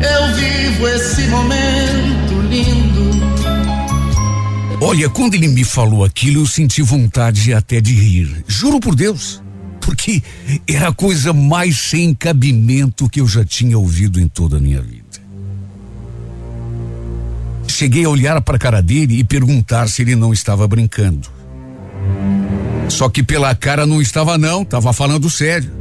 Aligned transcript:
eu 0.00 0.34
vivo 0.34 0.88
esse 0.88 1.26
momento 1.28 2.40
lindo. 2.48 2.94
Olha, 4.80 5.08
quando 5.08 5.34
ele 5.34 5.48
me 5.48 5.64
falou 5.64 6.04
aquilo, 6.04 6.42
eu 6.42 6.46
senti 6.46 6.82
vontade 6.82 7.54
até 7.54 7.80
de 7.80 7.94
rir. 7.94 8.44
Juro 8.46 8.80
por 8.80 8.94
Deus. 8.94 9.42
Porque 9.80 10.22
era 10.66 10.88
a 10.88 10.92
coisa 10.92 11.32
mais 11.32 11.78
sem 11.78 12.14
cabimento 12.14 13.08
que 13.08 13.20
eu 13.20 13.26
já 13.26 13.44
tinha 13.44 13.78
ouvido 13.78 14.18
em 14.20 14.28
toda 14.28 14.56
a 14.56 14.60
minha 14.60 14.80
vida. 14.80 15.04
Cheguei 17.68 18.04
a 18.04 18.08
olhar 18.08 18.40
para 18.40 18.56
a 18.56 18.58
cara 18.58 18.82
dele 18.82 19.18
e 19.18 19.24
perguntar 19.24 19.88
se 19.88 20.02
ele 20.02 20.14
não 20.14 20.32
estava 20.32 20.66
brincando. 20.68 21.28
Só 22.88 23.08
que 23.08 23.22
pela 23.22 23.54
cara 23.54 23.86
não 23.86 24.00
estava 24.00 24.38
não, 24.38 24.62
estava 24.62 24.92
falando 24.92 25.28
sério. 25.28 25.72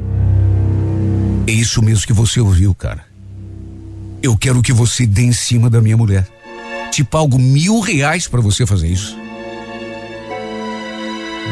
É 1.46 1.52
isso 1.52 1.82
mesmo 1.82 2.08
que 2.08 2.14
você 2.14 2.40
ouviu, 2.40 2.74
cara. 2.74 3.13
Eu 4.24 4.38
quero 4.38 4.62
que 4.62 4.72
você 4.72 5.06
dê 5.06 5.24
em 5.24 5.34
cima 5.34 5.70
da 5.70 5.82
minha 5.82 5.98
mulher. 5.98 6.26
Te 6.90 7.04
pago 7.04 7.38
mil 7.38 7.82
reais 7.82 8.26
para 8.26 8.40
você 8.40 8.66
fazer 8.66 8.88
isso. 8.88 9.18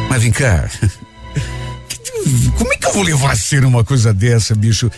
Mas 0.10 0.24
vem 0.24 0.32
cá. 0.32 0.70
Como 2.58 2.72
é 2.72 2.78
que 2.78 2.86
eu 2.86 2.94
vou 2.94 3.04
levar 3.04 3.32
a 3.32 3.36
ser 3.36 3.66
uma 3.66 3.84
coisa 3.84 4.14
dessa, 4.14 4.56
bicho? 4.56 4.90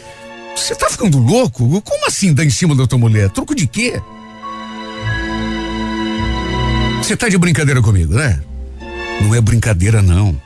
Você 0.56 0.76
tá 0.76 0.88
ficando 0.88 1.18
louco? 1.18 1.82
Como 1.82 2.06
assim 2.06 2.32
dar 2.32 2.46
em 2.46 2.50
cima 2.52 2.76
da 2.76 2.86
tua 2.86 3.00
mulher? 3.00 3.32
Troco 3.32 3.56
de 3.56 3.66
quê? 3.66 4.00
Você 7.02 7.18
tá 7.18 7.28
de 7.28 7.40
brincadeira 7.40 7.82
comigo, 7.82 8.14
né? 8.14 8.40
Não 9.20 9.34
é 9.34 9.42
brincadeira, 9.42 10.00
não. 10.00 10.40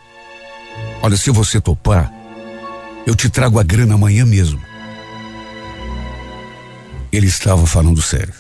Olha, 1.02 1.18
se 1.18 1.30
você 1.30 1.60
topar, 1.60 2.10
eu 3.06 3.14
te 3.16 3.30
trago 3.30 3.60
a 3.60 3.64
grana 3.64 3.96
amanhã 3.96 4.26
mesmo. 4.26 4.67
Ele 7.12 7.28
estava 7.28 7.66
falando 7.66 8.02
sério. 8.02 8.34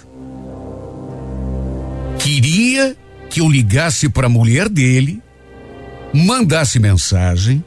Queria 2.20 2.96
que 3.30 3.42
eu 3.42 3.50
ligasse 3.50 4.10
para 4.10 4.28
a 4.28 4.30
mulher 4.30 4.70
dele, 4.70 5.22
mandasse 6.14 6.80
mensagem 6.80 7.64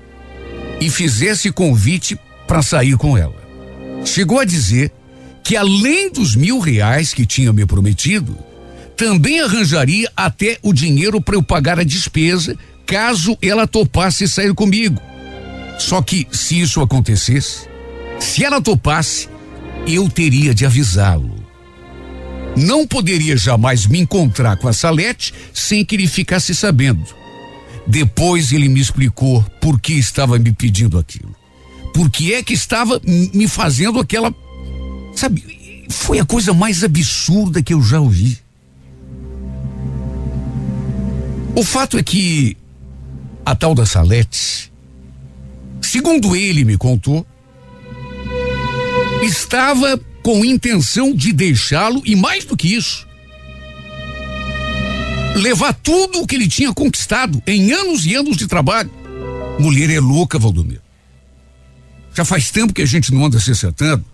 e 0.81 0.91
fizesse 0.91 1.53
convite 1.53 2.19
para 2.47 2.63
sair 2.63 2.97
com 2.97 3.17
ela. 3.17 3.41
Chegou 4.05 4.39
a 4.41 4.45
dizer 4.45 4.91
que 5.43 5.57
além 5.57 6.11
dos 6.11 6.35
mil 6.35 6.59
reais 6.59 7.15
que 7.15 7.27
tinha 7.27 7.53
me 7.53 7.67
prometido, 7.67 8.37
também 8.97 9.41
arranjaria 9.41 10.11
até 10.17 10.59
o 10.63 10.73
dinheiro 10.73 11.21
para 11.21 11.35
eu 11.35 11.43
pagar 11.43 11.79
a 11.79 11.85
despesa 11.85 12.57
caso 12.87 13.39
ela 13.41 13.67
topasse 13.67 14.27
sair 14.29 14.53
comigo. 14.53 15.01
Só 15.79 16.03
que 16.03 16.27
se 16.31 16.61
isso 16.61 16.81
acontecesse, 16.81 17.69
se 18.19 18.45
ela 18.45 18.61
topasse, 18.61 19.29
eu 19.87 20.09
teria 20.09 20.55
de 20.55 20.65
avisá-lo. 20.65 21.35
Não 22.57 22.87
poderia 22.87 23.37
jamais 23.37 23.87
me 23.87 23.99
encontrar 24.01 24.57
com 24.57 24.69
a 24.69 24.73
Salete 24.73 25.33
sem 25.53 25.85
que 25.85 25.95
ele 25.95 26.07
ficasse 26.07 26.55
sabendo. 26.55 27.05
Depois 27.87 28.53
ele 28.53 28.69
me 28.69 28.81
explicou 28.81 29.43
por 29.61 29.81
que 29.81 29.95
estava 29.95 30.39
me 30.39 30.53
pedindo 30.53 30.99
aquilo. 30.99 31.35
Por 31.95 32.11
que 32.11 32.35
é 32.35 32.43
que 32.43 32.53
estava 32.53 33.01
me 33.05 33.49
fazendo 33.49 33.99
aquela. 33.99 34.35
Sabe, 35.15 35.87
foi 35.89 36.19
a 36.19 36.25
coisa 36.25 36.53
mais 36.53 36.85
absurda 36.85 37.63
que 37.63 37.75
eu 37.75 37.83
já 37.83 38.01
ouvi. 38.01 38.39
O 41.55 41.65
fato 41.65 41.99
é 41.99 42.03
que 42.03 42.57
a 43.45 43.57
tal 43.57 43.75
da 43.75 43.85
Salete, 43.85 44.73
segundo 45.83 46.37
ele 46.37 46.65
me 46.65 46.77
contou, 46.77 47.27
estava 49.23 50.01
com 50.23 50.45
intenção 50.45 51.15
de 51.15 51.33
deixá-lo 51.33 52.03
e 52.05 52.15
mais 52.15 52.45
do 52.45 52.57
que 52.57 52.75
isso, 52.75 53.07
levar 55.37 55.73
tudo 55.75 56.21
o 56.21 56.27
que 56.27 56.35
ele 56.35 56.49
tinha 56.49 56.73
conquistado 56.73 57.43
em 57.47 57.73
anos 57.73 58.05
e 58.07 58.15
anos 58.15 58.37
de 58.37 58.47
trabalho. 58.47 58.91
Mulher 59.59 59.91
é 59.91 60.01
louca, 60.01 60.39
Valdomiro. 60.39 60.81
Já 62.15 62.25
faz 62.25 62.51
tempo 62.51 62.73
que 62.73 62.83
a 62.83 62.87
gente 62.87 63.13
não 63.13 63.25
anda 63.25 63.39
se 63.39 63.51
acertando. 63.51 64.05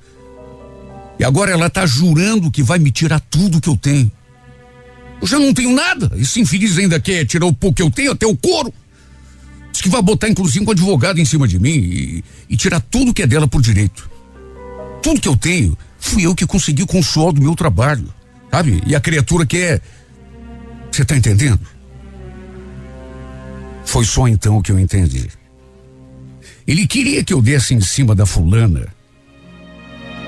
E 1.19 1.25
agora 1.25 1.51
ela 1.51 1.67
está 1.67 1.87
jurando 1.87 2.51
que 2.51 2.63
vai 2.63 2.79
me 2.79 2.91
tirar 2.91 3.21
tudo 3.21 3.61
que 3.61 3.69
eu 3.69 3.77
tenho. 3.77 4.11
Eu 5.21 5.27
já 5.27 5.39
não 5.39 5.55
tenho 5.55 5.75
nada. 5.75 6.13
Esse 6.17 6.41
infeliz 6.41 6.77
ainda 6.77 7.01
quer 7.01 7.25
tirar 7.25 7.47
o 7.47 7.53
pouco 7.53 7.77
que 7.77 7.83
eu 7.83 7.91
tenho, 7.91 8.13
até 8.13 8.27
o 8.27 8.37
couro. 8.37 8.73
Diz 9.73 9.81
que 9.81 9.89
vai 9.89 10.03
botar, 10.03 10.29
inclusive, 10.29 10.65
um 10.65 10.71
advogado 10.71 11.19
em 11.19 11.25
cima 11.25 11.49
de 11.49 11.59
mim 11.59 11.71
e, 11.71 12.25
e 12.51 12.57
tirar 12.57 12.81
tudo 12.81 13.15
que 13.15 13.23
é 13.23 13.27
dela 13.27 13.49
por 13.49 13.63
direito. 13.63 14.16
Tudo 15.07 15.21
que 15.21 15.29
eu 15.29 15.37
tenho, 15.37 15.79
fui 16.01 16.27
eu 16.27 16.35
que 16.35 16.45
consegui 16.45 16.85
com 16.85 16.99
o 16.99 17.03
suor 17.03 17.33
do 17.33 17.41
meu 17.41 17.55
trabalho. 17.55 18.13
Sabe? 18.51 18.83
E 18.85 18.93
a 18.93 19.01
criatura 19.01 19.47
quer. 19.47 19.81
Você 20.91 21.05
tá 21.05 21.17
entendendo? 21.17 21.61
Foi 23.85 24.05
só 24.05 24.27
então 24.27 24.61
que 24.61 24.73
eu 24.73 24.81
entendi. 24.81 25.29
Ele 26.67 26.89
queria 26.89 27.23
que 27.23 27.33
eu 27.33 27.41
desse 27.41 27.73
em 27.73 27.81
cima 27.81 28.17
da 28.17 28.27
fulana 28.27 28.89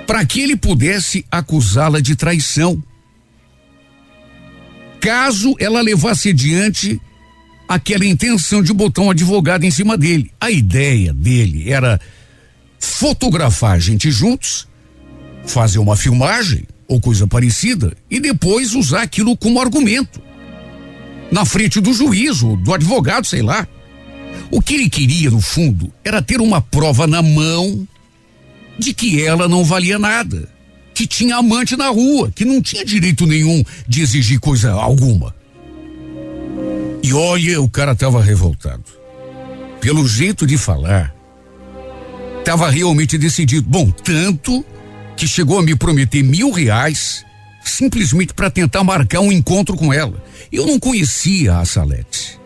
para 0.07 0.25
que 0.25 0.43
ele 0.43 0.55
pudesse 0.57 1.27
acusá-la 1.29 1.99
de 1.99 2.15
traição 2.15 2.81
caso 5.01 5.57
ela 5.59 5.81
levasse 5.81 6.29
adiante 6.29 7.03
aquela 7.69 8.07
intenção 8.07 8.63
de 8.63 8.73
botar 8.73 9.03
um 9.03 9.11
advogado 9.11 9.65
em 9.65 9.73
cima 9.73 9.99
dele. 9.99 10.31
A 10.41 10.53
ideia 10.53 11.13
dele 11.13 11.69
era 11.69 12.01
fotografar 12.79 13.73
a 13.73 13.79
gente 13.79 14.11
juntos, 14.11 14.67
fazer 15.47 15.79
uma 15.79 15.97
filmagem 15.97 16.65
ou 16.87 17.01
coisa 17.01 17.27
parecida 17.27 17.93
e 18.11 18.21
depois 18.21 18.75
usar 18.75 19.03
aquilo 19.03 19.37
como 19.37 19.61
argumento. 19.61 20.21
Na 21.31 21.45
frente 21.45 21.81
do 21.81 21.93
juiz 21.93 22.43
ou 22.43 22.57
do 22.57 22.73
advogado, 22.73 23.27
sei 23.27 23.43
lá. 23.43 23.67
O 24.51 24.63
que 24.63 24.75
ele 24.75 24.89
queria, 24.89 25.31
no 25.31 25.41
fundo, 25.41 25.93
era 26.05 26.23
ter 26.23 26.41
uma 26.41 26.61
prova 26.61 27.07
na 27.07 27.21
mão 27.21 27.87
de 28.79 28.95
que 28.95 29.23
ela 29.23 29.49
não 29.49 29.65
valia 29.65 29.99
nada 29.99 30.49
que 30.99 31.07
tinha 31.07 31.37
amante 31.37 31.77
na 31.77 31.91
rua, 31.91 32.29
que 32.35 32.45
não 32.45 32.61
tinha 32.61 32.85
direito 32.85 33.25
nenhum 33.25 33.63
de 33.87 34.03
exigir 34.03 34.41
coisa 34.41 34.73
alguma. 34.73 35.33
E 37.05 37.13
olha, 37.13 37.63
o 37.63 37.71
cara 37.71 37.93
estava 37.93 38.21
revoltado. 38.21 38.83
Pelo 39.81 40.09
jeito 40.09 40.45
de 40.45 40.59
falar, 40.59 41.15
estava 42.49 42.71
realmente 42.71 43.19
decidido. 43.19 43.69
Bom, 43.69 43.91
tanto 43.91 44.65
que 45.15 45.29
chegou 45.29 45.59
a 45.59 45.63
me 45.63 45.77
prometer 45.77 46.23
mil 46.23 46.51
reais 46.51 47.23
simplesmente 47.63 48.33
para 48.33 48.51
tentar 48.51 48.83
marcar 48.83 49.21
um 49.21 49.31
encontro 49.31 49.77
com 49.77 49.93
ela. 49.93 50.25
Eu 50.51 50.67
não 50.67 50.79
conhecia 50.79 51.59
a 51.59 51.65
Salete. 51.67 52.41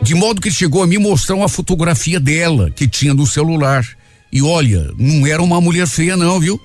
De 0.00 0.14
modo 0.14 0.40
que 0.40 0.52
chegou 0.52 0.84
a 0.84 0.86
me 0.86 0.98
mostrar 0.98 1.34
uma 1.34 1.48
fotografia 1.48 2.20
dela 2.20 2.70
que 2.70 2.86
tinha 2.86 3.12
no 3.12 3.26
celular. 3.26 3.84
E 4.30 4.40
olha, 4.40 4.92
não 4.96 5.26
era 5.26 5.42
uma 5.42 5.60
mulher 5.60 5.88
feia, 5.88 6.16
não, 6.16 6.38
viu? 6.38 6.60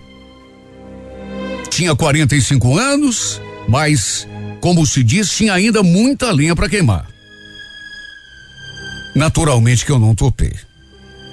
Tinha 1.71 1.95
45 1.95 2.77
anos, 2.77 3.41
mas, 3.67 4.27
como 4.61 4.85
se 4.85 5.03
diz, 5.03 5.31
tinha 5.31 5.53
ainda 5.53 5.81
muita 5.81 6.31
lenha 6.31 6.55
para 6.55 6.69
queimar. 6.69 7.07
Naturalmente 9.15 9.83
que 9.83 9.91
eu 9.91 9.97
não 9.97 10.13
topei. 10.13 10.66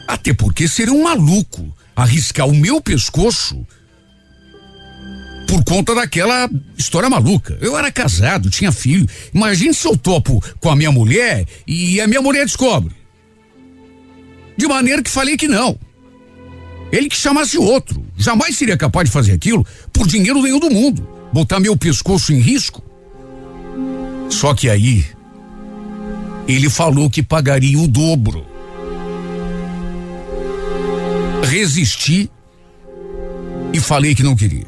Até 0.06 0.32
porque 0.32 0.68
seria 0.68 0.92
um 0.92 1.04
maluco 1.04 1.72
arriscar 1.96 2.46
o 2.46 2.54
meu 2.54 2.80
pescoço 2.80 3.66
por 5.46 5.62
conta 5.64 5.94
daquela 5.94 6.50
história 6.76 7.08
maluca. 7.08 7.56
Eu 7.60 7.76
era 7.76 7.90
casado, 7.90 8.50
tinha 8.50 8.72
filho. 8.72 9.06
Imagine 9.32 9.72
se 9.72 9.86
eu 9.86 9.96
topo 9.96 10.42
com 10.60 10.70
a 10.70 10.76
minha 10.76 10.90
mulher 10.90 11.46
e 11.66 12.00
a 12.00 12.06
minha 12.06 12.22
mulher 12.22 12.44
descobre. 12.44 12.94
De 14.56 14.66
maneira 14.66 15.02
que 15.02 15.10
falei 15.10 15.36
que 15.36 15.48
não. 15.48 15.78
Ele 16.90 17.08
que 17.08 17.16
chamasse 17.16 17.58
outro. 17.58 18.04
Jamais 18.16 18.56
seria 18.56 18.76
capaz 18.76 19.08
de 19.08 19.12
fazer 19.12 19.32
aquilo 19.32 19.66
por 19.92 20.06
dinheiro 20.06 20.40
nenhum 20.42 20.60
do 20.60 20.70
mundo. 20.70 21.06
Botar 21.32 21.58
meu 21.58 21.76
pescoço 21.76 22.32
em 22.32 22.38
risco. 22.38 22.82
Só 24.30 24.54
que 24.54 24.70
aí, 24.70 25.04
ele 26.46 26.70
falou 26.70 27.10
que 27.10 27.22
pagaria 27.22 27.78
o 27.78 27.88
dobro. 27.88 28.46
Resisti 31.44 32.30
e 33.72 33.80
falei 33.80 34.14
que 34.14 34.22
não 34.22 34.36
queria. 34.36 34.66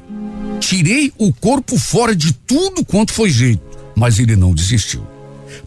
Tirei 0.61 1.12
o 1.19 1.32
corpo 1.32 1.78
fora 1.78 2.14
de 2.14 2.32
tudo 2.32 2.84
quanto 2.84 3.12
foi 3.12 3.31
jeito, 3.31 3.62
mas 3.94 4.19
ele 4.19 4.37
não 4.37 4.55
desistiu. 4.55 5.06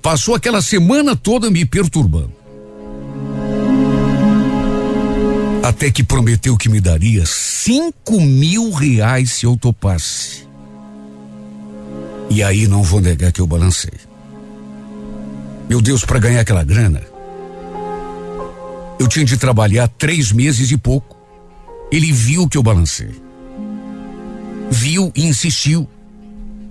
Passou 0.02 0.36
aquela 0.36 0.62
semana 0.62 1.16
toda 1.16 1.50
me 1.50 1.66
perturbando. 1.66 2.34
Até 5.64 5.92
que 5.92 6.04
prometeu 6.04 6.58
que 6.58 6.70
me 6.70 6.82
daria 6.82 7.24
cinco 7.26 8.20
mil 8.20 8.72
reais 8.72 9.32
se 9.32 9.46
eu 9.46 9.56
topasse. 9.56 10.48
E 12.30 12.44
aí 12.44 12.68
não 12.68 12.84
vou 12.84 13.02
negar 13.02 13.32
que 13.32 13.42
eu 13.42 13.48
balancei. 13.48 13.94
Meu 15.70 15.82
Deus, 15.82 16.04
para 16.04 16.20
ganhar 16.20 16.42
aquela 16.42 16.64
grana, 16.64 17.02
eu 19.00 19.08
tinha 19.08 19.24
de 19.24 19.38
trabalhar 19.38 19.88
três 19.88 20.32
meses 20.32 20.70
e 20.72 20.78
pouco. 20.78 21.18
Ele 21.92 22.12
viu 22.12 22.48
que 22.48 22.58
eu 22.58 22.64
balancei. 22.64 23.10
Viu 24.70 25.12
e 25.16 25.26
insistiu. 25.26 25.88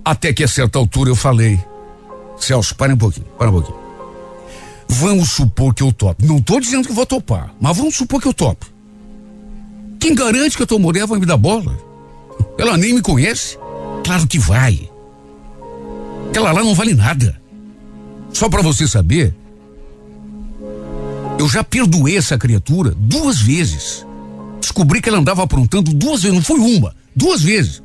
Até 0.05 0.31
que 0.31 0.43
a 0.43 0.47
certa 0.47 0.77
altura 0.79 1.09
eu 1.09 1.15
falei: 1.15 1.59
Celso, 2.37 2.75
para 2.75 2.93
um 2.93 2.97
pouquinho, 2.97 3.25
para 3.37 3.49
um 3.49 3.53
pouquinho. 3.53 3.77
Vamos 4.87 5.31
supor 5.31 5.73
que 5.73 5.83
eu 5.83 5.91
topo. 5.91 6.25
Não 6.25 6.37
estou 6.37 6.59
dizendo 6.59 6.87
que 6.87 6.93
vou 6.93 7.05
topar, 7.05 7.53
mas 7.59 7.75
vamos 7.75 7.95
supor 7.95 8.21
que 8.21 8.27
eu 8.27 8.33
topo. 8.33 8.65
Quem 9.99 10.15
garante 10.15 10.55
que 10.55 10.63
a 10.63 10.65
tua 10.65 10.79
mulher 10.79 11.05
vai 11.05 11.19
me 11.19 11.25
dar 11.25 11.37
bola? 11.37 11.77
Ela 12.57 12.77
nem 12.77 12.93
me 12.93 13.01
conhece? 13.01 13.57
Claro 14.03 14.25
que 14.25 14.39
vai. 14.39 14.89
Aquela 16.29 16.51
lá 16.51 16.63
não 16.63 16.73
vale 16.73 16.93
nada. 16.93 17.39
Só 18.33 18.49
para 18.49 18.61
você 18.61 18.87
saber, 18.87 19.35
eu 21.39 21.47
já 21.47 21.63
perdoei 21.63 22.17
essa 22.17 22.37
criatura 22.37 22.93
duas 22.97 23.39
vezes. 23.39 24.05
Descobri 24.59 25.01
que 25.01 25.07
ela 25.07 25.19
andava 25.19 25.41
aprontando 25.41 25.93
duas 25.93 26.21
vezes, 26.21 26.35
não 26.35 26.43
foi 26.43 26.59
uma, 26.59 26.93
duas 27.15 27.41
vezes. 27.41 27.81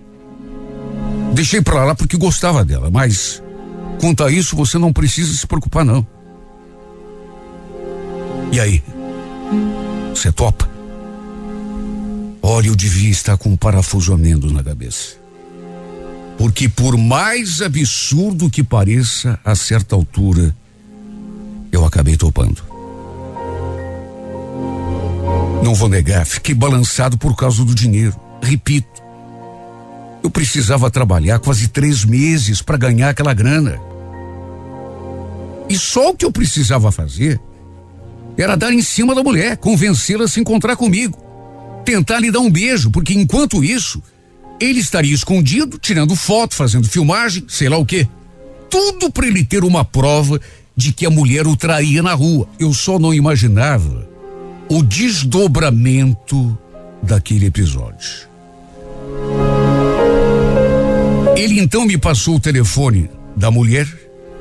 Deixei 1.33 1.63
pra 1.63 1.85
lá 1.85 1.95
porque 1.95 2.17
gostava 2.17 2.65
dela, 2.65 2.91
mas 2.91 3.41
quanto 4.01 4.25
a 4.25 4.31
isso 4.31 4.57
você 4.57 4.77
não 4.77 4.93
precisa 4.93 5.33
se 5.33 5.47
preocupar 5.47 5.85
não. 5.85 6.05
E 8.51 8.59
aí? 8.59 8.83
Você 10.13 10.33
topa? 10.33 10.69
Olha, 12.43 12.69
eu 12.69 12.75
devia 12.75 13.11
estar 13.11 13.39
com 13.39 13.51
um 13.51 13.57
parafuso 13.57 14.13
a 14.13 14.19
menos 14.19 14.51
na 14.51 14.65
cabeça. 14.65 15.15
Porque 16.37 16.69
por 16.69 16.99
mais 16.99 17.63
absurdo 17.63 18.51
que 18.51 18.65
pareça, 18.65 19.39
a 19.45 19.55
certa 19.55 19.95
altura, 19.95 20.55
eu 21.71 21.85
acabei 21.85 22.17
topando. 22.17 22.74
Não 25.65 25.75
vou 25.75 25.89
negar, 25.89 26.27
fiquei 26.27 26.55
balançado 26.55 27.17
por 27.17 27.35
causa 27.35 27.65
do 27.65 27.75
dinheiro. 27.75 28.15
Repito, 28.43 29.03
eu 30.23 30.29
precisava 30.29 30.91
trabalhar 30.91 31.39
quase 31.39 31.69
três 31.69 32.05
meses 32.05 32.61
para 32.61 32.77
ganhar 32.77 33.09
aquela 33.09 33.33
grana. 33.33 33.81
E 35.67 35.79
só 35.79 36.11
o 36.11 36.15
que 36.15 36.27
eu 36.27 36.31
precisava 36.31 36.93
fazer 36.93 37.41
era 38.37 38.59
dar 38.59 38.75
em 38.75 38.83
cima 38.83 39.15
da 39.15 39.23
mulher, 39.23 39.57
convencê-la 39.57 40.27
a 40.27 40.29
se 40.29 40.39
encontrar 40.39 40.77
comigo, 40.77 41.17
tentar 41.83 42.21
lhe 42.21 42.31
dar 42.31 42.41
um 42.41 42.51
beijo, 42.51 42.91
porque 42.91 43.15
enquanto 43.15 43.65
isso, 43.65 44.03
ele 44.61 44.81
estaria 44.81 45.15
escondido, 45.15 45.79
tirando 45.79 46.15
foto, 46.15 46.55
fazendo 46.55 46.87
filmagem, 46.87 47.43
sei 47.49 47.71
lá 47.71 47.79
o 47.79 47.87
quê. 47.87 48.07
Tudo 48.69 49.11
para 49.11 49.27
ele 49.27 49.43
ter 49.43 49.65
uma 49.65 49.83
prova 49.83 50.39
de 50.77 50.93
que 50.93 51.07
a 51.07 51.11
mulher 51.11 51.47
o 51.47 51.57
traía 51.57 52.03
na 52.03 52.13
rua. 52.13 52.47
Eu 52.59 52.75
só 52.75 52.99
não 52.99 53.15
imaginava 53.15 54.13
o 54.69 54.83
desdobramento 54.83 56.57
daquele 57.03 57.47
episódio. 57.47 58.29
Ele 61.37 61.61
então 61.61 61.85
me 61.85 61.99
passou 61.99 62.37
o 62.37 62.41
telefone 62.41 63.11
da 63.37 63.51
mulher 63.51 63.87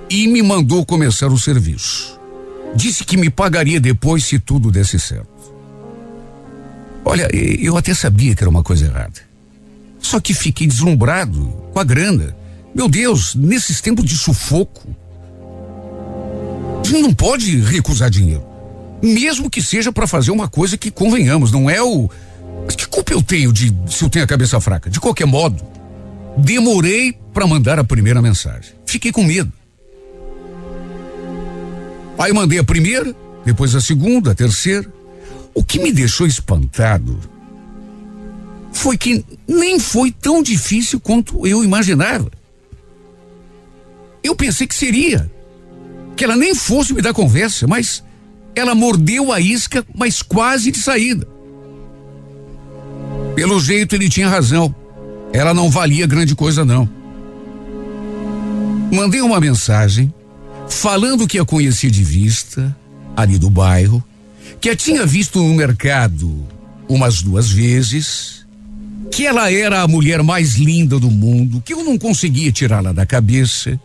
e 0.09 0.27
me 0.27 0.41
mandou 0.41 0.85
começar 0.85 1.27
o 1.27 1.37
serviço. 1.37 2.19
Disse 2.75 3.03
que 3.03 3.17
me 3.17 3.29
pagaria 3.29 3.79
depois 3.79 4.25
se 4.25 4.39
tudo 4.39 4.71
desse 4.71 4.99
certo. 4.99 5.27
Olha, 7.05 7.27
eu 7.33 7.75
até 7.77 7.93
sabia 7.93 8.35
que 8.35 8.43
era 8.43 8.49
uma 8.49 8.63
coisa 8.63 8.85
errada. 8.85 9.21
Só 9.99 10.19
que 10.19 10.33
fiquei 10.33 10.67
deslumbrado 10.67 11.45
com 11.71 11.79
a 11.79 11.83
grana. 11.83 12.35
Meu 12.73 12.87
Deus, 12.87 13.35
nesses 13.35 13.81
tempos 13.81 14.05
de 14.05 14.17
sufoco, 14.17 14.87
não 16.91 17.13
pode 17.13 17.57
recusar 17.59 18.09
dinheiro. 18.09 18.52
Mesmo 19.03 19.49
que 19.49 19.61
seja 19.61 19.91
para 19.91 20.07
fazer 20.07 20.31
uma 20.31 20.47
coisa 20.47 20.77
que 20.77 20.89
convenhamos, 20.89 21.51
não 21.51 21.69
é 21.69 21.83
o. 21.83 22.09
Mas 22.65 22.73
que 22.73 22.87
culpa 22.87 23.11
eu 23.11 23.21
tenho 23.21 23.51
de 23.51 23.75
se 23.85 24.01
eu 24.01 24.09
tenho 24.09 24.23
a 24.23 24.27
cabeça 24.27 24.61
fraca? 24.61 24.89
De 24.89 24.97
qualquer 24.97 25.27
modo, 25.27 25.61
demorei 26.37 27.11
para 27.33 27.45
mandar 27.45 27.77
a 27.77 27.83
primeira 27.83 28.21
mensagem. 28.21 28.71
Fiquei 28.85 29.11
com 29.11 29.21
medo. 29.21 29.51
Aí 32.17 32.31
mandei 32.31 32.59
a 32.59 32.63
primeira, 32.63 33.13
depois 33.43 33.75
a 33.75 33.81
segunda, 33.81 34.31
a 34.31 34.35
terceira. 34.35 34.89
O 35.53 35.65
que 35.65 35.79
me 35.79 35.91
deixou 35.91 36.25
espantado 36.25 37.19
foi 38.71 38.97
que 38.97 39.25
nem 39.45 39.81
foi 39.81 40.11
tão 40.11 40.41
difícil 40.41 40.97
quanto 41.01 41.45
eu 41.45 41.61
imaginava. 41.61 42.31
Eu 44.23 44.33
pensei 44.33 44.65
que 44.65 44.73
seria, 44.73 45.29
que 46.15 46.23
ela 46.23 46.37
nem 46.37 46.55
fosse 46.55 46.93
me 46.93 47.01
dar 47.01 47.13
conversa, 47.13 47.67
mas 47.67 48.01
ela 48.55 48.75
mordeu 48.75 49.31
a 49.31 49.39
isca, 49.39 49.85
mas 49.95 50.21
quase 50.21 50.71
de 50.71 50.77
saída. 50.79 51.27
Pelo 53.35 53.59
jeito 53.59 53.95
ele 53.95 54.09
tinha 54.09 54.29
razão. 54.29 54.73
Ela 55.31 55.53
não 55.53 55.69
valia 55.69 56.05
grande 56.05 56.35
coisa 56.35 56.63
não. 56.63 56.87
Mandei 58.91 59.21
uma 59.21 59.39
mensagem 59.39 60.13
falando 60.69 61.27
que 61.27 61.39
a 61.39 61.45
conhecia 61.45 61.89
de 61.89 62.03
vista, 62.03 62.75
ali 63.17 63.39
do 63.39 63.49
bairro, 63.49 64.03
que 64.61 64.69
a 64.69 64.75
tinha 64.75 65.05
visto 65.05 65.39
no 65.41 65.53
mercado 65.55 66.45
umas 66.87 67.23
duas 67.23 67.49
vezes, 67.49 68.45
que 69.11 69.25
ela 69.25 69.51
era 69.51 69.81
a 69.81 69.87
mulher 69.87 70.21
mais 70.21 70.55
linda 70.55 70.99
do 70.99 71.09
mundo, 71.09 71.61
que 71.65 71.73
eu 71.73 71.83
não 71.83 71.97
conseguia 71.97 72.51
tirá-la 72.51 72.93
da 72.93 73.05
cabeça. 73.05 73.79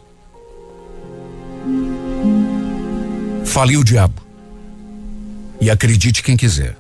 Falei 3.45 3.77
o 3.77 3.85
diabo. 3.85 4.28
E 5.61 5.71
acredite 5.71 6.23
quem 6.23 6.37
quiser. 6.37 6.77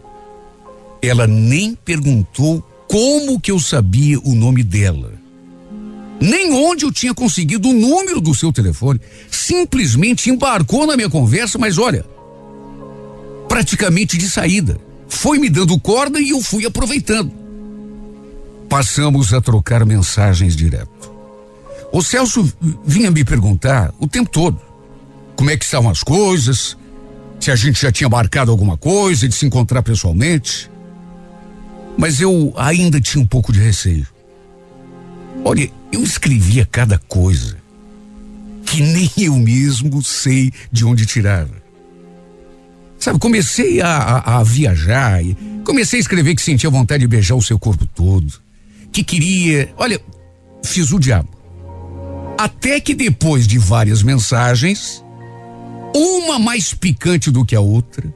Ela 1.02 1.26
nem 1.26 1.74
perguntou 1.74 2.62
como 2.88 3.40
que 3.40 3.50
eu 3.50 3.58
sabia 3.58 4.18
o 4.20 4.34
nome 4.34 4.62
dela. 4.62 5.12
Nem 6.20 6.52
onde 6.52 6.84
eu 6.84 6.92
tinha 6.92 7.14
conseguido 7.14 7.68
o 7.68 7.72
número 7.72 8.20
do 8.20 8.34
seu 8.34 8.52
telefone. 8.52 9.00
Simplesmente 9.30 10.30
embarcou 10.30 10.86
na 10.86 10.96
minha 10.96 11.10
conversa, 11.10 11.58
mas 11.58 11.78
olha, 11.78 12.04
praticamente 13.48 14.16
de 14.16 14.28
saída. 14.28 14.78
Foi 15.08 15.38
me 15.38 15.48
dando 15.48 15.78
corda 15.78 16.20
e 16.20 16.30
eu 16.30 16.42
fui 16.42 16.66
aproveitando. 16.66 17.32
Passamos 18.68 19.32
a 19.32 19.40
trocar 19.40 19.84
mensagens 19.86 20.54
direto. 20.54 21.12
O 21.90 22.02
Celso 22.02 22.52
vinha 22.84 23.10
me 23.10 23.24
perguntar 23.24 23.94
o 23.98 24.06
tempo 24.06 24.28
todo 24.30 24.60
como 25.38 25.50
é 25.50 25.56
que 25.56 25.64
estavam 25.64 25.88
as 25.88 26.02
coisas, 26.02 26.76
se 27.40 27.50
a 27.50 27.56
gente 27.56 27.80
já 27.80 27.92
tinha 27.92 28.08
marcado 28.08 28.50
alguma 28.50 28.76
coisa 28.76 29.28
de 29.28 29.34
se 29.34 29.46
encontrar 29.46 29.82
pessoalmente. 29.82 30.70
Mas 31.96 32.20
eu 32.20 32.52
ainda 32.56 33.00
tinha 33.00 33.22
um 33.22 33.26
pouco 33.26 33.52
de 33.52 33.60
receio. 33.60 34.06
Olha, 35.44 35.70
eu 35.92 36.02
escrevia 36.02 36.66
cada 36.66 36.98
coisa 36.98 37.56
que 38.64 38.82
nem 38.82 39.10
eu 39.16 39.34
mesmo 39.36 40.02
sei 40.02 40.52
de 40.70 40.84
onde 40.84 41.06
tirar. 41.06 41.46
Sabe, 42.98 43.18
comecei 43.18 43.80
a, 43.80 43.88
a, 43.88 44.38
a 44.38 44.42
viajar, 44.42 45.24
e 45.24 45.36
comecei 45.64 45.98
a 45.98 46.02
escrever 46.02 46.34
que 46.34 46.42
sentia 46.42 46.68
vontade 46.68 47.00
de 47.00 47.06
beijar 47.06 47.36
o 47.36 47.42
seu 47.42 47.58
corpo 47.58 47.86
todo, 47.86 48.32
que 48.92 49.02
queria. 49.02 49.72
Olha, 49.76 50.00
fiz 50.64 50.92
o 50.92 50.98
diabo. 50.98 51.28
Até 52.36 52.78
que 52.80 52.94
depois 52.94 53.46
de 53.46 53.58
várias 53.58 54.02
mensagens, 54.02 55.02
uma 55.94 56.38
mais 56.38 56.74
picante 56.74 57.30
do 57.30 57.44
que 57.44 57.56
a 57.56 57.60
outra, 57.60 58.12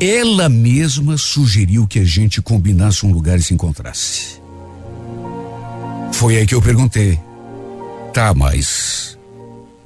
ela 0.00 0.48
mesma 0.48 1.18
sugeriu 1.18 1.86
que 1.86 1.98
a 1.98 2.04
gente 2.04 2.40
combinasse 2.40 3.04
um 3.04 3.12
lugar 3.12 3.38
e 3.38 3.42
se 3.42 3.52
encontrasse. 3.52 4.40
Foi 6.12 6.36
aí 6.36 6.46
que 6.46 6.54
eu 6.54 6.62
perguntei: 6.62 7.18
tá, 8.12 8.32
mas 8.34 9.18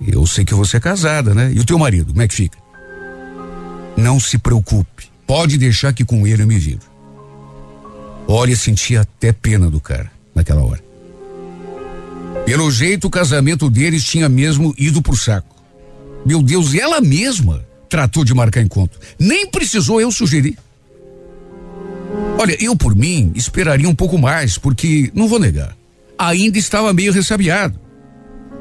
eu 0.07 0.27
sei 0.27 0.45
que 0.45 0.55
você 0.55 0.77
é 0.77 0.81
casada, 0.81 1.35
né? 1.35 1.53
E 1.53 1.61
o 1.61 1.65
teu 1.65 1.79
marido, 1.79 2.13
como 2.13 2.23
é 2.23 2.29
que 2.29 2.35
fica? 2.35 2.59
Não 3.97 4.19
se 4.19 4.39
preocupe, 4.39 5.11
pode 5.27 5.59
deixar 5.59 5.93
que 5.93 6.05
com 6.05 6.27
ele 6.27 6.43
eu 6.43 6.47
me 6.47 6.59
viro. 6.59 6.81
Olha, 8.27 8.57
senti 8.57 8.97
até 8.97 9.33
pena 9.33 9.71
do 9.71 9.81
cara 9.81 10.11
naquela 10.35 10.65
hora. 10.65 10.83
Pelo 12.45 12.71
jeito, 12.71 13.07
o 13.07 13.11
casamento 13.11 13.71
deles 13.71 14.05
tinha 14.05 14.29
mesmo 14.29 14.75
ido 14.77 15.01
pro 15.01 15.17
saco. 15.17 15.54
Meu 16.25 16.43
Deus, 16.43 16.75
ela 16.75 17.01
mesma 17.01 17.65
tratou 17.89 18.25
de 18.25 18.35
marcar 18.35 18.63
encontro. 18.63 18.99
Nem 19.19 19.47
precisou 19.47 20.01
eu 20.01 20.11
sugerir. 20.11 20.59
Olha, 22.39 22.57
eu 22.63 22.77
por 22.77 22.95
mim 22.95 23.33
esperaria 23.35 23.89
um 23.89 23.95
pouco 23.95 24.19
mais, 24.19 24.59
porque, 24.59 25.11
não 25.15 25.29
vou 25.29 25.39
negar, 25.39 25.77
ainda 26.19 26.59
estava 26.59 26.93
meio 26.93 27.13
ressabiado, 27.13 27.79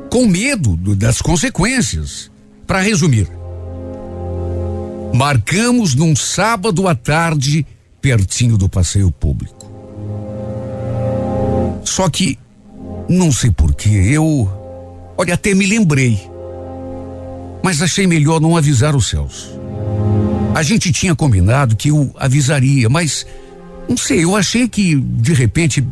com 0.10 0.28
medo 0.28 0.76
do, 0.76 0.96
das 0.96 1.22
consequências. 1.22 2.32
Para 2.68 2.80
resumir, 2.80 3.28
marcamos 5.14 5.96
num 5.96 6.16
sábado 6.16 6.88
à 6.88 6.96
tarde, 6.96 7.66
pertinho 8.02 8.58
do 8.58 8.70
passeio 8.70 9.12
público. 9.12 9.64
Só 11.84 12.10
que, 12.10 12.40
não 13.10 13.32
sei 13.32 13.52
porquê, 13.52 13.90
eu, 13.90 14.50
olha, 15.18 15.34
até 15.34 15.54
me 15.54 15.66
lembrei, 15.66 16.20
mas 17.64 17.82
achei 17.82 18.06
melhor 18.06 18.42
não 18.42 18.58
avisar 18.58 18.96
o 18.96 19.02
Celso. 19.02 19.58
A 20.54 20.62
gente 20.62 20.92
tinha 20.92 21.16
combinado 21.16 21.76
que 21.76 21.90
eu 21.90 22.14
avisaria, 22.16 22.90
mas 22.90 23.26
não 23.88 23.98
sei, 23.98 24.24
eu 24.24 24.36
achei 24.36 24.68
que 24.68 24.96
de 24.96 25.34
repente 25.34 25.84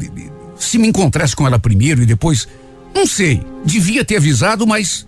se 0.58 0.78
me 0.78 0.88
encontrasse 0.88 1.36
com 1.36 1.48
ela 1.48 1.58
primeiro 1.58 2.04
e 2.04 2.06
depois, 2.06 2.48
não 2.94 3.08
sei, 3.08 3.42
devia 3.66 4.06
ter 4.06 4.18
avisado, 4.18 4.68
mas 4.68 5.08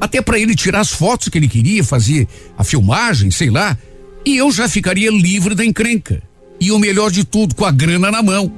até 0.00 0.20
para 0.20 0.38
ele 0.38 0.54
tirar 0.54 0.80
as 0.80 0.90
fotos 0.90 1.28
que 1.28 1.38
ele 1.38 1.48
queria, 1.48 1.82
fazer 1.82 2.28
a 2.58 2.64
filmagem, 2.64 3.30
sei 3.30 3.48
lá, 3.48 3.78
e 4.26 4.36
eu 4.36 4.50
já 4.50 4.68
ficaria 4.68 5.10
livre 5.10 5.54
da 5.54 5.64
encrenca. 5.64 6.22
E 6.60 6.70
o 6.70 6.78
melhor 6.78 7.10
de 7.10 7.24
tudo, 7.24 7.54
com 7.54 7.64
a 7.64 7.70
grana 7.70 8.10
na 8.10 8.22
mão. 8.22 8.52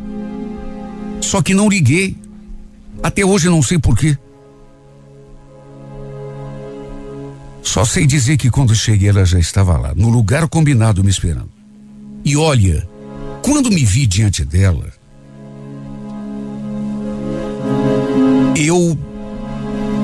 Só 1.21 1.43
que 1.43 1.55
não 1.55 1.69
liguei. 1.69 2.17
Até 3.03 3.25
hoje 3.25 3.49
não 3.49 3.63
sei 3.63 3.79
porquê. 3.79 4.17
Só 7.67 7.85
sei 7.85 8.07
dizer 8.07 8.37
que 8.37 8.49
quando 8.49 8.77
cheguei 8.77 9.09
ela 9.09 9.25
já 9.25 9.41
estava 9.41 9.77
lá, 9.77 9.93
no 9.93 10.09
lugar 10.09 10.47
combinado 10.47 11.03
me 11.03 11.11
esperando. 11.11 11.51
E 12.25 12.37
olha, 12.37 12.89
quando 13.43 13.71
me 13.71 13.85
vi 13.85 14.07
diante 14.07 14.45
dela, 14.45 14.87
eu 18.55 18.97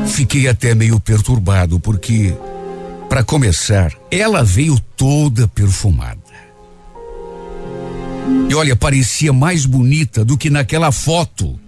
fiquei 0.09 0.49
até 0.49 0.75
meio 0.75 0.99
perturbado, 0.99 1.79
porque, 1.79 2.35
para 3.09 3.23
começar, 3.23 3.93
ela 4.11 4.43
veio 4.43 4.79
toda 4.97 5.47
perfumada. 5.47 6.19
E 8.51 8.55
olha, 8.57 8.75
parecia 8.75 9.33
mais 9.33 9.65
bonita 9.65 10.25
do 10.25 10.37
que 10.37 10.51
naquela 10.51 10.91
foto 10.91 11.59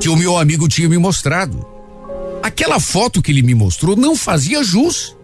que 0.00 0.08
o 0.08 0.16
meu 0.16 0.38
amigo 0.38 0.68
tinha 0.68 0.88
me 0.88 0.98
mostrado. 0.98 1.73
Aquela 2.44 2.78
foto 2.78 3.22
que 3.22 3.32
ele 3.32 3.40
me 3.40 3.54
mostrou 3.54 3.96
não 3.96 4.14
fazia 4.14 4.62
jus. 4.62 5.16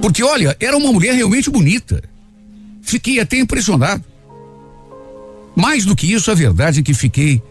Porque, 0.00 0.22
olha, 0.22 0.56
era 0.58 0.74
uma 0.74 0.90
mulher 0.90 1.14
realmente 1.14 1.50
bonita. 1.50 2.02
Fiquei 2.80 3.20
até 3.20 3.38
impressionado. 3.38 4.02
Mais 5.54 5.84
do 5.84 5.94
que 5.94 6.10
isso, 6.10 6.30
a 6.30 6.34
verdade 6.34 6.80
é 6.80 6.82
que 6.82 6.94
fiquei 6.94 7.42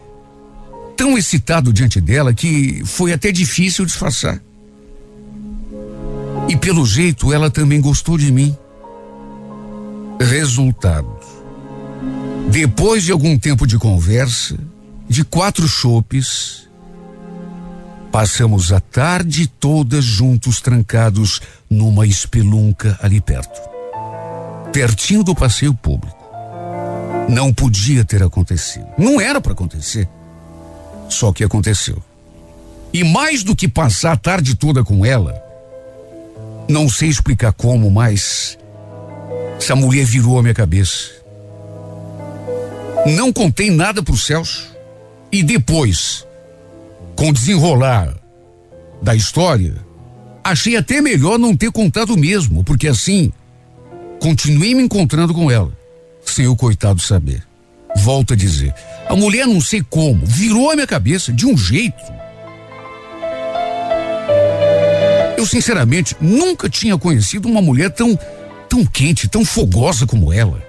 tão 0.96 1.16
excitado 1.16 1.72
diante 1.72 2.00
dela 2.00 2.34
que 2.34 2.82
foi 2.84 3.12
até 3.12 3.30
difícil 3.30 3.86
disfarçar. 3.86 4.42
E 6.48 6.56
pelo 6.56 6.84
jeito 6.84 7.32
ela 7.32 7.48
também 7.48 7.80
gostou 7.80 8.18
de 8.18 8.32
mim. 8.32 8.56
Resultado. 10.18 11.16
Depois 12.50 13.04
de 13.04 13.12
algum 13.12 13.38
tempo 13.38 13.68
de 13.68 13.78
conversa, 13.78 14.58
de 15.08 15.24
quatro 15.24 15.68
chopes, 15.68 16.65
passamos 18.16 18.72
a 18.72 18.80
tarde 18.80 19.46
toda 19.46 20.00
juntos 20.00 20.58
trancados 20.62 21.38
numa 21.68 22.06
espelunca 22.06 22.98
ali 23.02 23.20
perto. 23.20 23.60
Pertinho 24.72 25.22
do 25.22 25.34
passeio 25.34 25.74
público. 25.74 26.16
Não 27.28 27.52
podia 27.52 28.06
ter 28.06 28.22
acontecido. 28.22 28.86
Não 28.96 29.20
era 29.20 29.38
para 29.38 29.52
acontecer. 29.52 30.08
Só 31.10 31.30
que 31.30 31.44
aconteceu. 31.44 32.02
E 32.90 33.04
mais 33.04 33.42
do 33.42 33.54
que 33.54 33.68
passar 33.68 34.12
a 34.12 34.16
tarde 34.16 34.54
toda 34.54 34.82
com 34.82 35.04
ela, 35.04 35.38
não 36.66 36.88
sei 36.88 37.10
explicar 37.10 37.52
como, 37.52 37.90
mas 37.90 38.56
essa 39.58 39.76
mulher 39.76 40.06
virou 40.06 40.38
a 40.38 40.42
minha 40.42 40.54
cabeça. 40.54 41.10
Não 43.04 43.30
contei 43.30 43.70
nada 43.70 44.02
pro 44.02 44.16
Celso. 44.16 44.74
E 45.30 45.42
depois, 45.42 46.25
com 47.16 47.30
o 47.30 47.32
desenrolar 47.32 48.14
da 49.02 49.14
história, 49.14 49.74
achei 50.44 50.76
até 50.76 51.00
melhor 51.00 51.38
não 51.38 51.56
ter 51.56 51.72
contado 51.72 52.16
mesmo, 52.16 52.62
porque 52.62 52.86
assim, 52.86 53.32
continuei 54.20 54.74
me 54.74 54.82
encontrando 54.82 55.32
com 55.32 55.50
ela, 55.50 55.72
sem 56.24 56.46
o 56.46 56.54
coitado 56.54 57.00
saber. 57.00 57.42
Volto 57.96 58.34
a 58.34 58.36
dizer, 58.36 58.74
a 59.08 59.16
mulher, 59.16 59.46
não 59.46 59.60
sei 59.60 59.82
como, 59.82 60.24
virou 60.26 60.70
a 60.70 60.74
minha 60.74 60.86
cabeça 60.86 61.32
de 61.32 61.46
um 61.46 61.56
jeito. 61.56 62.02
Eu, 65.38 65.46
sinceramente, 65.46 66.14
nunca 66.20 66.68
tinha 66.68 66.98
conhecido 66.98 67.48
uma 67.48 67.62
mulher 67.62 67.90
tão, 67.90 68.18
tão 68.68 68.84
quente, 68.84 69.28
tão 69.28 69.44
fogosa 69.44 70.06
como 70.06 70.32
ela. 70.32 70.62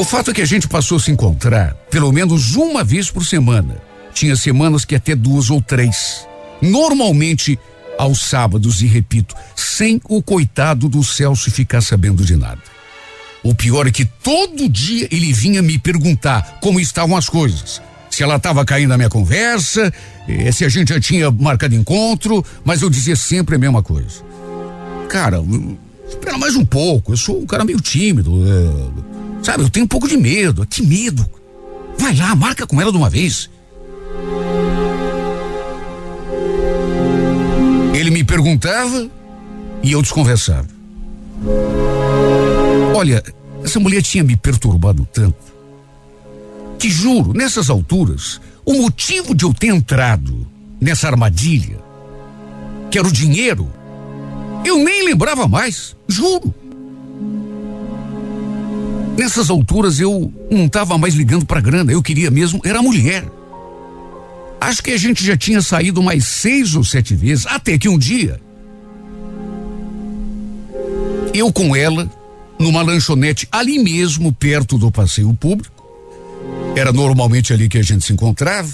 O 0.00 0.04
fato 0.04 0.30
é 0.30 0.34
que 0.34 0.40
a 0.40 0.46
gente 0.46 0.66
passou 0.66 0.96
a 0.96 1.00
se 1.00 1.10
encontrar 1.10 1.74
pelo 1.90 2.10
menos 2.10 2.56
uma 2.56 2.82
vez 2.82 3.10
por 3.10 3.22
semana. 3.22 3.76
Tinha 4.14 4.34
semanas 4.34 4.82
que 4.82 4.94
até 4.94 5.14
duas 5.14 5.50
ou 5.50 5.60
três. 5.60 6.26
Normalmente 6.62 7.58
aos 7.98 8.22
sábados, 8.22 8.80
e 8.80 8.86
repito, 8.86 9.34
sem 9.54 10.00
o 10.08 10.22
coitado 10.22 10.88
do 10.88 11.04
Celso 11.04 11.50
ficar 11.50 11.82
sabendo 11.82 12.24
de 12.24 12.34
nada. 12.34 12.62
O 13.42 13.54
pior 13.54 13.86
é 13.86 13.90
que 13.90 14.06
todo 14.06 14.70
dia 14.70 15.06
ele 15.10 15.34
vinha 15.34 15.60
me 15.60 15.78
perguntar 15.78 16.60
como 16.62 16.80
estavam 16.80 17.14
as 17.14 17.28
coisas. 17.28 17.82
Se 18.08 18.22
ela 18.22 18.36
estava 18.36 18.64
caindo 18.64 18.88
na 18.88 18.96
minha 18.96 19.10
conversa, 19.10 19.92
eh, 20.26 20.50
se 20.50 20.64
a 20.64 20.70
gente 20.70 20.94
já 20.94 20.98
tinha 20.98 21.30
marcado 21.30 21.74
encontro, 21.74 22.42
mas 22.64 22.80
eu 22.80 22.88
dizia 22.88 23.16
sempre 23.16 23.56
a 23.56 23.58
mesma 23.58 23.82
coisa. 23.82 24.22
Cara, 25.10 25.44
espera 26.08 26.38
mais 26.38 26.56
um 26.56 26.64
pouco, 26.64 27.12
eu 27.12 27.18
sou 27.18 27.42
um 27.42 27.44
cara 27.44 27.66
meio 27.66 27.82
tímido. 27.82 28.32
É, 28.48 29.09
sabe, 29.42 29.62
eu 29.62 29.70
tenho 29.70 29.84
um 29.84 29.88
pouco 29.88 30.08
de 30.08 30.16
medo. 30.16 30.66
Que 30.66 30.82
medo? 30.82 31.26
Vai 31.98 32.14
lá, 32.16 32.34
marca 32.34 32.66
com 32.66 32.80
ela 32.80 32.90
de 32.90 32.96
uma 32.96 33.10
vez. 33.10 33.50
Ele 37.94 38.10
me 38.10 38.24
perguntava 38.24 39.10
e 39.82 39.92
eu 39.92 40.00
desconversava. 40.00 40.68
Olha, 42.94 43.22
essa 43.62 43.78
mulher 43.78 44.02
tinha 44.02 44.24
me 44.24 44.36
perturbado 44.36 45.06
tanto 45.12 45.50
que 46.80 46.88
juro, 46.88 47.34
nessas 47.34 47.68
alturas, 47.68 48.40
o 48.64 48.72
motivo 48.72 49.34
de 49.34 49.44
eu 49.44 49.52
ter 49.52 49.66
entrado 49.66 50.46
nessa 50.80 51.08
armadilha, 51.08 51.78
que 52.90 52.98
era 52.98 53.06
o 53.06 53.12
dinheiro, 53.12 53.70
eu 54.64 54.78
nem 54.78 55.04
lembrava 55.04 55.46
mais, 55.46 55.94
juro. 56.08 56.54
Nessas 59.20 59.50
alturas 59.50 60.00
eu 60.00 60.32
não 60.50 60.64
estava 60.64 60.96
mais 60.96 61.12
ligando 61.12 61.44
para 61.44 61.60
grana, 61.60 61.92
eu 61.92 62.02
queria 62.02 62.30
mesmo 62.30 62.58
era 62.64 62.80
mulher. 62.80 63.22
Acho 64.58 64.82
que 64.82 64.92
a 64.92 64.96
gente 64.96 65.22
já 65.22 65.36
tinha 65.36 65.60
saído 65.60 66.02
mais 66.02 66.24
seis 66.24 66.74
ou 66.74 66.82
sete 66.82 67.14
vezes, 67.14 67.44
até 67.46 67.76
que 67.76 67.86
um 67.86 67.98
dia 67.98 68.40
eu 71.34 71.52
com 71.52 71.76
ela 71.76 72.10
numa 72.58 72.80
lanchonete 72.80 73.46
ali 73.52 73.78
mesmo, 73.78 74.32
perto 74.32 74.78
do 74.78 74.90
passeio 74.90 75.34
público. 75.34 75.84
Era 76.74 76.90
normalmente 76.90 77.52
ali 77.52 77.68
que 77.68 77.76
a 77.76 77.82
gente 77.82 78.06
se 78.06 78.14
encontrava. 78.14 78.70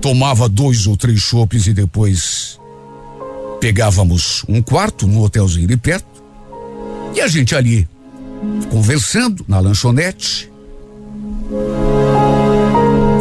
Tomava 0.00 0.48
dois 0.48 0.86
ou 0.86 0.96
três 0.96 1.20
chopes 1.20 1.66
e 1.66 1.74
depois 1.74 2.58
pegávamos 3.60 4.42
um 4.48 4.62
quarto 4.62 5.06
no 5.06 5.22
hotelzinho 5.22 5.66
ali 5.66 5.76
perto. 5.76 6.08
E 7.14 7.20
a 7.20 7.28
gente 7.28 7.54
ali 7.54 7.86
conversando 8.70 9.44
na 9.46 9.60
lanchonete. 9.60 10.50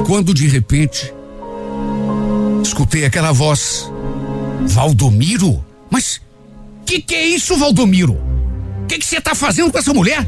Quando 0.05 0.33
de 0.33 0.47
repente 0.47 1.13
escutei 2.63 3.05
aquela 3.05 3.31
voz: 3.31 3.91
Valdomiro? 4.67 5.63
Mas 5.89 6.21
que 6.85 7.01
que 7.01 7.15
é 7.15 7.25
isso, 7.27 7.57
Valdomiro? 7.57 8.29
que 8.99 9.05
você 9.05 9.17
está 9.17 9.33
fazendo 9.33 9.71
com 9.71 9.77
essa 9.77 9.93
mulher? 9.93 10.25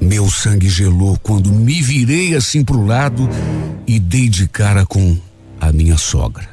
Meu 0.00 0.30
sangue 0.30 0.68
gelou 0.68 1.18
quando 1.22 1.52
me 1.52 1.82
virei 1.82 2.34
assim 2.34 2.64
pro 2.64 2.84
lado 2.86 3.28
e 3.86 3.98
dei 3.98 4.28
de 4.28 4.48
cara 4.48 4.86
com 4.86 5.18
minha 5.74 5.98
sogra. 5.98 6.48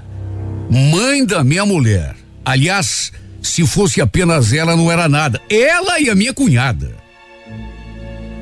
Mãe 0.69 1.25
da 1.25 1.43
minha 1.43 1.65
mulher. 1.65 2.15
Aliás, 2.43 3.11
se 3.41 3.65
fosse 3.65 4.01
apenas 4.01 4.51
ela, 4.51 4.75
não 4.75 4.91
era 4.91 5.07
nada. 5.07 5.41
Ela 5.49 5.99
e 5.99 6.09
a 6.09 6.15
minha 6.15 6.33
cunhada. 6.33 6.95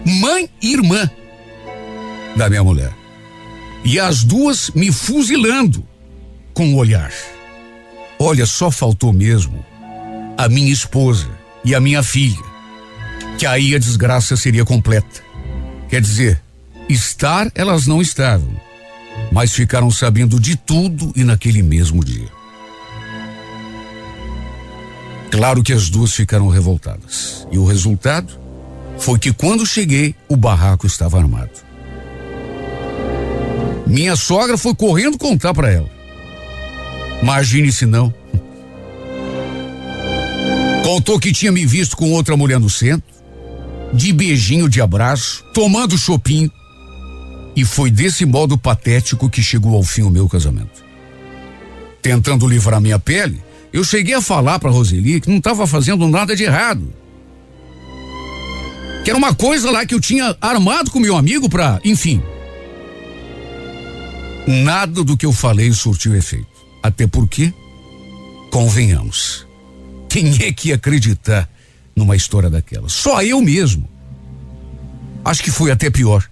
Mãe 0.06 0.50
e 0.62 0.74
irmã 0.74 1.10
da 2.36 2.50
minha 2.50 2.64
mulher. 2.64 2.94
E 3.84 4.00
as 4.00 4.24
duas 4.24 4.72
me 4.72 4.92
fuzilando 4.92 5.86
com 6.54 6.74
o 6.74 6.78
olhar. 6.78 7.12
Olha, 8.18 8.46
só 8.46 8.70
faltou 8.70 9.14
mesmo 9.14 9.66
a 10.38 10.48
minha 10.48 10.72
esposa 10.72 11.30
e 11.64 11.76
a 11.76 11.80
minha 11.80 12.02
filha, 12.02 12.44
que 13.38 13.46
aí 13.46 13.76
a 13.76 13.80
desgraça 13.80 14.38
seria 14.38 14.64
completa. 14.64 15.22
Quer 15.90 16.02
dizer, 16.02 16.42
estar 16.88 17.52
elas 17.56 17.88
não 17.88 18.02
estavam, 18.02 18.60
mas 19.32 19.54
ficaram 19.54 19.90
sabendo 19.92 20.40
de 20.40 20.56
tudo 20.56 21.12
e 21.16 21.24
naquele 21.24 21.62
mesmo 21.62 22.04
dia. 22.04 22.28
Claro 25.32 25.62
que 25.64 25.72
as 25.72 25.90
duas 25.90 26.14
ficaram 26.14 26.48
revoltadas. 26.50 27.48
E 27.52 27.58
o 27.58 27.66
resultado 27.66 28.34
foi 28.98 29.20
que 29.20 29.32
quando 29.32 29.66
cheguei, 29.66 30.16
o 30.28 30.36
barraco 30.36 30.88
estava 30.88 31.18
armado. 31.18 31.52
Minha 33.86 34.16
sogra 34.16 34.58
foi 34.58 34.76
correndo 34.76 35.18
contar 35.18 35.54
para 35.54 35.72
ela. 35.72 35.90
Imagine 37.22 37.72
se 37.72 37.86
não. 37.86 38.14
Contou 40.84 41.20
que 41.20 41.32
tinha 41.32 41.52
me 41.52 41.66
visto 41.66 41.96
com 41.96 42.12
outra 42.12 42.36
mulher 42.36 42.60
no 42.60 42.70
centro, 42.70 43.08
de 43.94 44.12
beijinho 44.12 44.68
de 44.68 44.82
abraço, 44.82 45.44
tomando 45.54 45.98
chopinho. 45.98 46.52
E 47.60 47.66
foi 47.66 47.92
desse 47.92 48.26
modo 48.26 48.58
patético 48.58 49.30
que 49.30 49.44
chegou 49.44 49.76
ao 49.76 49.84
fim 49.84 50.04
o 50.04 50.10
meu 50.10 50.30
casamento. 50.30 50.82
Tentando 52.02 52.48
livrar 52.48 52.80
minha 52.80 52.98
pele, 52.98 53.44
eu 53.74 53.84
cheguei 53.84 54.14
a 54.14 54.22
falar 54.22 54.60
para 54.60 54.72
Roseli 54.72 55.20
que 55.20 55.28
não 55.28 55.40
estava 55.40 55.68
fazendo 55.68 56.08
nada 56.08 56.34
de 56.38 56.46
errado. 56.46 56.94
Que 59.04 59.10
era 59.10 59.18
uma 59.18 59.36
coisa 59.36 59.70
lá 59.70 59.86
que 59.86 59.94
eu 59.94 60.00
tinha 60.00 60.38
armado 60.40 60.90
com 60.90 61.02
meu 61.02 61.18
amigo 61.18 61.50
para, 61.50 61.82
enfim. 61.84 62.24
Nada 64.48 65.04
do 65.04 65.18
que 65.18 65.26
eu 65.26 65.34
falei 65.34 65.70
surtiu 65.74 66.16
efeito. 66.16 66.48
Até 66.82 67.08
porque, 67.08 67.54
convenhamos, 68.52 69.46
quem 70.08 70.34
é 70.44 70.54
que 70.54 70.70
ia 70.70 70.76
acreditar 70.76 71.50
numa 71.94 72.16
história 72.16 72.50
daquela? 72.50 72.88
Só 72.88 73.22
eu 73.22 73.42
mesmo. 73.42 73.86
Acho 75.26 75.44
que 75.44 75.52
foi 75.52 75.72
até 75.72 75.90
pior. 75.90 76.24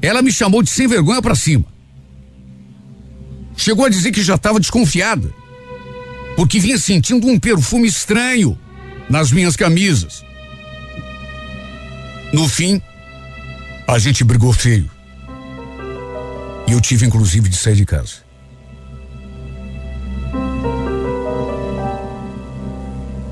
Ela 0.00 0.22
me 0.22 0.32
chamou 0.32 0.62
de 0.62 0.70
sem 0.70 0.86
vergonha 0.86 1.22
para 1.22 1.34
cima. 1.34 1.64
Chegou 3.56 3.86
a 3.86 3.88
dizer 3.88 4.12
que 4.12 4.22
já 4.22 4.34
estava 4.34 4.60
desconfiada 4.60 5.32
porque 6.36 6.60
vinha 6.60 6.78
sentindo 6.78 7.26
um 7.26 7.38
perfume 7.40 7.88
estranho 7.88 8.56
nas 9.08 9.32
minhas 9.32 9.56
camisas. 9.56 10.22
No 12.32 12.46
fim, 12.46 12.80
a 13.88 13.98
gente 13.98 14.22
brigou 14.22 14.52
feio. 14.52 14.90
E 16.68 16.72
eu 16.72 16.80
tive 16.80 17.06
inclusive 17.06 17.48
de 17.48 17.56
sair 17.56 17.76
de 17.76 17.86
casa. 17.86 18.26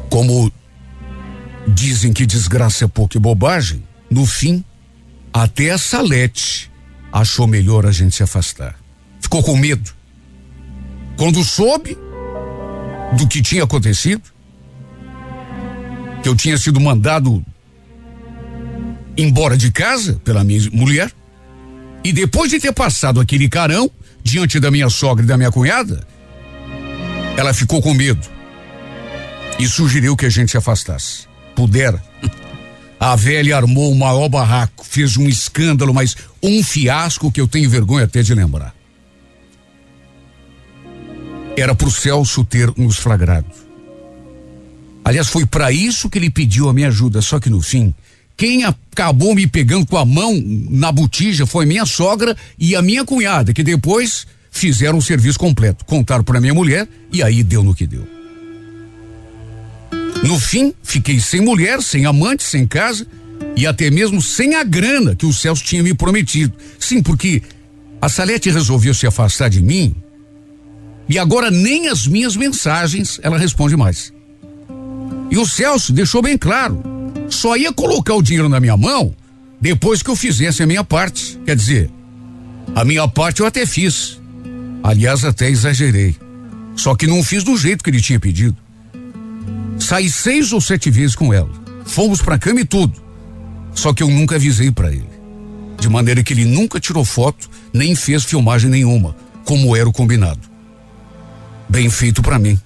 Como 0.09 0.51
dizem 1.69 2.13
que 2.13 2.25
desgraça 2.25 2.85
é 2.85 2.89
pouco 2.89 3.17
e 3.17 3.21
bobagem, 3.21 3.83
no 4.09 4.25
fim, 4.25 4.65
até 5.35 5.73
a 5.73 5.79
Salete 5.79 6.71
achou 7.13 7.49
melhor 7.49 7.85
a 7.85 7.91
gente 7.91 8.15
se 8.15 8.23
afastar. 8.23 8.77
Ficou 9.21 9.43
com 9.43 9.57
medo. 9.57 9.91
Quando 11.17 11.43
soube, 11.43 11.99
do 13.17 13.27
que 13.27 13.43
tinha 13.43 13.65
acontecido, 13.65 14.23
que 16.23 16.29
eu 16.29 16.37
tinha 16.37 16.57
sido 16.57 16.81
mandado 16.81 17.45
embora 19.17 19.57
de 19.57 19.73
casa 19.73 20.21
pela 20.25 20.45
minha 20.45 20.71
mulher, 20.73 21.11
e 22.05 22.13
depois 22.13 22.51
de 22.51 22.61
ter 22.61 22.73
passado 22.73 23.21
aquele 23.21 23.49
carão 23.49 23.91
diante 24.23 24.61
da 24.61 24.71
minha 24.71 24.89
sogra 24.89 25.25
e 25.25 25.29
da 25.29 25.37
minha 25.37 25.51
cunhada, 25.51 26.07
ela 27.37 27.53
ficou 27.53 27.83
com 27.83 27.93
medo 27.93 28.27
e 29.59 29.67
sugeriu 29.67 30.17
que 30.17 30.27
a 30.27 30.31
gente 30.31 30.53
se 30.53 30.57
afastasse. 30.57 31.27
Pudera. 31.57 32.03
A 33.05 33.17
velha 33.17 33.59
armou 33.59 33.93
o 33.93 33.95
maior 33.95 34.31
barraco, 34.31 34.83
fez 34.83 35.19
um 35.19 35.29
escândalo, 35.29 35.93
mas 35.93 36.17
um 36.43 36.65
fiasco 36.65 37.31
que 37.31 37.39
eu 37.39 37.47
tenho 37.47 37.69
vergonha 37.69 38.07
até 38.07 38.23
de 38.23 38.35
lembrar. 38.35 38.75
Era 41.55 41.75
para 41.75 41.87
o 41.87 41.91
Celso 41.91 42.43
ter 42.47 42.73
nos 42.79 42.97
flagrado. 42.97 43.45
Aliás, 45.05 45.29
foi 45.29 45.45
para 45.45 45.71
isso 45.71 46.09
que 46.09 46.17
ele 46.17 46.31
pediu 46.31 46.67
a 46.67 46.73
minha 46.73 46.89
ajuda, 46.89 47.21
só 47.21 47.39
que 47.39 47.51
no 47.51 47.61
fim, 47.61 47.93
quem 48.39 48.65
acabou 48.65 49.35
me 49.35 49.47
pegando 49.47 49.85
com 49.85 49.99
a 49.99 50.07
mão 50.07 50.43
na 50.71 50.91
botija 50.91 51.45
foi 51.45 51.67
minha 51.67 51.85
sogra 51.85 52.35
e 52.59 52.75
a 52.75 52.81
minha 52.81 53.05
cunhada, 53.05 53.53
que 53.53 53.63
depois 53.63 54.27
fizeram 54.51 54.97
o 54.97 55.03
serviço 55.03 55.39
completo. 55.39 55.85
Contaram 55.85 56.25
para 56.25 56.41
minha 56.41 56.55
mulher 56.55 56.89
e 57.13 57.23
aí 57.23 57.43
deu 57.43 57.63
no 57.63 57.75
que 57.75 57.87
deu. 57.87 58.14
No 60.25 60.41
fim, 60.41 60.73
fiquei 60.83 61.21
sem 61.21 61.43
mulher, 61.43 61.83
sem 61.83 62.07
amante, 62.07 62.43
sem 62.45 62.67
casa 62.67 63.07
e 63.55 63.67
até 63.67 63.91
mesmo 63.91 64.23
sem 64.23 64.55
a 64.55 64.65
grana 64.65 65.15
que 65.15 65.27
o 65.27 65.33
Celso 65.35 65.63
tinha 65.63 65.83
me 65.83 65.93
prometido. 65.93 66.55
Sim, 66.79 67.03
porque 67.03 67.43
a 68.01 68.09
Salete 68.09 68.51
resolveu 68.51 68.95
se 68.95 69.07
afastar 69.07 69.51
de 69.51 69.61
mim 69.63 69.95
e 71.07 71.19
agora 71.19 71.51
nem 71.51 71.89
as 71.89 72.07
minhas 72.07 72.37
mensagens 72.37 73.21
ela 73.23 73.37
responde 73.37 73.77
mais. 73.77 74.15
E 75.31 75.37
o 75.37 75.47
Celso 75.47 75.93
deixou 75.93 76.23
bem 76.23 76.39
claro: 76.39 76.83
só 77.29 77.55
ia 77.55 77.71
colocar 77.71 78.15
o 78.15 78.23
dinheiro 78.23 78.49
na 78.49 78.59
minha 78.59 78.79
mão 78.79 79.15
depois 79.61 80.03
que 80.03 80.09
eu 80.09 80.17
fizesse 80.17 80.63
a 80.63 80.67
minha 80.67 80.83
parte. 80.83 81.39
Quer 81.45 81.55
dizer, 81.55 81.91
a 82.75 82.83
minha 82.83 83.07
parte 83.07 83.41
eu 83.41 83.47
até 83.47 83.67
fiz. 83.67 84.19
Aliás, 84.83 85.23
até 85.23 85.51
exagerei. 85.51 86.17
Só 86.75 86.95
que 86.95 87.07
não 87.07 87.23
fiz 87.23 87.45
do 87.45 87.59
jeito 87.59 87.85
que 87.85 87.91
ele 87.91 88.01
tinha 88.01 88.19
pedido. 88.19 88.64
Saí 89.85 90.11
seis 90.11 90.53
ou 90.53 90.61
sete 90.61 90.91
vezes 90.91 91.15
com 91.15 91.33
ela. 91.33 91.51
Fomos 91.85 92.23
pra 92.23 92.39
cama 92.39 92.61
e 92.61 92.65
tudo. 92.65 93.03
Só 93.75 93.93
que 93.93 94.03
eu 94.03 94.09
nunca 94.09 94.37
avisei 94.37 94.71
para 94.71 94.91
ele. 94.91 95.09
De 95.79 95.89
maneira 95.89 96.23
que 96.23 96.33
ele 96.33 96.45
nunca 96.45 96.81
tirou 96.81 97.05
foto, 97.05 97.51
nem 97.73 97.95
fez 97.95 98.25
filmagem 98.25 98.71
nenhuma, 98.71 99.15
como 99.45 99.77
era 99.77 99.89
o 99.89 99.93
combinado 99.93 100.55
bem 101.69 101.91
feito 101.91 102.23
para 102.23 102.39
mim. 102.39 102.59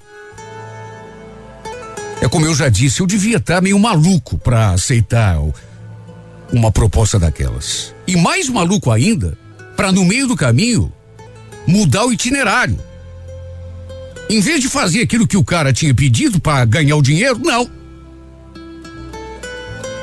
É 2.20 2.28
como 2.28 2.46
eu 2.46 2.54
já 2.54 2.68
disse, 2.68 3.00
eu 3.00 3.06
devia 3.06 3.36
estar 3.36 3.62
meio 3.62 3.78
maluco 3.78 4.36
para 4.36 4.72
aceitar 4.72 5.38
uma 6.52 6.70
proposta 6.70 7.18
daquelas. 7.18 7.94
E 8.06 8.16
mais 8.16 8.48
maluco 8.48 8.90
ainda, 8.90 9.38
para 9.76 9.92
no 9.92 10.04
meio 10.04 10.26
do 10.26 10.36
caminho 10.36 10.92
mudar 11.66 12.04
o 12.04 12.12
itinerário. 12.12 12.78
Em 14.28 14.40
vez 14.40 14.60
de 14.60 14.68
fazer 14.68 15.02
aquilo 15.02 15.26
que 15.26 15.36
o 15.36 15.44
cara 15.44 15.72
tinha 15.72 15.94
pedido 15.94 16.38
para 16.38 16.64
ganhar 16.64 16.96
o 16.96 17.02
dinheiro, 17.02 17.38
não. 17.38 17.70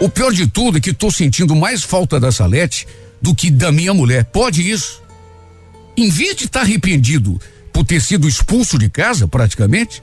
O 0.02 0.10
pior 0.10 0.34
de 0.34 0.48
tudo 0.48 0.78
é 0.78 0.82
que 0.82 0.90
estou 0.90 1.12
sentindo 1.12 1.56
mais 1.56 1.84
falta 1.84 2.20
da 2.20 2.32
Salete 2.32 2.88
do 3.22 3.34
que 3.36 3.50
da 3.50 3.72
minha 3.72 3.94
mulher. 3.94 4.26
Pode 4.26 4.70
isso. 4.70 5.02
Em 5.96 6.10
vez 6.10 6.36
de 6.36 6.46
estar 6.46 6.62
tá 6.62 6.66
arrependido 6.66 7.40
por 7.72 7.86
ter 7.86 8.02
sido 8.02 8.28
expulso 8.28 8.78
de 8.78 8.90
casa, 8.90 9.28
praticamente, 9.28 10.02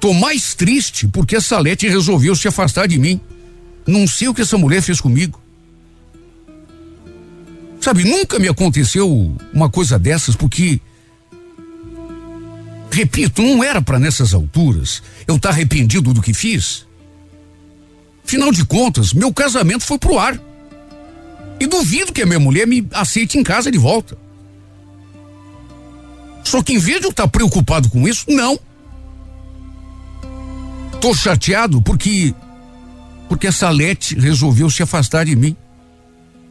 tô 0.00 0.12
mais 0.14 0.54
triste 0.54 1.08
porque 1.08 1.36
a 1.36 1.40
Salete 1.40 1.88
resolveu 1.88 2.34
se 2.34 2.48
afastar 2.48 2.86
de 2.86 2.98
mim. 2.98 3.20
Não 3.86 4.06
sei 4.06 4.28
o 4.28 4.34
que 4.34 4.42
essa 4.42 4.56
mulher 4.56 4.82
fez 4.82 5.00
comigo. 5.00 5.40
Sabe, 7.80 8.04
nunca 8.04 8.38
me 8.38 8.48
aconteceu 8.48 9.36
uma 9.52 9.68
coisa 9.68 9.98
dessas 9.98 10.34
porque 10.34 10.80
repito, 12.94 13.42
não 13.42 13.62
era 13.62 13.82
para 13.82 13.98
nessas 13.98 14.32
alturas 14.32 15.02
eu 15.26 15.36
estar 15.36 15.50
tá 15.50 15.54
arrependido 15.54 16.14
do 16.14 16.22
que 16.22 16.32
fiz. 16.32 16.86
Afinal 18.24 18.52
de 18.52 18.64
contas, 18.64 19.12
meu 19.12 19.32
casamento 19.32 19.84
foi 19.84 19.98
pro 19.98 20.18
ar. 20.18 20.40
E 21.60 21.66
duvido 21.66 22.12
que 22.12 22.22
a 22.22 22.26
minha 22.26 22.40
mulher 22.40 22.66
me 22.66 22.86
aceite 22.92 23.38
em 23.38 23.42
casa 23.42 23.70
de 23.70 23.78
volta. 23.78 24.16
Só 26.42 26.62
que 26.62 26.72
em 26.72 26.78
vez 26.78 27.00
de 27.00 27.06
eu 27.06 27.10
estar 27.10 27.28
preocupado 27.28 27.88
com 27.88 28.06
isso, 28.08 28.26
não. 28.28 28.58
Tô 31.00 31.14
chateado 31.14 31.82
porque 31.82 32.34
porque 33.28 33.46
essa 33.46 33.70
Lete 33.70 34.14
resolveu 34.18 34.68
se 34.70 34.82
afastar 34.82 35.24
de 35.24 35.34
mim. 35.34 35.56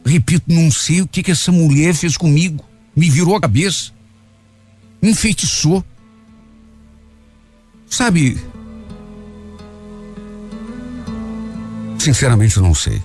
Repito, 0.04 0.44
não 0.48 0.70
sei 0.70 1.00
o 1.00 1.06
que 1.06 1.22
que 1.22 1.30
essa 1.30 1.50
mulher 1.50 1.94
fez 1.94 2.16
comigo. 2.16 2.64
Me 2.94 3.08
virou 3.08 3.36
a 3.36 3.40
cabeça. 3.40 3.92
Me 5.00 5.10
enfeitiçou. 5.10 5.84
Sabe? 7.94 8.36
Sinceramente, 11.96 12.56
eu 12.56 12.62
não 12.64 12.74
sei. 12.74 13.00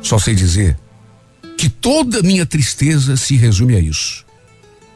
Só 0.00 0.16
sei 0.16 0.36
dizer 0.36 0.78
que 1.56 1.68
toda 1.68 2.22
minha 2.22 2.46
tristeza 2.46 3.16
se 3.16 3.34
resume 3.34 3.74
a 3.74 3.80
isso. 3.80 4.24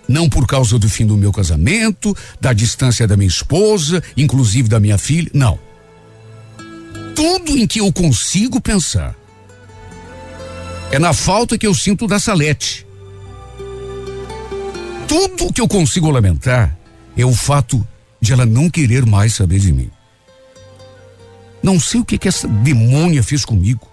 Não 0.07 0.29
por 0.29 0.47
causa 0.47 0.79
do 0.79 0.89
fim 0.89 1.05
do 1.05 1.17
meu 1.17 1.33
casamento, 1.33 2.17
da 2.41 2.53
distância 2.53 3.05
da 3.05 3.17
minha 3.17 3.27
esposa, 3.27 4.01
inclusive 4.17 4.69
da 4.69 4.79
minha 4.79 4.97
filha, 4.97 5.29
não. 5.35 5.59
Tudo 7.17 7.59
em 7.59 7.67
que 7.67 7.81
eu 7.81 7.93
consigo 7.93 8.61
pensar 8.61 9.17
é 10.93 11.01
na 11.01 11.13
falta 11.13 11.59
que 11.59 11.67
eu 11.67 11.75
sinto 11.75 12.07
da 12.07 12.21
Salete. 12.21 12.87
Tudo 15.09 15.53
que 15.53 15.61
eu 15.61 15.67
consigo 15.67 16.09
lamentar 16.13 16.79
é 17.17 17.25
o 17.25 17.35
fato 17.35 17.85
de 18.23 18.33
ela 18.33 18.47
não 18.47 18.71
querer 18.71 19.05
mais 19.05 19.35
saber 19.35 19.59
de 19.59 19.73
mim. 19.73 19.91
Não 21.61 21.81
sei 21.81 22.01
o 22.01 22.05
que, 22.05 22.17
que 22.17 22.29
essa 22.29 22.47
demônia 22.47 23.21
fez 23.21 23.45
comigo. 23.45 23.87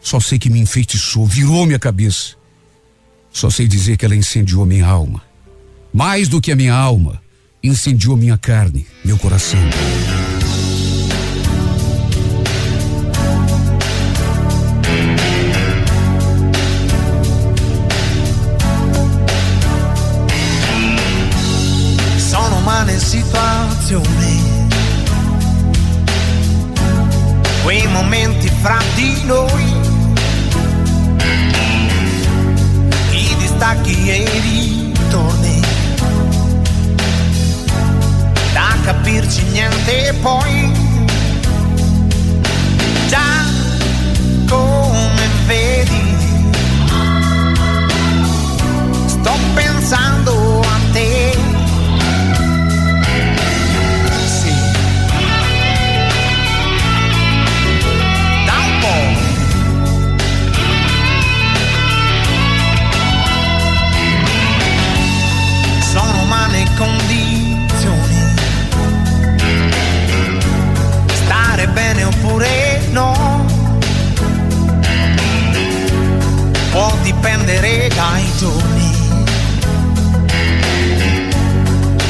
Só 0.00 0.20
sei 0.20 0.38
que 0.38 0.48
me 0.48 0.60
enfeitiçou, 0.60 1.26
virou 1.26 1.66
minha 1.66 1.78
cabeça. 1.78 2.36
Só 3.32 3.50
sei 3.50 3.66
dizer 3.66 3.96
que 3.96 4.04
ela 4.04 4.14
incendiou 4.14 4.64
minha 4.64 4.86
alma. 4.86 5.20
Mais 5.92 6.28
do 6.28 6.40
que 6.40 6.52
a 6.52 6.56
minha 6.56 6.74
alma, 6.74 7.20
incendiou 7.60 8.16
minha 8.16 8.38
carne, 8.38 8.86
meu 9.04 9.18
coração. 9.18 9.58
I 33.84 33.94
distacchi 33.94 34.10
e 34.10 34.16
i 34.22 34.90
ritorni, 34.92 35.60
da 38.52 38.76
capirci 38.84 39.42
niente 39.50 40.14
poi, 40.20 40.87
dipendere 77.48 77.88
dai 77.88 78.30
giorni. 78.36 78.96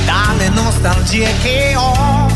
dalle 0.05 0.49
nostalgie 0.49 1.33
che 1.43 1.75
ho. 1.77 2.28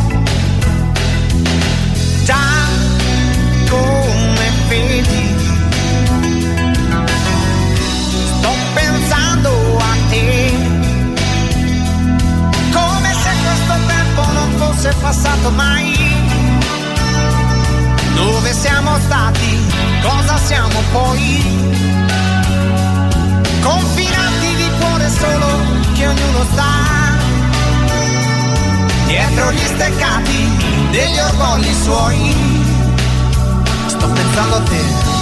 Sto 34.33 35.22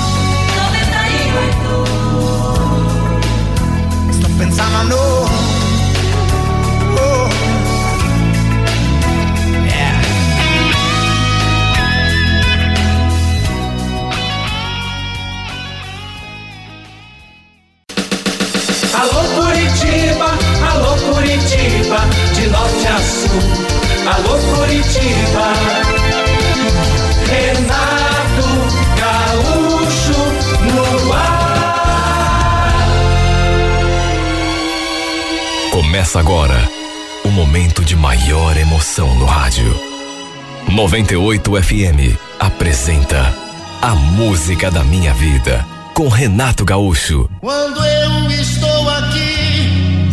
98 40.81 41.63
FM 41.63 42.17
apresenta 42.39 43.35
A 43.83 43.95
Música 43.95 44.71
da 44.71 44.83
Minha 44.83 45.13
Vida 45.13 45.63
com 45.93 46.09
Renato 46.09 46.65
Gaúcho. 46.65 47.29
Quando 47.39 47.85
eu 47.85 48.31
estou 48.31 48.89
aqui, 48.89 50.09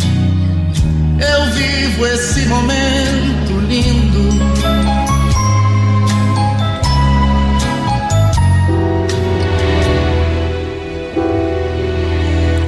eu 1.18 1.52
vivo 1.54 2.06
esse 2.08 2.44
momento 2.44 3.60
lindo. 3.66 4.28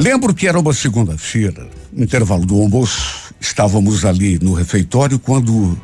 Lembro 0.00 0.32
que 0.32 0.48
era 0.48 0.58
uma 0.58 0.72
segunda-feira, 0.72 1.68
no 1.92 2.02
intervalo 2.02 2.46
do 2.46 2.62
almoço, 2.62 3.34
estávamos 3.38 4.06
ali 4.06 4.38
no 4.38 4.54
refeitório 4.54 5.18
quando 5.18 5.78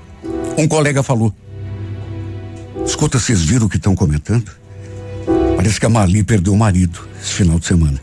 um 0.57 0.67
colega 0.67 1.03
falou: 1.03 1.31
Escuta, 2.87 3.19
vocês 3.19 3.43
viram 3.43 3.67
o 3.67 3.69
que 3.69 3.77
estão 3.77 3.97
comentando? 3.97 4.51
Parece 5.57 5.81
que 5.81 5.87
a 5.87 5.89
Marli 5.89 6.23
perdeu 6.23 6.53
o 6.53 6.57
marido 6.57 7.07
esse 7.21 7.33
final 7.33 7.59
de 7.59 7.67
semana. 7.67 8.01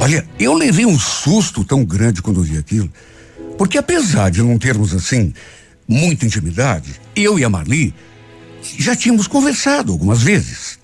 Olha, 0.00 0.26
eu 0.38 0.54
levei 0.54 0.86
um 0.86 0.98
susto 0.98 1.62
tão 1.62 1.84
grande 1.84 2.22
quando 2.22 2.42
vi 2.42 2.56
aquilo, 2.56 2.90
porque 3.58 3.76
apesar 3.76 4.30
de 4.30 4.42
não 4.42 4.58
termos 4.58 4.94
assim 4.94 5.34
muita 5.86 6.24
intimidade, 6.24 6.98
eu 7.14 7.38
e 7.38 7.44
a 7.44 7.50
Marli 7.50 7.94
já 8.78 8.96
tínhamos 8.96 9.26
conversado 9.26 9.92
algumas 9.92 10.22
vezes. 10.22 10.78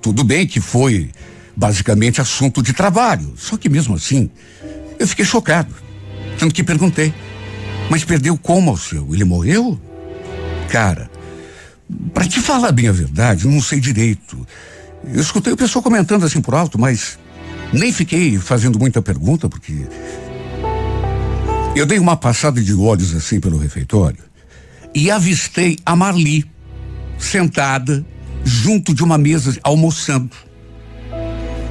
Tudo 0.00 0.22
bem 0.22 0.46
que 0.46 0.60
foi 0.60 1.10
basicamente 1.56 2.20
assunto 2.20 2.62
de 2.62 2.72
trabalho, 2.72 3.34
só 3.36 3.56
que 3.56 3.68
mesmo 3.68 3.96
assim 3.96 4.30
eu 4.98 5.08
fiquei 5.08 5.24
chocado, 5.24 5.74
tanto 6.38 6.54
que 6.54 6.62
perguntei: 6.62 7.12
mas 7.90 8.04
perdeu 8.04 8.38
como 8.38 8.70
ao 8.70 8.76
seu? 8.76 9.12
Ele 9.12 9.24
morreu? 9.24 9.78
Cara, 10.68 11.10
para 12.12 12.26
te 12.26 12.40
falar 12.40 12.72
bem 12.72 12.88
a 12.88 12.92
verdade, 12.92 13.46
não 13.46 13.60
sei 13.60 13.80
direito. 13.80 14.46
Eu 15.04 15.20
escutei 15.20 15.52
o 15.52 15.56
pessoal 15.56 15.82
comentando 15.82 16.24
assim 16.24 16.40
por 16.40 16.54
alto, 16.54 16.78
mas 16.78 17.18
nem 17.72 17.92
fiquei 17.92 18.38
fazendo 18.38 18.78
muita 18.78 19.00
pergunta, 19.00 19.48
porque. 19.48 19.86
Eu 21.74 21.86
dei 21.86 21.98
uma 21.98 22.16
passada 22.16 22.60
de 22.60 22.74
olhos 22.74 23.14
assim 23.14 23.38
pelo 23.38 23.56
refeitório 23.56 24.18
e 24.94 25.10
avistei 25.10 25.78
a 25.86 25.94
Marli 25.94 26.44
sentada 27.18 28.04
junto 28.44 28.92
de 28.94 29.04
uma 29.04 29.16
mesa 29.16 29.56
almoçando. 29.62 30.34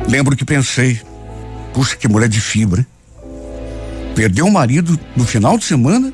Lembro 0.08 0.36
que 0.36 0.46
pensei, 0.46 1.02
puxa, 1.74 1.96
que 1.96 2.08
mulher 2.08 2.30
de 2.30 2.40
fibra. 2.40 2.88
Perdeu 4.16 4.46
o 4.46 4.52
marido 4.52 4.98
no 5.16 5.26
final 5.26 5.58
de 5.58 5.66
semana 5.66 6.14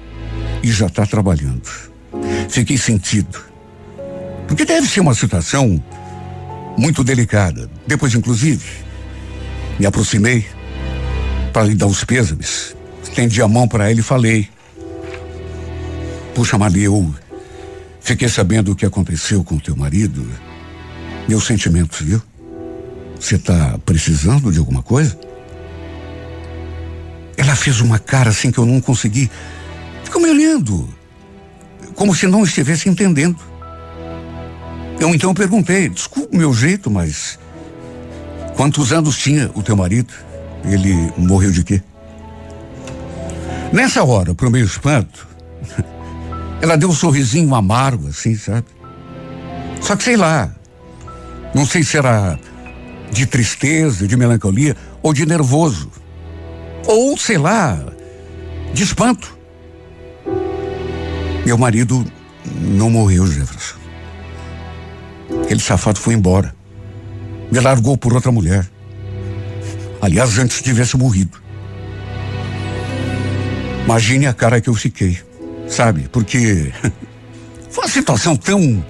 e 0.62 0.72
já 0.72 0.88
está 0.88 1.06
trabalhando. 1.06 1.70
Fiquei 2.50 2.78
sentido. 2.78 3.53
Porque 4.54 4.66
deve 4.66 4.88
ser 4.88 5.00
uma 5.00 5.16
situação 5.16 5.84
muito 6.78 7.04
delicada. 7.04 7.68
Depois, 7.88 8.14
inclusive, 8.14 8.64
me 9.80 9.86
aproximei 9.88 10.46
para 11.52 11.64
lhe 11.64 11.74
dar 11.74 11.88
os 11.88 12.04
pêsames. 12.04 12.76
Estendi 13.02 13.42
a 13.42 13.48
mão 13.48 13.68
para 13.68 13.90
ele 13.90 14.02
e 14.02 14.04
falei: 14.04 14.48
Puxa, 16.36 16.56
Marli, 16.56 16.84
eu 16.84 17.12
fiquei 18.00 18.30
sabendo 18.30 18.74
o 18.74 18.76
que 18.76 18.86
aconteceu 18.86 19.44
com 19.44 19.58
teu 19.58 19.76
marido. 19.76 20.24
Meus 21.28 21.46
sentimentos, 21.46 22.02
viu? 22.02 22.22
Você 23.20 23.38
está 23.38 23.80
precisando 23.84 24.52
de 24.52 24.60
alguma 24.60 24.84
coisa? 24.84 25.20
Ela 27.36 27.56
fez 27.56 27.82
uma 27.82 27.98
cara 27.98 28.30
assim 28.30 28.52
que 28.52 28.60
eu 28.60 28.68
não 28.68 28.80
consegui. 28.80 29.32
Ficou 30.04 30.22
me 30.22 30.30
olhando, 30.30 30.88
como 31.96 32.14
se 32.14 32.28
não 32.28 32.44
estivesse 32.44 32.88
entendendo. 32.88 33.53
Eu 35.04 35.14
então 35.14 35.34
perguntei, 35.34 35.90
desculpa 35.90 36.34
o 36.34 36.38
meu 36.38 36.54
jeito, 36.54 36.90
mas 36.90 37.38
quantos 38.56 38.94
anos 38.94 39.18
tinha 39.18 39.52
o 39.54 39.62
teu 39.62 39.76
marido? 39.76 40.14
Ele 40.64 41.12
morreu 41.18 41.52
de 41.52 41.62
quê? 41.62 41.84
Nessa 43.74 44.02
hora, 44.02 44.34
pro 44.34 44.50
meu 44.50 44.64
espanto, 44.64 45.28
ela 46.64 46.78
deu 46.78 46.88
um 46.88 46.94
sorrisinho 46.94 47.54
amargo, 47.54 48.08
assim, 48.08 48.34
sabe? 48.38 48.66
Só 49.82 49.98
que 49.98 50.06
sei 50.06 50.16
lá, 50.16 50.56
não 51.54 51.66
sei 51.66 51.84
se 51.84 51.98
era 51.98 52.40
de 53.12 53.26
tristeza, 53.26 54.08
de 54.08 54.16
melancolia 54.16 54.74
ou 55.02 55.14
de 55.14 55.26
nervoso. 55.26 55.92
Ou, 56.88 57.18
sei 57.18 57.38
lá, 57.38 57.78
de 58.74 58.84
espanto. 58.84 59.38
Meu 61.46 61.58
marido 61.58 62.06
não 62.62 62.90
morreu, 62.90 63.28
Jefferson. 63.28 63.83
Aquele 65.54 65.62
safado 65.62 66.00
foi 66.00 66.16
embora. 66.16 66.56
Me 67.52 67.60
largou 67.60 67.96
por 67.96 68.12
outra 68.12 68.32
mulher. 68.32 68.68
Aliás, 70.02 70.40
antes 70.40 70.64
tivesse 70.64 70.98
morrido. 70.98 71.38
Imagine 73.84 74.26
a 74.26 74.34
cara 74.34 74.60
que 74.60 74.68
eu 74.68 74.74
fiquei, 74.74 75.20
sabe? 75.68 76.10
Porque 76.12 76.74
foi 77.70 77.84
uma 77.84 77.88
situação 77.88 78.36
tão 78.36 78.84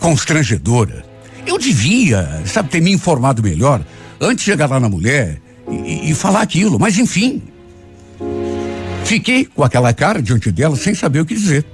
constrangedora. 0.00 1.04
Eu 1.46 1.56
devia, 1.56 2.42
sabe, 2.46 2.68
ter 2.68 2.80
me 2.80 2.90
informado 2.90 3.40
melhor 3.40 3.80
antes 4.20 4.44
de 4.44 4.50
chegar 4.50 4.68
lá 4.68 4.80
na 4.80 4.88
mulher 4.88 5.40
e, 5.70 6.10
e 6.10 6.14
falar 6.16 6.42
aquilo, 6.42 6.80
mas 6.80 6.98
enfim. 6.98 7.44
Fiquei 9.04 9.44
com 9.44 9.62
aquela 9.62 9.94
cara 9.94 10.20
diante 10.20 10.50
dela 10.50 10.74
sem 10.74 10.96
saber 10.96 11.20
o 11.20 11.24
que 11.24 11.34
dizer. 11.34 11.64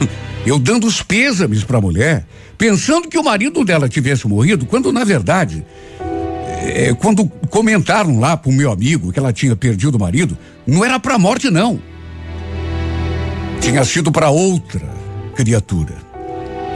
Eu 0.46 0.58
dando 0.58 0.86
os 0.86 1.02
pêsames 1.02 1.64
para 1.64 1.78
a 1.78 1.80
mulher, 1.80 2.26
pensando 2.58 3.08
que 3.08 3.18
o 3.18 3.24
marido 3.24 3.64
dela 3.64 3.88
tivesse 3.88 4.28
morrido, 4.28 4.66
quando 4.66 4.92
na 4.92 5.02
verdade, 5.02 5.64
é, 6.62 6.92
quando 6.94 7.26
comentaram 7.48 8.20
lá 8.20 8.36
pro 8.36 8.52
meu 8.52 8.70
amigo 8.70 9.12
que 9.12 9.18
ela 9.18 9.32
tinha 9.32 9.56
perdido 9.56 9.96
o 9.96 10.00
marido, 10.00 10.36
não 10.66 10.84
era 10.84 11.00
para 11.00 11.18
morte 11.18 11.50
não. 11.50 11.80
Tinha 13.60 13.84
sido 13.84 14.12
para 14.12 14.28
outra 14.28 14.86
criatura. 15.34 15.94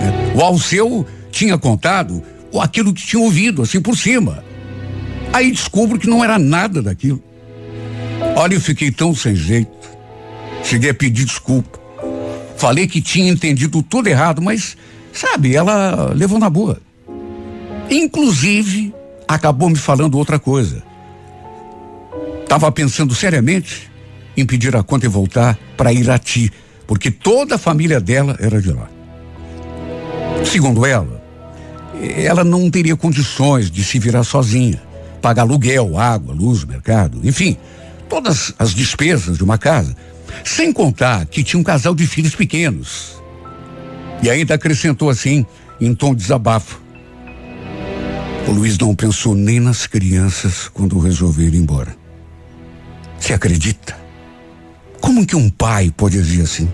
Né? 0.01 0.33
O 0.35 0.41
Alceu 0.41 1.07
tinha 1.31 1.59
contado 1.59 2.23
aquilo 2.61 2.95
que 2.95 3.07
tinha 3.07 3.23
ouvido, 3.23 3.63
assim 3.63 3.81
por 3.81 3.97
cima. 3.97 4.43
Aí 5.33 5.51
descubro 5.51 5.99
que 5.99 6.09
não 6.09 6.25
era 6.25 6.39
nada 6.39 6.81
daquilo. 6.81 7.23
Olha, 8.35 8.55
eu 8.55 8.61
fiquei 8.61 8.91
tão 8.91 9.15
sem 9.15 9.35
jeito. 9.35 9.71
Cheguei 10.65 10.91
a 10.91 10.95
pedir 10.95 11.25
desculpa. 11.25 11.79
Falei 12.59 12.89
que 12.89 13.01
tinha 13.01 13.31
entendido 13.31 13.83
tudo 13.83 14.09
errado, 14.09 14.43
mas, 14.43 14.77
sabe, 15.13 15.55
ela 15.55 16.13
levou 16.13 16.41
na 16.41 16.51
boa. 16.51 16.81
Inclusive, 17.89 18.93
acabou 19.27 19.71
me 19.71 19.77
falando 19.77 20.19
outra 20.19 20.41
coisa. 20.41 20.83
Estava 22.43 22.71
pensando 22.73 23.15
seriamente 23.15 23.89
em 24.37 24.45
pedir 24.45 24.75
a 24.75 24.83
conta 24.83 25.07
e 25.07 25.09
voltar 25.09 25.57
para 25.77 25.93
Irati, 25.93 26.53
porque 26.87 27.11
toda 27.11 27.55
a 27.55 27.59
família 27.59 28.01
dela 28.01 28.37
era 28.41 28.61
de 28.61 28.73
lá. 28.73 28.89
Segundo 30.45 30.85
ela, 30.85 31.23
ela 32.17 32.43
não 32.43 32.69
teria 32.71 32.97
condições 32.97 33.71
de 33.71 33.85
se 33.85 33.99
virar 33.99 34.25
sozinha, 34.25 34.83
pagar 35.23 35.43
aluguel, 35.43 35.97
água, 35.99 36.35
luz, 36.35 36.65
mercado, 36.65 37.21
enfim, 37.23 37.57
todas 38.09 38.53
as 38.59 38.75
despesas 38.75 39.37
de 39.37 39.45
uma 39.45 39.59
casa, 39.59 39.95
sem 40.45 40.73
contar 40.73 41.27
que 41.27 41.43
tinha 41.43 41.61
um 41.61 41.65
casal 41.65 41.95
de 41.95 42.07
filhos 42.07 42.35
pequenos. 42.35 43.23
E 44.23 44.31
ainda 44.31 44.55
acrescentou 44.55 45.11
assim, 45.11 45.47
em 45.81 45.95
tom 45.95 46.15
de 46.15 46.23
desabafo. 46.23 46.81
O 48.47 48.51
Luiz 48.51 48.79
não 48.79 48.95
pensou 48.95 49.35
nem 49.35 49.61
nas 49.61 49.87
crianças 49.87 50.69
quando 50.69 50.99
resolveu 50.99 51.49
ir 51.49 51.55
embora. 51.55 51.95
Você 53.19 53.35
acredita? 53.35 53.97
Como 55.01 55.27
que 55.27 55.37
um 55.37 55.51
pai 55.51 55.93
pode 55.95 56.19
agir 56.19 56.43
assim? 56.43 56.69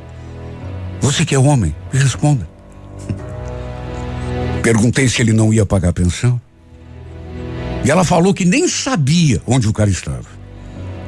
Você 1.00 1.24
que 1.24 1.34
é 1.34 1.38
homem, 1.38 1.74
me 1.92 1.98
responda. 1.98 2.48
Perguntei 4.62 5.08
se 5.08 5.20
ele 5.20 5.32
não 5.32 5.52
ia 5.52 5.66
pagar 5.66 5.90
a 5.90 5.92
pensão. 5.92 6.40
E 7.84 7.90
ela 7.90 8.04
falou 8.04 8.32
que 8.32 8.44
nem 8.44 8.66
sabia 8.66 9.42
onde 9.46 9.68
o 9.68 9.72
cara 9.72 9.90
estava. 9.90 10.33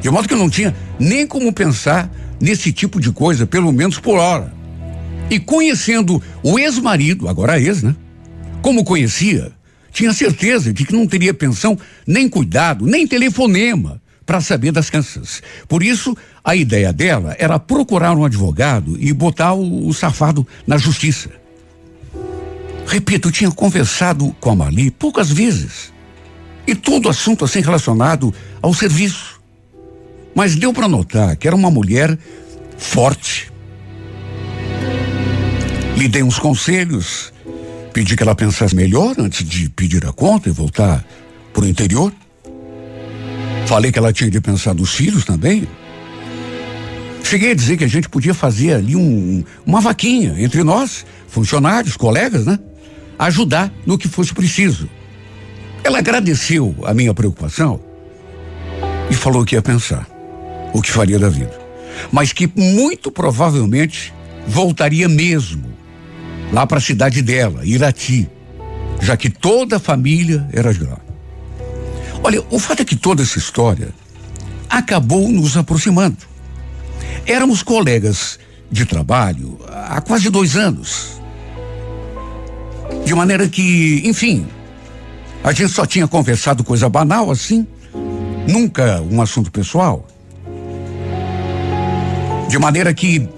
De 0.01 0.11
modo 0.11 0.29
que 0.29 0.35
eu 0.35 0.39
não 0.39 0.51
tinha 0.51 0.75
nem 0.99 1.27
como 1.27 1.53
pensar 1.53 2.11
nesse 2.41 2.73
tipo 2.73 3.01
de 3.01 3.11
coisa, 3.13 3.47
pelo 3.47 3.73
menos 3.73 3.99
por 3.99 4.19
hora. 4.19 4.53
E 5.31 5.41
conhecendo 5.41 6.23
o 6.43 6.59
ex-marido, 6.59 7.29
agora 7.29 7.61
ex, 7.61 7.83
né? 7.83 7.95
Como 8.63 8.85
conhecia, 8.85 9.53
tinha 9.93 10.13
certeza 10.13 10.73
de 10.73 10.85
que 10.85 10.93
não 10.93 11.07
teria 11.07 11.33
pensão, 11.33 11.79
nem 12.07 12.29
cuidado, 12.29 12.87
nem 12.87 13.07
telefonema 13.07 14.01
para 14.27 14.41
saber 14.41 14.73
das 14.73 14.91
crianças. 14.91 15.43
Por 15.69 15.83
isso, 15.83 16.17
a 16.45 16.55
ideia 16.55 16.93
dela 16.93 17.35
era 17.39 17.59
procurar 17.59 18.17
um 18.17 18.25
advogado 18.25 18.97
e 19.01 19.13
botar 19.13 19.55
o, 19.55 19.87
o 19.87 19.95
safado 19.95 20.47
na 20.67 20.77
justiça. 20.77 21.31
Repito, 22.87 23.31
tinha 23.31 23.51
conversado 23.51 24.35
com 24.41 24.51
a 24.51 24.57
Marli 24.57 24.91
poucas 24.91 25.31
vezes. 25.31 25.93
E 26.67 26.75
todo 26.75 27.09
assunto 27.09 27.45
assim 27.45 27.61
relacionado 27.61 28.35
ao 28.61 28.75
serviço. 28.75 29.36
Mas 30.37 30.55
deu 30.55 30.71
para 30.71 30.87
notar 30.87 31.35
que 31.35 31.47
era 31.47 31.57
uma 31.57 31.71
mulher 31.71 32.17
forte. 32.77 33.51
Lhe 35.97 36.07
dei 36.09 36.23
uns 36.23 36.39
conselhos, 36.39 37.33
pedi 37.91 38.15
que 38.15 38.23
ela 38.23 38.35
pensasse 38.35 38.77
melhor 38.77 39.15
antes 39.19 39.43
de 39.43 39.71
pedir 39.71 40.05
a 40.07 40.13
conta 40.13 40.51
e 40.51 40.53
voltar 40.53 41.03
para 41.55 41.65
o 41.65 41.67
interior. 41.67 42.13
Falei 43.65 43.91
que 43.91 43.99
ela 43.99 44.13
tinha 44.13 44.31
de 44.31 44.39
pensar 44.39 44.75
nos 44.75 44.95
filhos 44.95 45.25
também. 45.25 45.67
Cheguei 47.25 47.53
a 47.53 47.55
dizer 47.55 47.79
que 47.79 47.85
a 47.85 47.89
gente 47.89 48.07
podia 48.07 48.35
fazer 48.35 48.75
ali 48.75 48.95
um, 48.95 49.43
uma 49.65 49.81
vaquinha 49.81 50.35
entre 50.37 50.63
nós, 50.63 51.07
funcionários, 51.27 51.97
colegas, 51.97 52.45
né? 52.45 52.59
ajudar 53.19 53.73
no 53.87 53.97
que 53.97 54.07
fosse 54.07 54.35
preciso. 54.35 54.87
Ela 55.83 56.01
agradeceu 56.01 56.77
a 56.85 56.93
minha 56.93 57.15
preocupação 57.15 57.81
e 59.11 59.15
falou 59.15 59.43
que 59.43 59.55
ia 59.55 59.63
pensar 59.63 60.16
o 60.73 60.83
que 60.83 60.91
faria 60.91 61.19
da 61.19 61.29
vida, 61.29 61.59
mas 62.13 62.33
que 62.33 62.51
muito 62.55 63.11
provavelmente 63.11 64.13
voltaria 64.47 65.09
mesmo 65.09 65.65
lá 66.53 66.67
para 66.67 66.79
a 66.79 66.81
cidade 66.81 67.23
dela, 67.23 67.65
Irati, 67.65 68.29
já 69.01 69.17
que 69.17 69.29
toda 69.31 69.77
a 69.77 69.81
família 69.81 70.49
era 70.53 70.73
de 70.73 70.85
lá. 70.85 70.99
Olha, 72.23 72.43
o 72.51 72.59
fato 72.59 72.83
é 72.83 72.85
que 72.85 72.97
toda 72.97 73.23
essa 73.23 73.39
história 73.39 73.89
acabou 74.69 75.29
nos 75.29 75.57
aproximando. 75.57 76.19
Éramos 77.27 77.63
colegas 77.63 78.39
de 78.71 78.85
trabalho 78.85 79.59
há 79.69 80.01
quase 80.01 80.31
dois 80.31 80.57
anos. 80.57 81.21
De 83.05 83.15
maneira 83.15 83.49
que, 83.49 84.03
enfim, 84.05 84.47
a 85.43 85.53
gente 85.53 85.69
só 85.69 85.87
tinha 85.87 86.09
conversado 86.09 86.65
coisa 86.65 86.89
banal 86.89 87.31
assim, 87.31 87.67
nunca 88.49 89.01
um 89.03 89.21
assunto 89.21 89.51
pessoal. 89.51 90.07
De 92.49 92.59
maneira 92.59 92.93
que 92.95 93.29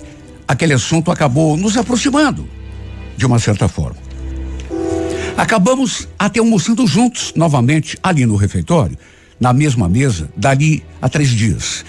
aquele 0.46 0.74
assunto 0.74 1.10
acabou 1.10 1.56
nos 1.56 1.76
aproximando, 1.76 2.48
de 3.16 3.26
uma 3.26 3.38
certa 3.38 3.68
forma. 3.68 3.96
Acabamos 5.36 6.08
até 6.18 6.40
almoçando 6.40 6.86
juntos 6.86 7.32
novamente 7.36 7.96
ali 8.02 8.26
no 8.26 8.36
refeitório, 8.36 8.98
na 9.38 9.52
mesma 9.52 9.88
mesa, 9.88 10.28
dali 10.36 10.82
a 11.00 11.08
três 11.08 11.30
dias. 11.30 11.84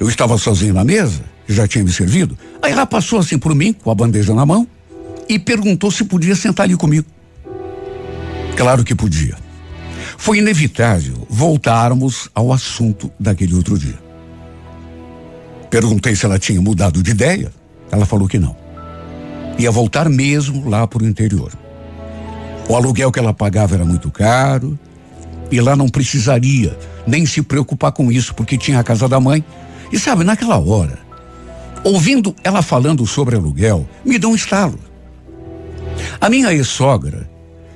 Eu 0.00 0.08
estava 0.08 0.36
sozinho 0.36 0.74
na 0.74 0.84
mesa, 0.84 1.22
já 1.48 1.66
tinha 1.66 1.84
me 1.84 1.92
servido. 1.92 2.36
Aí 2.60 2.72
ela 2.72 2.86
passou 2.86 3.18
assim 3.18 3.38
por 3.38 3.54
mim, 3.54 3.72
com 3.72 3.90
a 3.90 3.94
bandeja 3.94 4.34
na 4.34 4.44
mão, 4.44 4.66
e 5.28 5.38
perguntou 5.38 5.90
se 5.90 6.04
podia 6.04 6.34
sentar 6.34 6.64
ali 6.64 6.76
comigo. 6.76 7.06
Claro 8.56 8.82
que 8.82 8.94
podia. 8.94 9.36
Foi 10.16 10.38
inevitável 10.38 11.26
voltarmos 11.30 12.28
ao 12.34 12.52
assunto 12.52 13.10
daquele 13.18 13.54
outro 13.54 13.78
dia. 13.78 14.07
Perguntei 15.70 16.16
se 16.16 16.24
ela 16.24 16.38
tinha 16.38 16.60
mudado 16.60 17.02
de 17.02 17.10
ideia. 17.10 17.52
Ela 17.90 18.06
falou 18.06 18.28
que 18.28 18.38
não. 18.38 18.56
Ia 19.58 19.70
voltar 19.70 20.08
mesmo 20.08 20.68
lá 20.68 20.86
para 20.86 21.02
o 21.02 21.06
interior. 21.06 21.52
O 22.68 22.76
aluguel 22.76 23.10
que 23.10 23.18
ela 23.18 23.34
pagava 23.34 23.74
era 23.74 23.84
muito 23.84 24.10
caro 24.10 24.78
e 25.50 25.60
lá 25.60 25.74
não 25.74 25.88
precisaria 25.88 26.78
nem 27.06 27.24
se 27.24 27.40
preocupar 27.40 27.92
com 27.92 28.12
isso, 28.12 28.34
porque 28.34 28.58
tinha 28.58 28.78
a 28.78 28.84
casa 28.84 29.08
da 29.08 29.18
mãe. 29.18 29.42
E 29.90 29.98
sabe, 29.98 30.22
naquela 30.22 30.58
hora, 30.58 30.98
ouvindo 31.82 32.34
ela 32.44 32.60
falando 32.60 33.06
sobre 33.06 33.36
aluguel, 33.36 33.88
me 34.04 34.18
deu 34.18 34.30
um 34.30 34.34
estalo. 34.34 34.78
A 36.20 36.28
minha 36.28 36.52
ex-sogra 36.52 37.28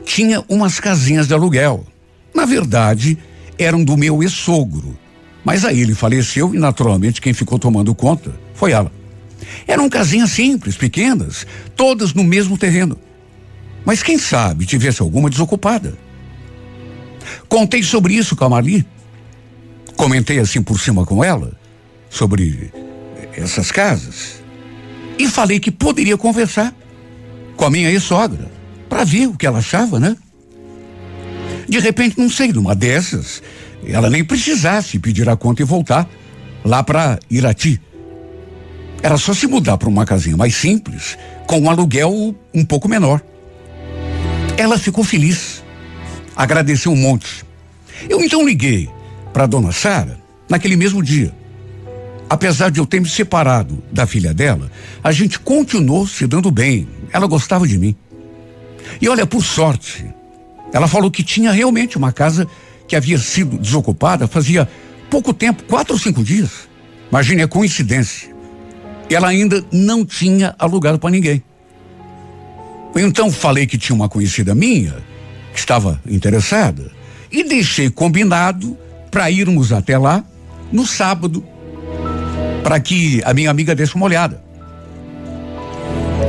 tinha 0.05 0.44
umas 0.48 0.78
casinhas 0.78 1.26
de 1.26 1.35
aluguel. 1.35 1.87
Na 2.35 2.44
verdade, 2.44 3.18
eram 3.59 3.83
do 3.83 3.96
meu 3.96 4.22
ex-sogro. 4.22 4.96
Mas 5.44 5.64
aí 5.64 5.81
ele 5.81 5.94
faleceu 5.94 6.55
e, 6.55 6.59
naturalmente, 6.59 7.20
quem 7.20 7.33
ficou 7.33 7.59
tomando 7.59 7.94
conta 7.94 8.33
foi 8.55 8.72
ela. 8.72 8.92
Eram 9.66 9.88
casinhas 9.88 10.31
simples, 10.31 10.76
pequenas, 10.76 11.46
todas 11.76 12.14
no 12.14 12.22
mesmo 12.22 12.57
terreno. 12.57 12.98
Mas 13.85 14.02
quem 14.02 14.18
sabe 14.18 14.64
tivesse 14.66 15.02
alguma 15.02 15.28
desocupada. 15.28 15.94
Contei 17.48 17.83
sobre 17.83 18.14
isso 18.14 18.37
com 18.37 18.44
a 18.44 18.48
Marli. 18.48 18.87
Comentei 19.96 20.38
assim 20.38 20.62
por 20.62 20.81
cima 20.81 21.05
com 21.05 21.22
ela, 21.22 21.52
sobre 22.09 22.72
essas 23.37 23.70
casas 23.70 24.42
e 25.18 25.28
falei 25.28 25.61
que 25.61 25.70
poderia 25.70 26.16
conversar 26.16 26.74
com 27.57 27.64
a 27.64 27.70
minha 27.70 27.90
ex-sogra 27.90 28.50
para 28.88 29.05
ver 29.05 29.28
o 29.28 29.37
que 29.37 29.46
ela 29.46 29.59
achava, 29.59 29.98
né? 30.00 30.16
De 31.68 31.78
repente, 31.78 32.18
não 32.18 32.28
sei, 32.28 32.52
numa 32.52 32.74
dessas, 32.74 33.42
ela 33.87 34.09
nem 34.09 34.25
precisasse 34.25 34.99
pedir 34.99 35.29
a 35.29 35.37
conta 35.37 35.62
e 35.62 35.64
voltar 35.64 36.09
lá 36.64 36.83
para 36.83 37.18
Irati. 37.31 37.81
Era 39.03 39.16
só 39.16 39.35
se 39.35 39.47
mudar 39.47 39.77
para 39.79 39.88
uma 39.88 40.07
casinha 40.07 40.37
mais 40.37 40.55
simples, 40.55 41.18
com 41.47 41.61
um 41.61 41.71
aluguel 41.71 42.35
um 42.55 42.64
pouco 42.64 42.88
menor. 42.88 43.21
Ela 44.57 44.79
ficou 44.79 45.03
feliz, 45.03 45.62
agradeceu 46.37 46.92
um 46.92 46.97
monte. 46.97 47.45
Eu 48.09 48.21
então 48.21 48.47
liguei 48.47 48.88
para 49.33 49.47
dona 49.47 49.73
Sara 49.73 50.18
naquele 50.49 50.77
mesmo 50.77 51.03
dia. 51.03 51.35
Apesar 52.31 52.71
de 52.71 52.79
eu 52.79 52.87
ter 52.87 53.01
me 53.01 53.09
separado 53.09 53.83
da 53.90 54.07
filha 54.07 54.33
dela, 54.33 54.71
a 55.03 55.12
gente 55.12 55.38
continuou 55.38 56.07
se 56.07 56.27
dando 56.27 56.51
bem. 56.51 56.88
Ela 57.12 57.27
gostava 57.27 57.66
de 57.66 57.77
mim. 57.77 57.95
E 59.01 59.09
olha, 59.09 59.27
por 59.27 59.45
sorte, 59.45 60.07
ela 60.73 60.88
falou 60.88 61.11
que 61.11 61.23
tinha 61.23 61.51
realmente 61.51 61.99
uma 61.99 62.12
casa 62.12 62.49
que 62.87 62.97
havia 62.97 63.18
sido 63.18 63.59
desocupada 63.59 64.27
fazia 64.27 64.68
pouco 65.11 65.33
tempo, 65.35 65.62
quatro 65.64 65.95
ou 65.95 65.99
cinco 65.99 66.23
dias. 66.23 66.68
Imagine 67.11 67.42
a 67.42 67.49
coincidência. 67.49 68.35
Ela 69.11 69.29
ainda 69.29 69.64
não 69.71 70.05
tinha 70.05 70.55
alugado 70.59 70.99
para 70.99 71.11
ninguém. 71.11 71.42
Então 72.97 73.31
falei 73.31 73.66
que 73.66 73.79
tinha 73.79 73.95
uma 73.95 74.09
conhecida 74.09 74.55
minha 74.55 74.97
que 75.53 75.59
estava 75.59 76.01
interessada 76.07 76.90
e 77.31 77.45
deixei 77.45 77.90
combinado 77.90 78.77
para 79.11 79.31
irmos 79.31 79.73
até 79.73 79.97
lá 79.99 80.25
no 80.71 80.87
sábado 80.87 81.45
para 82.62 82.81
que 82.81 83.23
a 83.25 83.35
minha 83.35 83.51
amiga 83.51 83.75
desse 83.75 83.95
uma 83.95 84.07
olhada. 84.07 84.42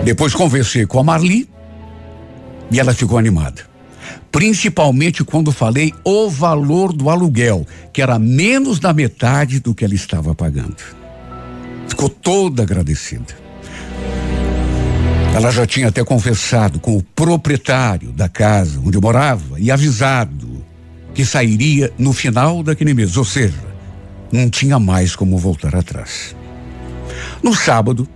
Depois 0.03 0.33
conversei 0.33 0.85
com 0.85 0.99
a 0.99 1.03
Marli 1.03 1.49
e 2.69 2.79
ela 2.79 2.93
ficou 2.93 3.17
animada. 3.17 3.72
Principalmente 4.31 5.23
quando 5.23 5.51
falei 5.51 5.93
o 6.03 6.29
valor 6.29 6.91
do 6.91 7.09
aluguel, 7.09 7.65
que 7.91 8.01
era 8.01 8.17
menos 8.17 8.79
da 8.79 8.93
metade 8.93 9.59
do 9.59 9.75
que 9.75 9.85
ela 9.85 9.93
estava 9.93 10.33
pagando. 10.33 10.77
Ficou 11.87 12.09
toda 12.09 12.63
agradecida. 12.63 13.43
Ela 15.35 15.51
já 15.51 15.65
tinha 15.65 15.87
até 15.87 16.03
conversado 16.03 16.79
com 16.79 16.95
o 16.95 17.03
proprietário 17.03 18.11
da 18.11 18.29
casa 18.29 18.79
onde 18.83 18.99
morava 18.99 19.59
e 19.59 19.71
avisado 19.71 20.63
que 21.13 21.25
sairia 21.25 21.91
no 21.97 22.13
final 22.13 22.63
daquele 22.63 22.93
mês, 22.93 23.17
ou 23.17 23.25
seja, 23.25 23.73
não 24.31 24.49
tinha 24.49 24.79
mais 24.79 25.15
como 25.15 25.37
voltar 25.37 25.75
atrás. 25.75 26.35
No 27.41 27.53
sábado, 27.55 28.07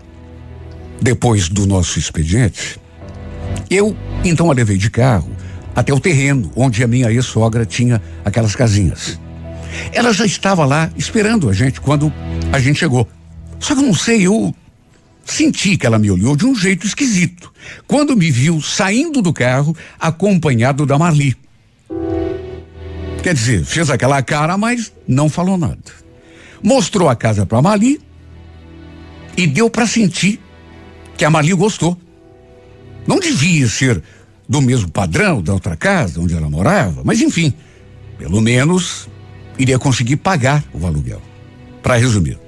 depois 1.02 1.48
do 1.48 1.66
nosso 1.68 2.00
expediente, 2.00 2.80
eu 3.70 3.96
então 4.24 4.50
a 4.50 4.54
levei 4.54 4.78
de 4.78 4.90
carro 4.90 5.30
até 5.78 5.94
o 5.94 6.00
terreno 6.00 6.52
onde 6.56 6.84
a 6.84 6.88
minha 6.88 7.12
ex-sogra 7.12 7.64
tinha 7.64 8.02
aquelas 8.26 8.56
casinhas. 8.56 9.20
Ela 9.94 10.12
já 10.12 10.26
estava 10.26 10.66
lá 10.66 10.90
esperando 10.98 11.48
a 11.48 11.54
gente 11.54 11.80
quando 11.80 12.12
a 12.52 12.60
gente 12.60 12.80
chegou. 12.80 13.08
Só 13.60 13.76
que 13.76 13.82
eu 13.82 13.86
não 13.86 13.94
sei, 13.94 14.26
eu 14.26 14.56
senti 15.24 15.78
que 15.78 15.86
ela 15.86 16.00
me 16.00 16.10
olhou 16.10 16.36
de 16.36 16.48
um 16.48 16.56
jeito 16.56 16.88
esquisito 16.88 17.54
quando 17.86 18.18
me 18.18 18.32
viu 18.32 18.60
saindo 18.60 19.22
do 19.22 19.32
carro 19.32 19.78
acompanhado 20.00 20.84
da 20.84 20.98
Marli. 20.98 21.38
Quer 23.22 23.36
dizer, 23.36 23.64
fez 23.64 23.92
aquela 23.92 24.20
cara, 24.24 24.58
mas 24.58 24.92
não 25.08 25.30
falou 25.30 25.60
nada. 25.60 25.78
Mostrou 26.64 27.08
a 27.08 27.16
casa 27.16 27.46
para 27.46 27.60
a 27.60 27.62
Marli 27.62 28.02
e 29.38 29.46
deu 29.46 29.70
para 29.70 29.86
sentir 29.86 30.40
que 31.16 31.24
a 31.24 31.30
Marli 31.30 31.54
gostou. 31.54 31.96
Não 33.06 33.20
devia 33.20 33.68
ser 33.68 34.02
do 34.48 34.62
mesmo 34.62 34.90
padrão 34.90 35.42
da 35.42 35.54
outra 35.54 35.76
casa 35.76 36.22
onde 36.22 36.34
ela 36.34 36.50
morava, 36.50 37.02
mas 37.04 37.22
enfim, 37.22 37.54
pelo 38.18 38.42
menos 38.42 39.10
iria 39.60 39.78
conseguir 39.78 40.18
pagar 40.18 40.64
o 40.74 40.86
aluguel. 40.86 41.22
Para 41.84 41.98
resumir, 41.98 42.40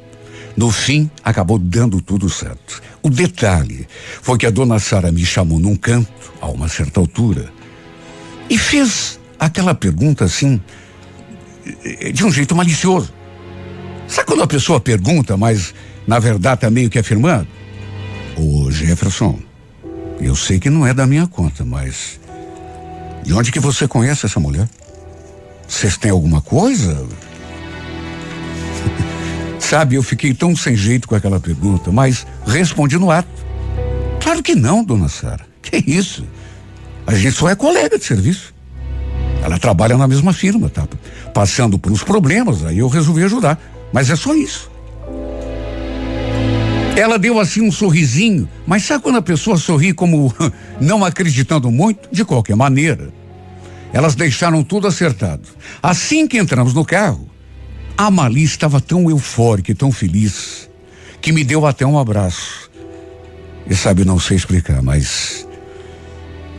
no 0.55 0.71
fim 0.71 1.09
acabou 1.23 1.59
dando 1.59 2.01
tudo 2.01 2.29
certo. 2.29 2.81
O 3.01 3.09
detalhe 3.09 3.87
foi 4.21 4.37
que 4.37 4.45
a 4.45 4.49
dona 4.49 4.79
Sara 4.79 5.11
me 5.11 5.25
chamou 5.25 5.59
num 5.59 5.75
canto, 5.75 6.33
a 6.41 6.47
uma 6.47 6.67
certa 6.69 6.99
altura, 6.99 7.51
e 8.49 8.57
fez 8.57 9.19
aquela 9.37 9.75
pergunta 9.75 10.25
assim, 10.25 10.59
de 12.13 12.25
um 12.25 12.31
jeito 12.31 12.55
malicioso. 12.55 13.13
Sabe 14.07 14.27
quando 14.27 14.43
a 14.43 14.47
pessoa 14.47 14.79
pergunta, 14.79 15.37
mas 15.37 15.73
na 16.07 16.17
verdade 16.17 16.55
está 16.55 16.69
meio 16.69 16.89
que 16.89 16.97
afirmando? 16.97 17.47
Ô 18.35 18.71
Jefferson, 18.71 19.39
eu 20.19 20.35
sei 20.35 20.59
que 20.59 20.69
não 20.69 20.85
é 20.85 20.93
da 20.93 21.07
minha 21.07 21.27
conta, 21.27 21.63
mas. 21.63 22.19
De 23.23 23.33
onde 23.33 23.51
que 23.51 23.59
você 23.59 23.87
conhece 23.87 24.25
essa 24.25 24.39
mulher? 24.39 24.67
Vocês 25.67 25.97
têm 25.97 26.11
alguma 26.11 26.41
coisa? 26.41 27.05
Sabe, 29.59 29.95
eu 29.95 30.03
fiquei 30.03 30.33
tão 30.33 30.55
sem 30.55 30.75
jeito 30.75 31.07
com 31.07 31.15
aquela 31.15 31.39
pergunta, 31.39 31.91
mas 31.91 32.25
respondi 32.45 32.97
no 32.97 33.11
ato. 33.11 33.29
Claro 34.21 34.41
que 34.41 34.55
não, 34.55 34.83
dona 34.83 35.07
Sara. 35.07 35.45
Que 35.61 35.77
isso? 35.77 36.25
A 37.05 37.13
gente 37.13 37.33
só 37.33 37.49
é 37.49 37.55
colega 37.55 37.97
de 37.97 38.05
serviço. 38.05 38.53
Ela 39.43 39.57
trabalha 39.57 39.97
na 39.97 40.07
mesma 40.07 40.33
firma, 40.33 40.69
tá? 40.69 40.87
Passando 41.33 41.79
por 41.79 41.91
uns 41.91 42.03
problemas, 42.03 42.65
aí 42.65 42.79
eu 42.79 42.87
resolvi 42.87 43.23
ajudar. 43.23 43.59
Mas 43.93 44.09
é 44.09 44.15
só 44.15 44.35
isso. 44.35 44.69
Ela 46.99 47.17
deu 47.17 47.39
assim 47.39 47.61
um 47.61 47.71
sorrisinho, 47.71 48.49
mas 48.67 48.83
sabe 48.83 49.01
quando 49.01 49.19
a 49.19 49.21
pessoa 49.21 49.55
sorri 49.55 49.93
como 49.93 50.35
não 50.81 51.05
acreditando 51.05 51.71
muito? 51.71 52.09
De 52.11 52.25
qualquer 52.25 52.57
maneira. 52.57 53.13
Elas 53.93 54.15
deixaram 54.15 54.61
tudo 54.65 54.85
acertado. 54.85 55.43
Assim 55.81 56.27
que 56.27 56.37
entramos 56.37 56.73
no 56.73 56.83
carro, 56.83 57.29
a 57.97 58.11
Mali 58.11 58.43
estava 58.43 58.81
tão 58.81 59.09
eufórica 59.09 59.71
e 59.71 59.75
tão 59.75 59.93
feliz 59.93 60.69
que 61.21 61.31
me 61.31 61.41
deu 61.41 61.65
até 61.65 61.85
um 61.85 61.97
abraço. 61.97 62.69
E 63.65 63.73
sabe, 63.73 64.03
não 64.03 64.19
sei 64.19 64.35
explicar, 64.35 64.81
mas 64.81 65.47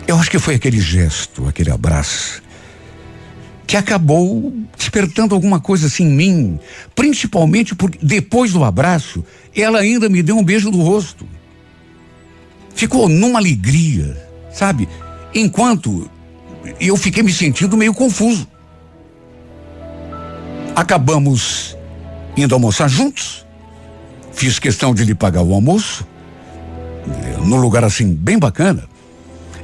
eu 0.09 0.17
acho 0.17 0.31
que 0.31 0.39
foi 0.39 0.55
aquele 0.55 0.81
gesto, 0.81 1.47
aquele 1.47 1.71
abraço 1.71 2.43
que 3.71 3.77
acabou 3.77 4.53
despertando 4.77 5.33
alguma 5.33 5.61
coisa 5.61 5.87
assim 5.87 6.03
em 6.03 6.11
mim, 6.11 6.61
principalmente 6.93 7.73
porque 7.73 8.01
depois 8.03 8.53
do 8.53 8.65
abraço, 8.65 9.25
ela 9.55 9.79
ainda 9.79 10.09
me 10.09 10.25
deu 10.25 10.37
um 10.37 10.43
beijo 10.43 10.73
no 10.73 10.83
rosto. 10.83 11.25
Ficou 12.75 13.09
numa 13.09 13.39
alegria, 13.39 14.21
sabe? 14.53 14.89
Enquanto 15.33 16.11
eu 16.81 16.97
fiquei 16.97 17.23
me 17.23 17.33
sentindo 17.33 17.77
meio 17.77 17.95
confuso. 17.95 18.49
Acabamos 20.75 21.77
indo 22.37 22.53
almoçar 22.53 22.89
juntos. 22.89 23.47
Fiz 24.33 24.59
questão 24.59 24.93
de 24.93 25.05
lhe 25.05 25.15
pagar 25.15 25.43
o 25.43 25.55
almoço, 25.55 26.05
num 27.45 27.61
lugar 27.61 27.85
assim 27.85 28.13
bem 28.13 28.37
bacana. 28.37 28.83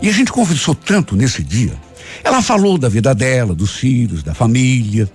E 0.01 0.09
a 0.09 0.12
gente 0.12 0.31
conversou 0.31 0.77
tanto 0.77 1.16
nesse 1.16 1.42
dia 1.42 1.86
ela 2.22 2.42
falou 2.42 2.79
da 2.79 2.88
vida 2.88 3.14
dela, 3.14 3.55
dos 3.55 3.76
filhos, 3.76 4.22
da 4.22 4.35
família, 4.35 5.11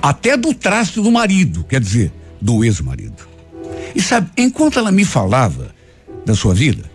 até 0.00 0.36
do 0.36 0.52
traço 0.52 1.02
do 1.02 1.10
marido, 1.10 1.64
quer 1.64 1.80
dizer, 1.80 2.12
do 2.40 2.64
ex-marido. 2.64 3.28
E 3.94 4.02
sabe, 4.02 4.30
enquanto 4.36 4.78
ela 4.78 4.90
me 4.90 5.04
falava 5.04 5.74
da 6.24 6.34
sua 6.34 6.54
vida, 6.54 6.90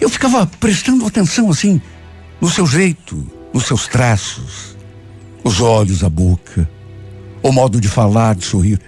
eu 0.00 0.08
ficava 0.08 0.46
prestando 0.46 1.06
atenção 1.06 1.50
assim 1.50 1.80
no 2.40 2.48
seu 2.48 2.66
jeito, 2.66 3.26
nos 3.52 3.64
seus 3.64 3.86
traços, 3.86 4.76
os 5.44 5.60
olhos, 5.60 6.02
a 6.04 6.08
boca, 6.08 6.68
o 7.42 7.52
modo 7.52 7.80
de 7.80 7.88
falar, 7.88 8.34
de 8.34 8.44
sorrir. 8.44 8.80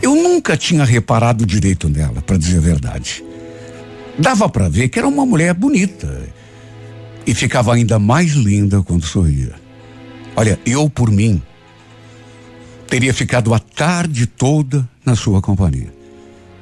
Eu 0.00 0.14
nunca 0.14 0.56
tinha 0.56 0.84
reparado 0.84 1.44
direito 1.44 1.88
nela, 1.88 2.22
para 2.22 2.36
dizer 2.36 2.58
a 2.58 2.60
verdade. 2.60 3.24
Dava 4.18 4.48
para 4.48 4.68
ver 4.68 4.88
que 4.88 4.98
era 4.98 5.08
uma 5.08 5.26
mulher 5.26 5.54
bonita, 5.54 6.28
e 7.28 7.34
ficava 7.34 7.74
ainda 7.74 7.98
mais 7.98 8.32
linda 8.32 8.82
quando 8.82 9.04
sorria. 9.04 9.52
Olha, 10.34 10.58
eu 10.64 10.88
por 10.88 11.10
mim 11.10 11.42
teria 12.88 13.12
ficado 13.12 13.52
a 13.52 13.58
tarde 13.58 14.26
toda 14.26 14.88
na 15.04 15.14
sua 15.14 15.42
companhia. 15.42 15.92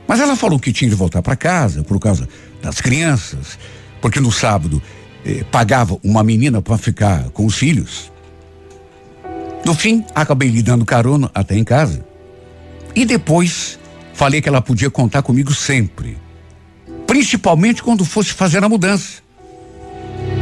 Mas 0.08 0.18
ela 0.18 0.34
falou 0.34 0.58
que 0.58 0.72
tinha 0.72 0.90
de 0.90 0.96
voltar 0.96 1.22
para 1.22 1.36
casa 1.36 1.84
por 1.84 2.00
causa 2.00 2.28
das 2.60 2.80
crianças, 2.80 3.56
porque 4.02 4.18
no 4.18 4.32
sábado 4.32 4.82
eh, 5.24 5.44
pagava 5.52 6.00
uma 6.02 6.24
menina 6.24 6.60
para 6.60 6.76
ficar 6.76 7.30
com 7.30 7.46
os 7.46 7.54
filhos. 7.54 8.10
No 9.64 9.72
fim, 9.72 10.04
acabei 10.16 10.48
lhe 10.48 10.64
dando 10.64 10.84
carona 10.84 11.30
até 11.32 11.56
em 11.56 11.62
casa. 11.62 12.04
E 12.92 13.04
depois 13.04 13.78
falei 14.12 14.42
que 14.42 14.48
ela 14.48 14.60
podia 14.60 14.90
contar 14.90 15.22
comigo 15.22 15.54
sempre, 15.54 16.18
principalmente 17.06 17.84
quando 17.84 18.04
fosse 18.04 18.32
fazer 18.32 18.64
a 18.64 18.68
mudança. 18.68 19.25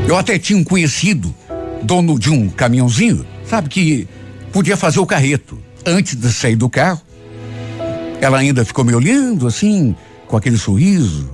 Eu 0.07 0.17
até 0.17 0.39
tinha 0.39 0.59
um 0.59 0.65
conhecido, 0.65 1.35
dono 1.83 2.19
de 2.19 2.31
um 2.31 2.49
caminhãozinho, 2.49 3.27
sabe, 3.49 3.69
que 3.71 4.09
podia 4.53 4.77
fazer 4.77 5.01
o 5.01 5.07
carreto 5.07 5.59
antes 5.85 6.15
de 6.15 6.31
sair 6.31 6.57
do 6.57 6.69
carro. 6.69 7.01
Ela 8.21 8.39
ainda 8.39 8.65
ficou 8.65 8.85
me 8.85 8.95
olhando 8.95 9.47
assim, 9.47 9.97
com 10.27 10.37
aquele 10.37 10.59
sorriso. 10.59 11.31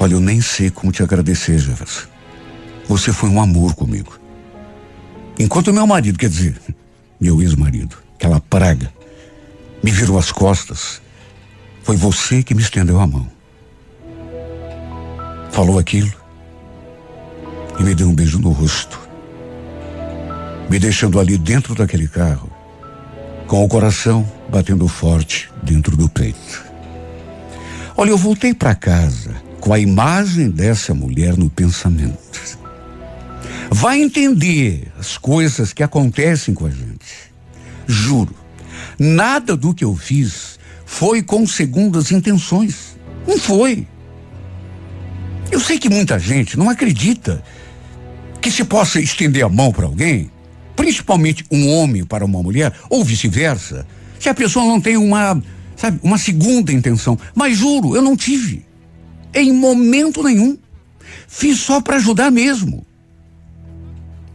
Olha, 0.00 0.14
eu 0.14 0.20
nem 0.20 0.40
sei 0.40 0.70
como 0.70 0.90
te 0.90 1.02
agradecer, 1.02 1.58
Jefferson. 1.58 2.08
Você 2.88 3.12
foi 3.12 3.28
um 3.28 3.40
amor 3.40 3.74
comigo. 3.74 4.18
Enquanto 5.38 5.72
meu 5.72 5.86
marido, 5.86 6.18
quer 6.18 6.28
dizer, 6.28 6.60
meu 7.20 7.40
ex-marido, 7.40 7.96
aquela 8.16 8.40
praga, 8.40 8.92
me 9.82 9.92
virou 9.92 10.18
as 10.18 10.32
costas, 10.32 11.00
foi 11.82 11.96
você 11.96 12.42
que 12.42 12.54
me 12.54 12.60
estendeu 12.60 12.98
a 12.98 13.06
mão. 13.06 13.30
Falou 15.50 15.78
aquilo 15.78 16.19
e 17.80 17.82
me 17.82 17.94
deu 17.94 18.10
um 18.10 18.14
beijo 18.14 18.38
no 18.38 18.50
rosto, 18.50 19.00
me 20.68 20.78
deixando 20.78 21.18
ali 21.18 21.38
dentro 21.38 21.74
daquele 21.74 22.06
carro, 22.06 22.50
com 23.46 23.64
o 23.64 23.68
coração 23.68 24.30
batendo 24.50 24.86
forte 24.86 25.50
dentro 25.62 25.96
do 25.96 26.06
peito. 26.06 26.62
Olha, 27.96 28.10
eu 28.10 28.18
voltei 28.18 28.52
para 28.52 28.74
casa 28.74 29.34
com 29.60 29.72
a 29.72 29.78
imagem 29.78 30.50
dessa 30.50 30.92
mulher 30.92 31.38
no 31.38 31.48
pensamento. 31.48 32.58
Vai 33.70 34.02
entender 34.02 34.92
as 34.98 35.16
coisas 35.16 35.72
que 35.72 35.82
acontecem 35.82 36.52
com 36.52 36.66
a 36.66 36.70
gente. 36.70 37.32
Juro, 37.86 38.34
nada 38.98 39.56
do 39.56 39.72
que 39.72 39.84
eu 39.84 39.96
fiz 39.96 40.58
foi 40.84 41.22
com 41.22 41.46
segundas 41.46 42.12
intenções. 42.12 42.98
Não 43.26 43.38
foi. 43.38 43.86
Eu 45.50 45.60
sei 45.60 45.78
que 45.78 45.88
muita 45.88 46.18
gente 46.18 46.58
não 46.58 46.68
acredita 46.68 47.42
que 48.40 48.50
se 48.50 48.64
possa 48.64 49.00
estender 49.00 49.44
a 49.44 49.48
mão 49.48 49.72
para 49.72 49.86
alguém, 49.86 50.30
principalmente 50.74 51.44
um 51.50 51.68
homem 51.68 52.04
para 52.04 52.24
uma 52.24 52.42
mulher, 52.42 52.72
ou 52.88 53.04
vice-versa, 53.04 53.86
se 54.18 54.28
a 54.28 54.34
pessoa 54.34 54.64
não 54.64 54.80
tem 54.80 54.96
uma, 54.96 55.42
sabe, 55.76 56.00
uma 56.02 56.18
segunda 56.18 56.72
intenção. 56.72 57.18
Mas 57.34 57.58
juro, 57.58 57.94
eu 57.94 58.02
não 58.02 58.16
tive. 58.16 58.64
Em 59.34 59.52
momento 59.52 60.22
nenhum. 60.22 60.58
Fiz 61.28 61.60
só 61.60 61.80
para 61.80 61.96
ajudar 61.96 62.30
mesmo. 62.30 62.84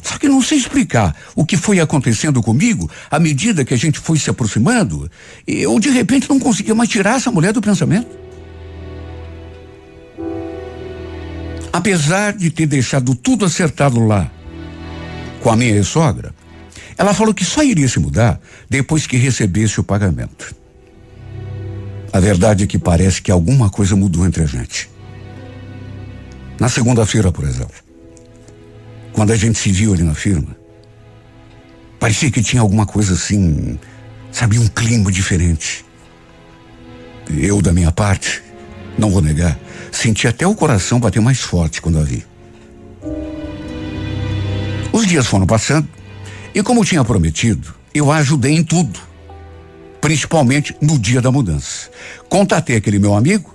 Só 0.02 0.20
que 0.20 0.28
não 0.28 0.42
sei 0.42 0.60
explicar 0.60 1.16
o 1.36 1.44
que 1.44 1.58
foi 1.58 1.80
acontecendo 1.80 2.42
comigo 2.42 2.90
à 3.10 3.20
medida 3.20 3.66
que 3.66 3.74
a 3.74 3.78
gente 3.78 4.00
foi 4.00 4.20
se 4.20 4.30
aproximando. 4.30 5.10
Eu, 5.48 5.80
de 5.80 5.90
repente, 5.90 6.30
não 6.30 6.40
conseguia 6.40 6.76
mais 6.76 6.90
tirar 6.90 7.16
essa 7.16 7.32
mulher 7.32 7.52
do 7.52 7.62
pensamento. 7.62 8.25
Apesar 11.86 12.34
de 12.34 12.50
ter 12.50 12.66
deixado 12.66 13.14
tudo 13.14 13.46
acertado 13.46 14.04
lá 14.04 14.32
com 15.40 15.52
a 15.52 15.56
minha 15.56 15.76
ex-sogra, 15.76 16.34
ela 16.98 17.14
falou 17.14 17.32
que 17.32 17.46
só 17.46 17.62
iria 17.62 17.88
se 17.88 18.00
mudar 18.00 18.42
depois 18.68 19.06
que 19.06 19.18
recebesse 19.18 19.80
o 19.80 19.84
pagamento. 19.84 20.56
A 22.12 22.20
verdade 22.20 22.64
é 22.64 22.68
que 22.68 22.80
parece 22.80 23.22
que 23.22 23.30
alguma 23.30 23.70
coisa 23.70 23.96
mudou 23.96 24.26
entre 24.26 24.42
a 24.42 24.48
gente. 24.48 24.90
Na 26.60 26.70
segunda-feira, 26.70 27.32
por 27.32 27.46
exemplo. 27.46 27.76
Quando 29.14 29.32
a 29.32 29.36
gente 29.36 29.60
se 29.60 29.72
viu 29.72 29.94
ali 29.94 30.02
na 30.02 30.16
firma, 30.16 30.58
parecia 32.00 32.32
que 32.32 32.42
tinha 32.42 32.64
alguma 32.64 32.88
coisa 32.88 33.14
assim, 33.14 33.78
sabe, 34.32 34.58
um 34.58 34.68
clima 34.68 35.12
diferente. 35.12 35.86
Eu, 37.30 37.62
da 37.62 37.72
minha 37.72 37.92
parte, 37.92 38.42
não 38.98 39.12
vou 39.12 39.22
negar, 39.22 39.56
senti 39.98 40.28
até 40.28 40.46
o 40.46 40.56
coração 40.56 41.00
bater 41.00 41.22
mais 41.22 41.40
forte 41.40 41.82
quando 41.82 42.00
a 42.00 42.04
vi. 42.04 42.26
Os 44.92 45.06
dias 45.06 45.28
foram 45.28 45.46
passando 45.46 45.88
e, 46.54 46.62
como 46.64 46.86
tinha 46.86 47.04
prometido, 47.04 47.74
eu 47.94 48.12
a 48.12 48.18
ajudei 48.18 48.54
em 48.54 48.64
tudo, 48.64 49.00
principalmente 50.00 50.76
no 50.82 50.98
dia 50.98 51.22
da 51.22 51.32
mudança. 51.32 51.90
Contatei 52.30 52.76
aquele 52.76 53.00
meu 53.00 53.14
amigo, 53.14 53.54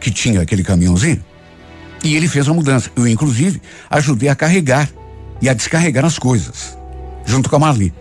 que 0.00 0.10
tinha 0.10 0.42
aquele 0.42 0.62
caminhãozinho, 0.62 1.24
e 2.04 2.14
ele 2.14 2.28
fez 2.28 2.48
a 2.48 2.54
mudança. 2.54 2.90
Eu, 2.94 3.06
inclusive, 3.08 3.60
ajudei 3.90 4.28
a 4.28 4.34
carregar 4.34 4.88
e 5.40 5.48
a 5.48 5.54
descarregar 5.54 6.04
as 6.04 6.18
coisas, 6.18 6.76
junto 7.24 7.48
com 7.48 7.56
a 7.56 7.58
Marli. 7.60 7.92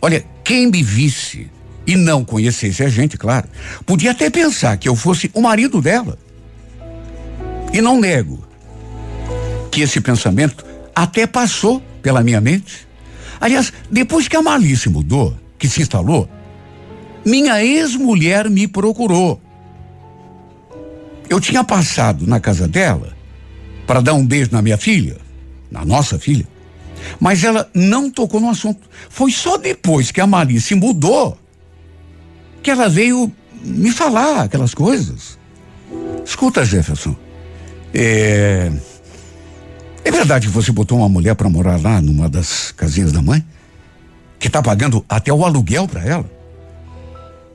Olha, 0.00 0.24
quem 0.44 0.70
me 0.70 0.82
visse 0.82 1.50
e 1.86 1.96
não 1.96 2.24
conhecesse 2.24 2.82
a 2.84 2.88
gente, 2.88 3.16
claro, 3.16 3.48
podia 3.84 4.12
até 4.12 4.30
pensar 4.30 4.76
que 4.76 4.88
eu 4.88 4.94
fosse 4.94 5.30
o 5.34 5.40
marido 5.40 5.80
dela. 5.80 6.18
E 7.72 7.80
não 7.80 8.00
nego 8.00 8.44
que 9.70 9.80
esse 9.80 10.00
pensamento 10.00 10.64
até 10.94 11.26
passou 11.26 11.82
pela 12.02 12.22
minha 12.22 12.40
mente. 12.40 12.86
Aliás, 13.40 13.72
depois 13.90 14.28
que 14.28 14.36
a 14.36 14.42
se 14.76 14.88
mudou, 14.88 15.36
que 15.58 15.68
se 15.68 15.80
instalou, 15.80 16.28
minha 17.24 17.64
ex-mulher 17.64 18.50
me 18.50 18.68
procurou. 18.68 19.40
Eu 21.28 21.40
tinha 21.40 21.64
passado 21.64 22.26
na 22.26 22.38
casa 22.38 22.68
dela 22.68 23.16
para 23.86 24.00
dar 24.00 24.14
um 24.14 24.26
beijo 24.26 24.50
na 24.52 24.60
minha 24.60 24.76
filha, 24.76 25.16
na 25.70 25.84
nossa 25.84 26.18
filha. 26.18 26.46
Mas 27.18 27.42
ela 27.42 27.68
não 27.74 28.10
tocou 28.10 28.40
no 28.40 28.50
assunto. 28.50 28.88
Foi 29.08 29.30
só 29.30 29.56
depois 29.56 30.10
que 30.10 30.20
a 30.20 30.28
se 30.60 30.74
mudou 30.74 31.38
que 32.62 32.70
ela 32.70 32.88
veio 32.88 33.32
me 33.64 33.90
falar 33.90 34.42
aquelas 34.42 34.74
coisas. 34.74 35.38
Escuta, 36.24 36.64
Jefferson. 36.64 37.16
É. 37.94 38.70
É 40.04 40.10
verdade 40.10 40.48
que 40.48 40.52
você 40.52 40.72
botou 40.72 40.98
uma 40.98 41.08
mulher 41.08 41.34
para 41.34 41.48
morar 41.48 41.80
lá 41.80 42.00
numa 42.00 42.28
das 42.28 42.72
casinhas 42.72 43.12
da 43.12 43.22
mãe? 43.22 43.44
Que 44.38 44.50
tá 44.50 44.60
pagando 44.60 45.04
até 45.08 45.32
o 45.32 45.44
aluguel 45.44 45.86
para 45.86 46.04
ela? 46.04 46.30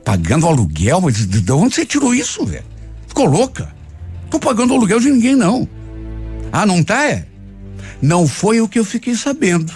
Pagando 0.04 0.46
aluguel? 0.46 1.00
Mas 1.02 1.26
de 1.26 1.52
onde 1.52 1.74
você 1.74 1.84
tirou 1.84 2.14
isso, 2.14 2.46
velho? 2.46 2.64
Ficou 3.06 3.26
louca? 3.26 3.68
Tô 4.30 4.38
pagando 4.38 4.72
aluguel 4.72 5.00
de 5.00 5.10
ninguém, 5.10 5.36
não. 5.36 5.68
Ah, 6.50 6.64
não 6.64 6.82
tá, 6.82 7.04
é? 7.04 7.26
Não 8.00 8.26
foi 8.26 8.60
o 8.60 8.68
que 8.68 8.78
eu 8.78 8.84
fiquei 8.84 9.14
sabendo. 9.14 9.72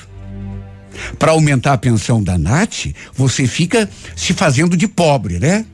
Para 1.19 1.33
aumentar 1.33 1.73
a 1.75 1.79
pensão 1.79 2.23
da 2.23 2.39
Nath, 2.39 2.87
você 3.15 3.47
fica 3.47 3.89
se 4.17 4.33
fazendo 4.33 4.77
de 4.77 4.87
pobre, 4.87 5.39
né? 5.39 5.65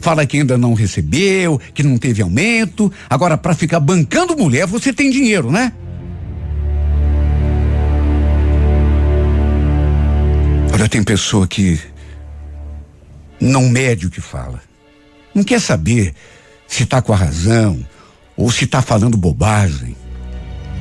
Fala 0.00 0.26
que 0.26 0.38
ainda 0.38 0.56
não 0.58 0.74
recebeu, 0.74 1.60
que 1.74 1.82
não 1.82 1.98
teve 1.98 2.22
aumento. 2.22 2.92
Agora, 3.08 3.36
para 3.36 3.54
ficar 3.54 3.80
bancando 3.80 4.36
mulher, 4.36 4.66
você 4.66 4.92
tem 4.92 5.10
dinheiro, 5.10 5.50
né? 5.50 5.72
Olha, 10.72 10.88
tem 10.88 11.02
pessoa 11.02 11.46
que 11.46 11.80
não 13.40 13.68
mede 13.68 14.06
o 14.06 14.10
que 14.10 14.20
fala. 14.20 14.60
Não 15.34 15.42
quer 15.42 15.60
saber 15.60 16.14
se 16.66 16.82
está 16.82 17.00
com 17.00 17.12
a 17.12 17.16
razão 17.16 17.84
ou 18.36 18.50
se 18.50 18.64
está 18.64 18.80
falando 18.80 19.16
bobagem. 19.16 19.96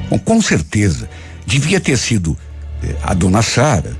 Bom, 0.09 0.19
com 0.19 0.41
certeza, 0.41 1.09
devia 1.45 1.79
ter 1.79 1.97
sido 1.97 2.37
eh, 2.83 2.95
a 3.03 3.13
dona 3.13 3.41
Sara 3.41 3.95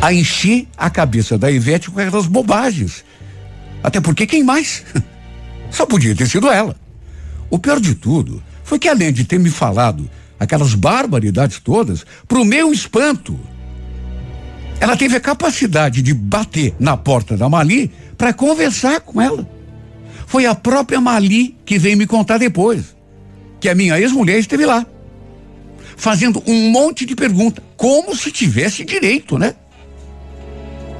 a 0.00 0.12
encher 0.12 0.66
a 0.76 0.90
cabeça 0.90 1.38
da 1.38 1.50
Ivete 1.50 1.90
com 1.90 2.00
aquelas 2.00 2.26
bobagens. 2.26 3.04
Até 3.82 4.00
porque 4.00 4.26
quem 4.26 4.42
mais? 4.42 4.84
Só 5.70 5.86
podia 5.86 6.14
ter 6.14 6.28
sido 6.28 6.50
ela. 6.50 6.76
O 7.50 7.58
pior 7.58 7.80
de 7.80 7.94
tudo 7.94 8.42
foi 8.62 8.78
que 8.78 8.88
além 8.88 9.12
de 9.12 9.24
ter 9.24 9.38
me 9.38 9.50
falado 9.50 10.08
aquelas 10.38 10.74
barbaridades 10.74 11.60
todas, 11.60 12.04
pro 12.26 12.44
meu 12.44 12.72
espanto, 12.72 13.38
ela 14.80 14.96
teve 14.96 15.16
a 15.16 15.20
capacidade 15.20 16.02
de 16.02 16.12
bater 16.12 16.74
na 16.78 16.96
porta 16.96 17.36
da 17.36 17.48
Mali 17.48 17.90
para 18.18 18.32
conversar 18.32 19.00
com 19.00 19.20
ela. 19.20 19.48
Foi 20.26 20.46
a 20.46 20.54
própria 20.54 21.00
Mali 21.00 21.56
que 21.64 21.78
veio 21.78 21.96
me 21.96 22.06
contar 22.06 22.38
depois 22.38 22.96
que 23.60 23.68
a 23.68 23.74
minha 23.74 23.98
ex-mulher 24.00 24.38
esteve 24.38 24.66
lá 24.66 24.84
fazendo 25.96 26.42
um 26.46 26.70
monte 26.70 27.04
de 27.04 27.14
perguntas, 27.14 27.62
como 27.76 28.16
se 28.16 28.32
tivesse 28.32 28.84
direito, 28.84 29.38
né? 29.38 29.54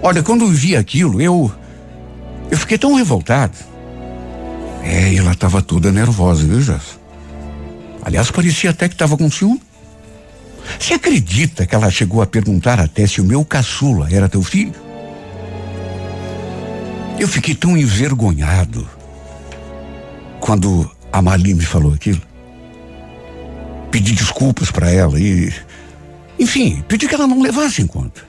Olha, 0.01 0.23
quando 0.23 0.47
vi 0.47 0.77
aquilo, 0.77 1.21
eu 1.21 1.53
eu 2.53 2.57
fiquei 2.57 2.79
tão 2.79 2.95
revoltado. 2.95 3.57
É, 4.85 5.13
ela 5.17 5.33
estava 5.33 5.61
toda 5.61 5.91
nervosa, 5.91 6.47
viu, 6.47 6.61
Jess? 6.61 7.01
Aliás, 8.05 8.31
parecia 8.31 8.71
até 8.71 8.89
que 8.89 8.95
estava 8.95 9.17
com 9.17 9.29
ciúme. 9.29 9.61
Você 10.79 10.95
acredita 10.95 11.67
que 11.67 11.75
ela 11.75 11.91
chegou 11.91 12.23
a 12.23 12.27
perguntar 12.27 12.79
até 12.79 13.05
se 13.09 13.21
o 13.21 13.25
meu 13.25 13.45
caçula 13.45 14.09
era 14.13 14.29
teu 14.29 14.43
filho? 14.43 14.75
Eu 17.19 17.27
fiquei 17.27 17.55
tão 17.55 17.77
envergonhado 17.77 18.89
quando 20.39 20.89
a 21.13 21.21
Mali 21.21 21.55
me 21.55 21.65
falou 21.65 21.93
aquilo 21.93 22.23
pedi 23.93 24.15
desculpas 24.15 24.71
para 24.71 24.91
ela 24.91 25.21
e. 25.21 25.53
Enfim, 26.39 26.83
pedi 26.89 27.07
que 27.07 27.15
ela 27.15 27.29
não 27.29 27.43
levasse 27.43 27.83
em 27.83 27.87
conta. 27.87 28.23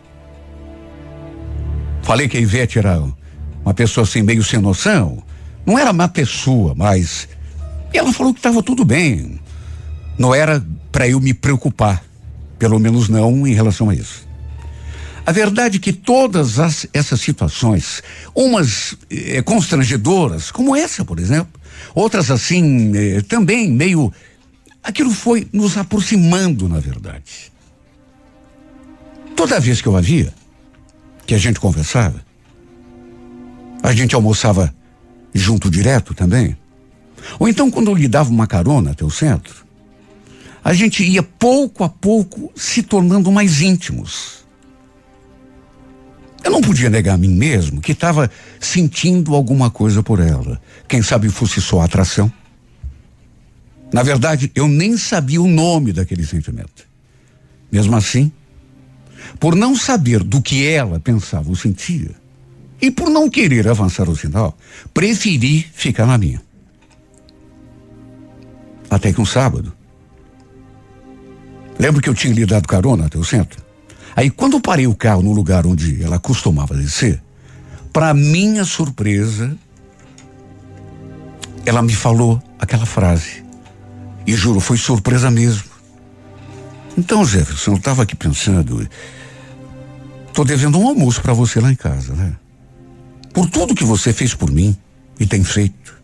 Falei 2.03 2.27
que 2.27 2.37
a 2.37 2.41
Ivete 2.41 2.77
era 2.77 3.01
uma 3.63 3.73
pessoa 3.73 4.03
assim, 4.03 4.21
meio 4.21 4.43
sem 4.43 4.59
noção. 4.59 5.23
Não 5.65 5.79
era 5.79 5.93
má 5.93 6.07
pessoa, 6.07 6.73
mas. 6.75 7.27
ela 7.93 8.11
falou 8.11 8.33
que 8.33 8.39
estava 8.39 8.61
tudo 8.61 8.83
bem. 8.83 9.39
Não 10.17 10.35
era 10.35 10.63
para 10.91 11.07
eu 11.07 11.19
me 11.19 11.33
preocupar. 11.33 12.03
Pelo 12.59 12.79
menos 12.79 13.09
não 13.09 13.47
em 13.47 13.53
relação 13.53 13.89
a 13.89 13.95
isso. 13.95 14.27
A 15.25 15.31
verdade 15.31 15.77
é 15.77 15.79
que 15.79 15.93
todas 15.93 16.59
as, 16.59 16.85
essas 16.93 17.21
situações, 17.21 18.03
umas 18.35 18.95
eh, 19.09 19.41
constrangedoras, 19.41 20.51
como 20.51 20.75
essa, 20.75 21.05
por 21.05 21.17
exemplo, 21.17 21.59
outras 21.95 22.29
assim, 22.29 22.91
eh, 22.95 23.21
também 23.21 23.71
meio. 23.71 24.11
Aquilo 24.83 25.11
foi 25.11 25.47
nos 25.53 25.77
aproximando, 25.77 26.67
na 26.67 26.79
verdade. 26.79 27.51
Toda 29.33 29.61
vez 29.61 29.81
que 29.81 29.87
eu 29.87 30.01
via, 30.01 30.33
que 31.25 31.33
a 31.33 31.37
gente 31.37 31.59
conversava, 31.59 32.21
a 33.83 33.93
gente 33.93 34.15
almoçava 34.15 34.73
junto 35.33 35.69
direto 35.69 36.13
também. 36.13 36.57
Ou 37.37 37.49
então, 37.49 37.69
quando 37.69 37.91
eu 37.91 37.95
lhe 37.95 38.07
dava 38.07 38.29
uma 38.29 38.47
carona 38.47 38.91
até 38.91 39.03
o 39.03 39.09
centro, 39.09 39.65
a 40.63 40.73
gente 40.73 41.03
ia 41.03 41.21
pouco 41.21 41.83
a 41.83 41.89
pouco 41.89 42.49
se 42.55 42.81
tornando 42.81 43.29
mais 43.29 43.61
íntimos. 43.61 44.45
Eu 46.41 46.51
não 46.51 46.61
podia 46.61 46.89
negar 46.89 47.15
a 47.15 47.17
mim 47.17 47.33
mesmo 47.33 47.81
que 47.81 47.91
estava 47.91 48.31
sentindo 48.59 49.35
alguma 49.35 49.69
coisa 49.69 50.01
por 50.01 50.21
ela. 50.21 50.61
Quem 50.87 51.01
sabe 51.01 51.27
fosse 51.29 51.61
só 51.61 51.81
atração. 51.81 52.31
Na 53.91 54.01
verdade, 54.01 54.51
eu 54.55 54.67
nem 54.67 54.97
sabia 54.97 55.41
o 55.41 55.47
nome 55.47 55.91
daquele 55.91 56.25
sentimento. 56.25 56.87
Mesmo 57.71 57.95
assim, 57.95 58.31
por 59.39 59.55
não 59.55 59.75
saber 59.75 60.23
do 60.23 60.41
que 60.41 60.65
ela 60.65 60.99
pensava 60.99 61.49
ou 61.49 61.55
sentia, 61.55 62.22
e 62.83 62.91
por 62.91 63.09
não 63.09 63.29
querer 63.29 63.65
avançar 63.69 64.09
o 64.09 64.15
sinal, 64.15 64.57
preferi 64.93 65.65
ficar 65.73 66.05
na 66.05 66.17
minha. 66.17 66.41
Até 68.89 69.13
que 69.13 69.21
um 69.21 69.25
sábado. 69.25 69.71
Lembro 71.79 72.01
que 72.01 72.09
eu 72.09 72.13
tinha 72.13 72.33
lhe 72.33 72.45
dado 72.45 72.67
carona 72.67 73.05
até 73.05 73.17
o 73.17 73.23
centro? 73.23 73.63
Aí 74.13 74.29
quando 74.29 74.59
parei 74.59 74.85
o 74.85 74.93
carro 74.93 75.21
no 75.21 75.31
lugar 75.31 75.65
onde 75.65 76.03
ela 76.03 76.19
costumava 76.19 76.75
descer, 76.75 77.23
para 77.93 78.13
minha 78.13 78.65
surpresa, 78.65 79.57
ela 81.65 81.81
me 81.81 81.93
falou 81.93 82.43
aquela 82.59 82.85
frase. 82.85 83.45
E 84.27 84.33
juro, 84.33 84.59
foi 84.59 84.75
surpresa 84.75 85.31
mesmo. 85.31 85.71
Então, 86.97 87.23
Jefferson, 87.23 87.71
eu 87.71 87.77
estava 87.77 88.03
aqui 88.03 88.13
pensando, 88.13 88.85
tô 90.33 90.43
devendo 90.43 90.77
um 90.77 90.85
almoço 90.89 91.21
para 91.21 91.31
você 91.31 91.61
lá 91.61 91.71
em 91.71 91.75
casa, 91.75 92.13
né? 92.13 92.42
Por 93.33 93.49
tudo 93.49 93.75
que 93.75 93.83
você 93.83 94.13
fez 94.13 94.33
por 94.33 94.51
mim 94.51 94.77
e 95.19 95.25
tem 95.25 95.43
feito. 95.43 95.95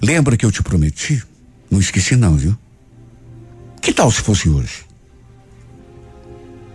Lembra 0.00 0.36
que 0.36 0.46
eu 0.46 0.52
te 0.52 0.62
prometi? 0.62 1.22
Não 1.70 1.80
esqueci 1.80 2.16
não, 2.16 2.36
viu? 2.36 2.56
Que 3.82 3.92
tal 3.92 4.10
se 4.10 4.20
fosse 4.20 4.48
hoje? 4.48 4.84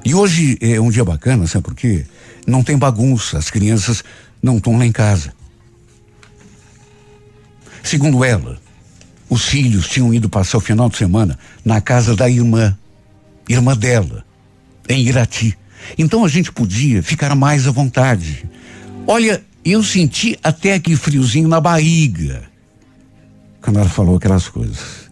E 0.03 0.13
hoje 0.13 0.57
é 0.61 0.79
um 0.79 0.89
dia 0.89 1.03
bacana, 1.03 1.47
sabe 1.47 1.63
por 1.63 1.75
quê? 1.75 2.05
Não 2.45 2.63
tem 2.63 2.77
bagunça, 2.77 3.37
as 3.37 3.49
crianças 3.49 4.03
não 4.41 4.57
estão 4.57 4.77
lá 4.77 4.85
em 4.85 4.91
casa. 4.91 5.33
Segundo 7.83 8.23
ela, 8.23 8.59
os 9.29 9.45
filhos 9.45 9.87
tinham 9.87 10.13
ido 10.13 10.29
passar 10.29 10.57
o 10.57 10.61
final 10.61 10.89
de 10.89 10.97
semana 10.97 11.37
na 11.63 11.81
casa 11.81 12.15
da 12.15 12.29
irmã, 12.29 12.77
irmã 13.49 13.75
dela, 13.75 14.25
em 14.87 15.03
Irati. 15.03 15.57
Então 15.97 16.23
a 16.23 16.27
gente 16.27 16.51
podia 16.51 17.01
ficar 17.01 17.35
mais 17.35 17.67
à 17.67 17.71
vontade. 17.71 18.45
Olha, 19.07 19.43
eu 19.65 19.83
senti 19.83 20.37
até 20.43 20.73
aquele 20.73 20.95
friozinho 20.95 21.47
na 21.47 21.59
barriga 21.59 22.43
quando 23.61 23.79
ela 23.79 23.89
falou 23.89 24.17
aquelas 24.17 24.47
coisas. 24.47 25.09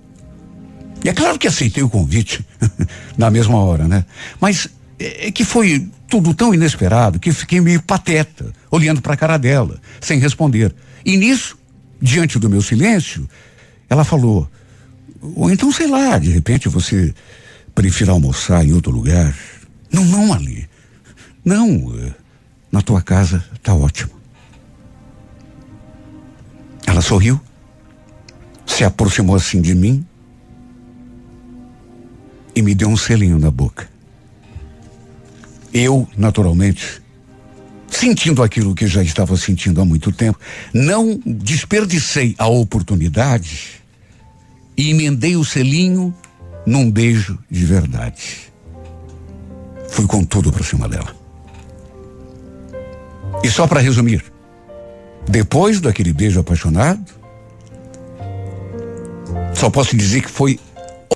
E 1.04 1.10
é 1.10 1.14
claro 1.14 1.39
que 1.39 1.47
aceitei 1.47 1.82
o 1.82 1.89
convite 1.89 2.45
na 3.18 3.32
mesma 3.32 3.58
hora, 3.58 3.88
né? 3.88 4.06
Mas 4.39 4.70
é, 4.99 5.28
é 5.28 5.32
que 5.32 5.43
foi 5.43 5.89
tudo 6.08 6.34
tão 6.34 6.54
inesperado 6.54 7.20
que 7.20 7.34
fiquei 7.34 7.60
meio 7.60 7.82
pateta, 7.82 8.54
olhando 8.70 9.01
para 9.01 9.16
a 9.16 9.18
cara 9.18 9.38
dela, 9.38 9.82
sem 9.99 10.20
responder. 10.20 10.74
E 11.04 11.18
nisso, 11.18 11.58
diante 11.99 12.38
do 12.38 12.49
meu 12.49 12.62
silêncio, 12.62 13.28
ela 13.89 14.04
falou: 14.04 14.47
ou 15.36 15.51
então, 15.51 15.72
sei 15.72 15.88
lá, 15.88 16.20
de 16.20 16.30
repente 16.30 16.70
você 16.70 17.14
prefira 17.74 18.12
almoçar 18.12 18.64
em 18.66 18.72
outro 18.74 18.91
lugar. 18.91 19.36
Não, 19.91 20.06
não, 20.06 20.34
ali. 20.34 20.70
Não, 21.43 21.93
eh, 21.97 22.12
na 22.72 22.82
tua 22.82 23.01
casa 23.01 23.43
tá 23.62 23.74
ótimo. 23.74 24.22
Ela 26.93 27.01
sorriu, 27.01 27.41
se 28.67 28.83
aproximou 28.83 29.35
assim 29.35 29.59
de 29.59 29.73
mim 29.73 30.05
e 32.55 32.61
me 32.61 32.75
deu 32.75 32.87
um 32.87 32.95
selinho 32.95 33.39
na 33.39 33.49
boca. 33.49 33.89
Eu, 35.73 36.07
naturalmente, 36.15 37.01
sentindo 37.89 38.43
aquilo 38.43 38.75
que 38.75 38.85
já 38.85 39.01
estava 39.01 39.35
sentindo 39.35 39.81
há 39.81 39.85
muito 39.85 40.11
tempo, 40.11 40.37
não 40.71 41.19
desperdicei 41.25 42.35
a 42.37 42.45
oportunidade 42.45 43.81
e 44.77 44.91
emendei 44.91 45.35
o 45.35 45.43
selinho 45.43 46.13
num 46.63 46.91
beijo 46.91 47.39
de 47.49 47.65
verdade. 47.65 48.51
Fui 49.89 50.05
com 50.05 50.23
tudo 50.23 50.51
para 50.51 50.63
cima 50.63 50.87
dela. 50.87 51.15
E 53.43 53.49
só 53.49 53.65
para 53.65 53.79
resumir, 53.79 54.32
depois 55.28 55.80
daquele 55.80 56.13
beijo 56.13 56.39
apaixonado, 56.39 57.03
só 59.53 59.69
posso 59.69 59.95
dizer 59.95 60.21
que 60.21 60.30
foi 60.30 60.59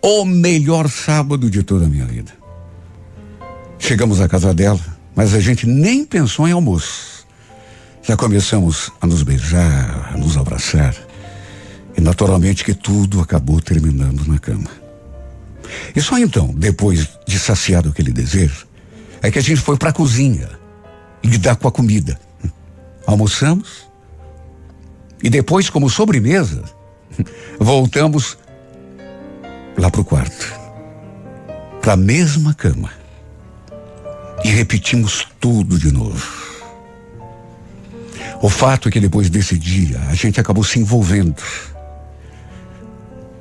o 0.01 0.23
melhor 0.25 0.89
sábado 0.89 1.49
de 1.49 1.63
toda 1.63 1.85
a 1.85 1.89
minha 1.89 2.05
vida. 2.05 2.31
Chegamos 3.79 4.21
à 4.21 4.27
casa 4.27 4.53
dela, 4.53 4.79
mas 5.15 5.33
a 5.33 5.39
gente 5.39 5.65
nem 5.65 6.05
pensou 6.05 6.47
em 6.47 6.51
almoço. 6.51 7.25
Já 8.01 8.15
começamos 8.15 8.91
a 9.01 9.07
nos 9.07 9.23
beijar, 9.23 10.11
a 10.13 10.17
nos 10.17 10.37
abraçar. 10.37 10.95
E 11.97 12.01
naturalmente 12.01 12.63
que 12.63 12.73
tudo 12.73 13.19
acabou 13.19 13.59
terminando 13.59 14.25
na 14.27 14.37
cama. 14.37 14.69
E 15.95 16.01
só 16.01 16.17
então, 16.17 16.53
depois 16.55 17.07
de 17.27 17.37
saciado 17.39 17.89
aquele 17.89 18.11
desejo, 18.11 18.67
é 19.21 19.29
que 19.31 19.39
a 19.39 19.41
gente 19.41 19.59
foi 19.59 19.77
para 19.77 19.89
a 19.89 19.93
cozinha 19.93 20.49
lidar 21.23 21.55
com 21.55 21.67
a 21.67 21.71
comida. 21.71 22.19
Almoçamos 23.05 23.86
e 25.21 25.29
depois, 25.29 25.69
como 25.69 25.89
sobremesa, 25.89 26.63
voltamos 27.59 28.37
lá 29.77 29.89
para 29.89 30.01
o 30.01 30.05
quarto, 30.05 30.53
para 31.81 31.93
a 31.93 31.97
mesma 31.97 32.53
cama 32.53 32.91
e 34.43 34.49
repetimos 34.49 35.27
tudo 35.39 35.77
de 35.77 35.91
novo. 35.91 36.47
O 38.41 38.49
fato 38.49 38.87
é 38.87 38.91
que 38.91 38.99
depois 38.99 39.29
desse 39.29 39.57
dia 39.57 39.99
a 40.09 40.13
gente 40.13 40.39
acabou 40.39 40.63
se 40.63 40.79
envolvendo. 40.79 41.41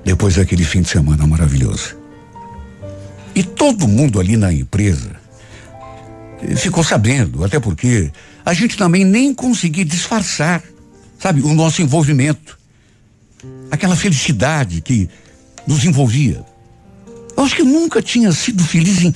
Depois 0.05 0.37
daquele 0.37 0.64
fim 0.64 0.83
de 0.83 0.89
semana 0.89 1.27
maravilhoso. 1.27 1.97
E 3.35 3.43
todo 3.43 3.87
mundo 3.87 4.18
ali 4.18 4.37
na 4.37 4.53
empresa 4.53 5.11
ficou 6.57 6.83
sabendo, 6.83 7.45
até 7.45 7.61
porque 7.61 8.11
a 8.45 8.55
gente 8.55 8.77
também 8.77 9.05
nem 9.05 9.35
conseguia 9.35 9.85
disfarçar, 9.85 10.62
sabe, 11.19 11.43
o 11.43 11.55
nosso 11.55 11.83
envolvimento. 11.83 12.59
Aquela 13.71 13.97
felicidade 13.97 14.81
que 14.81 15.09
nos 15.67 15.85
envolvia. 15.85 16.45
Eu 17.37 17.45
acho 17.45 17.57
que 17.57 17.62
nunca 17.62 18.01
tinha 18.01 18.33
sido 18.33 18.62
feliz 18.64 19.03
em, 19.03 19.14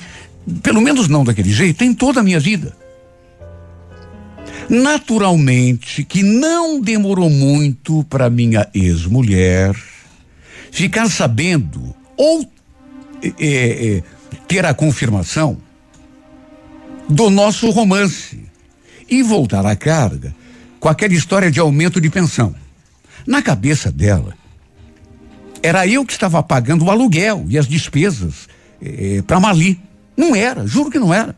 pelo 0.61 0.81
menos 0.81 1.07
não 1.07 1.23
daquele 1.23 1.51
jeito, 1.51 1.83
em 1.83 1.93
toda 1.93 2.19
a 2.19 2.23
minha 2.23 2.39
vida. 2.39 2.75
Naturalmente 4.69 6.03
que 6.03 6.21
não 6.23 6.79
demorou 6.79 7.29
muito 7.29 8.03
para 8.05 8.29
minha 8.29 8.67
ex-mulher 8.73 9.75
ficar 10.71 11.09
sabendo 11.09 11.93
ou 12.15 12.49
é, 13.21 13.97
é, 13.97 14.03
ter 14.47 14.65
a 14.65 14.73
confirmação 14.73 15.57
do 17.09 17.29
nosso 17.29 17.69
romance 17.71 18.39
e 19.09 19.21
voltar 19.21 19.65
à 19.65 19.75
carga 19.75 20.33
com 20.81 20.89
aquela 20.89 21.13
história 21.13 21.51
de 21.51 21.59
aumento 21.59 22.01
de 22.01 22.09
pensão. 22.09 22.55
Na 23.25 23.41
cabeça 23.41 23.91
dela, 23.91 24.35
era 25.61 25.85
eu 25.85 26.03
que 26.03 26.11
estava 26.11 26.41
pagando 26.41 26.85
o 26.85 26.89
aluguel 26.89 27.45
e 27.47 27.57
as 27.57 27.67
despesas 27.67 28.49
é, 28.81 29.21
para 29.21 29.39
Mali. 29.39 29.79
Não 30.17 30.35
era, 30.35 30.65
juro 30.65 30.89
que 30.89 30.97
não 30.97 31.13
era. 31.13 31.35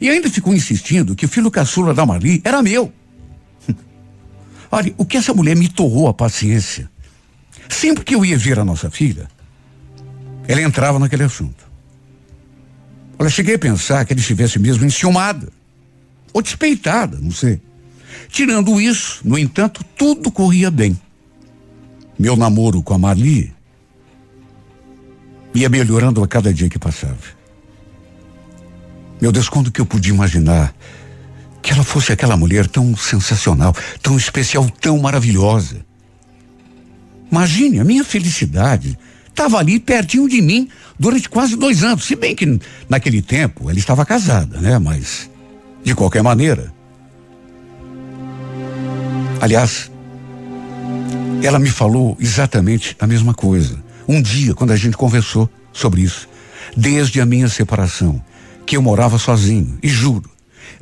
E 0.00 0.10
ainda 0.10 0.28
ficou 0.28 0.52
insistindo 0.52 1.14
que 1.14 1.24
o 1.24 1.28
filho 1.28 1.48
caçula 1.48 1.94
da 1.94 2.04
Marli 2.04 2.42
era 2.44 2.60
meu. 2.60 2.92
Olha, 4.70 4.92
o 4.98 5.06
que 5.06 5.16
essa 5.16 5.32
mulher 5.32 5.54
me 5.54 5.68
torrou 5.68 6.08
a 6.08 6.12
paciência. 6.12 6.90
Sempre 7.68 8.04
que 8.04 8.16
eu 8.16 8.24
ia 8.24 8.36
ver 8.36 8.58
a 8.58 8.64
nossa 8.64 8.90
filha, 8.90 9.28
ela 10.48 10.60
entrava 10.60 10.98
naquele 10.98 11.22
assunto. 11.22 11.64
Olha, 13.16 13.30
cheguei 13.30 13.54
a 13.54 13.58
pensar 13.60 14.04
que 14.04 14.12
ela 14.12 14.20
estivesse 14.20 14.58
mesmo 14.58 14.84
enciumada. 14.84 15.48
Ou 16.32 16.42
despeitada, 16.42 17.16
não 17.20 17.30
sei. 17.30 17.62
Tirando 18.28 18.80
isso, 18.80 19.20
no 19.24 19.38
entanto, 19.38 19.84
tudo 19.96 20.30
corria 20.30 20.70
bem. 20.70 20.98
Meu 22.18 22.36
namoro 22.36 22.82
com 22.82 22.94
a 22.94 22.98
Marli 22.98 23.52
ia 25.54 25.68
melhorando 25.68 26.22
a 26.22 26.28
cada 26.28 26.52
dia 26.52 26.68
que 26.68 26.78
passava. 26.78 27.16
Meu 29.20 29.30
Deus, 29.30 29.48
quando 29.48 29.70
que 29.70 29.80
eu 29.80 29.86
podia 29.86 30.12
imaginar 30.12 30.74
que 31.62 31.72
ela 31.72 31.84
fosse 31.84 32.12
aquela 32.12 32.36
mulher 32.36 32.66
tão 32.66 32.96
sensacional, 32.96 33.74
tão 34.02 34.16
especial, 34.16 34.68
tão 34.80 34.98
maravilhosa? 34.98 35.86
Imagine, 37.30 37.80
a 37.80 37.84
minha 37.84 38.04
felicidade 38.04 38.98
estava 39.28 39.58
ali 39.58 39.80
pertinho 39.80 40.28
de 40.28 40.42
mim 40.42 40.68
durante 40.98 41.28
quase 41.28 41.56
dois 41.56 41.82
anos. 41.82 42.04
Se 42.04 42.16
bem 42.16 42.34
que 42.34 42.60
naquele 42.88 43.22
tempo 43.22 43.70
ela 43.70 43.78
estava 43.78 44.04
casada, 44.04 44.60
né? 44.60 44.78
Mas, 44.78 45.30
de 45.82 45.94
qualquer 45.94 46.22
maneira. 46.22 46.73
Aliás, 49.40 49.90
ela 51.42 51.58
me 51.58 51.68
falou 51.68 52.16
exatamente 52.20 52.96
a 52.98 53.06
mesma 53.06 53.34
coisa. 53.34 53.82
Um 54.08 54.20
dia, 54.20 54.54
quando 54.54 54.72
a 54.72 54.76
gente 54.76 54.96
conversou 54.96 55.48
sobre 55.72 56.02
isso, 56.02 56.28
desde 56.76 57.20
a 57.20 57.26
minha 57.26 57.48
separação, 57.48 58.22
que 58.64 58.76
eu 58.76 58.82
morava 58.82 59.18
sozinho, 59.18 59.78
e 59.82 59.88
juro, 59.88 60.30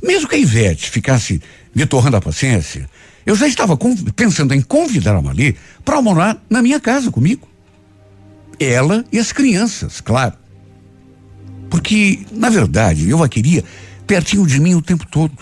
mesmo 0.02 0.28
que 0.28 0.36
a 0.36 0.38
Ivete 0.38 0.90
ficasse 0.90 1.40
me 1.74 1.86
torrando 1.86 2.16
a 2.16 2.20
paciência, 2.20 2.88
eu 3.24 3.34
já 3.36 3.46
estava 3.46 3.78
pensando 4.14 4.52
em 4.54 4.60
convidar 4.60 5.14
a 5.14 5.22
Mali 5.22 5.56
para 5.84 6.02
morar 6.02 6.42
na 6.50 6.60
minha 6.60 6.80
casa 6.80 7.10
comigo. 7.10 7.48
Ela 8.58 9.04
e 9.12 9.18
as 9.18 9.32
crianças, 9.32 10.00
claro. 10.00 10.34
Porque, 11.70 12.26
na 12.30 12.50
verdade, 12.50 13.08
eu 13.08 13.22
a 13.22 13.28
queria 13.28 13.64
pertinho 14.06 14.46
de 14.46 14.60
mim 14.60 14.74
o 14.74 14.82
tempo 14.82 15.06
todo. 15.06 15.32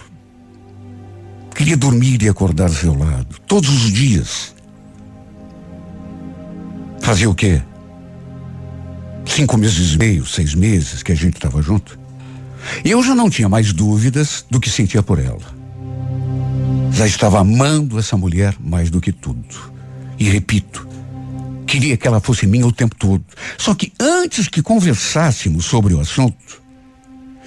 Queria 1.60 1.76
dormir 1.76 2.22
e 2.22 2.28
acordar 2.30 2.68
ao 2.68 2.74
seu 2.74 2.96
lado, 2.96 3.38
todos 3.46 3.68
os 3.68 3.92
dias. 3.92 4.54
Fazia 7.02 7.28
o 7.28 7.34
quê? 7.34 7.60
Cinco 9.26 9.58
meses 9.58 9.92
e 9.92 9.98
meio, 9.98 10.24
seis 10.24 10.54
meses 10.54 11.02
que 11.02 11.12
a 11.12 11.14
gente 11.14 11.34
estava 11.34 11.60
junto. 11.60 11.98
Eu 12.82 13.02
já 13.02 13.14
não 13.14 13.28
tinha 13.28 13.46
mais 13.46 13.74
dúvidas 13.74 14.42
do 14.48 14.58
que 14.58 14.70
sentia 14.70 15.02
por 15.02 15.18
ela. 15.18 15.54
Já 16.92 17.06
estava 17.06 17.40
amando 17.40 17.98
essa 17.98 18.16
mulher 18.16 18.56
mais 18.58 18.88
do 18.88 18.98
que 18.98 19.12
tudo. 19.12 19.74
E 20.18 20.30
repito, 20.30 20.88
queria 21.66 21.94
que 21.94 22.08
ela 22.08 22.20
fosse 22.20 22.46
minha 22.46 22.66
o 22.66 22.72
tempo 22.72 22.94
todo. 22.94 23.22
Só 23.58 23.74
que 23.74 23.92
antes 24.00 24.48
que 24.48 24.62
conversássemos 24.62 25.66
sobre 25.66 25.92
o 25.92 26.00
assunto, 26.00 26.62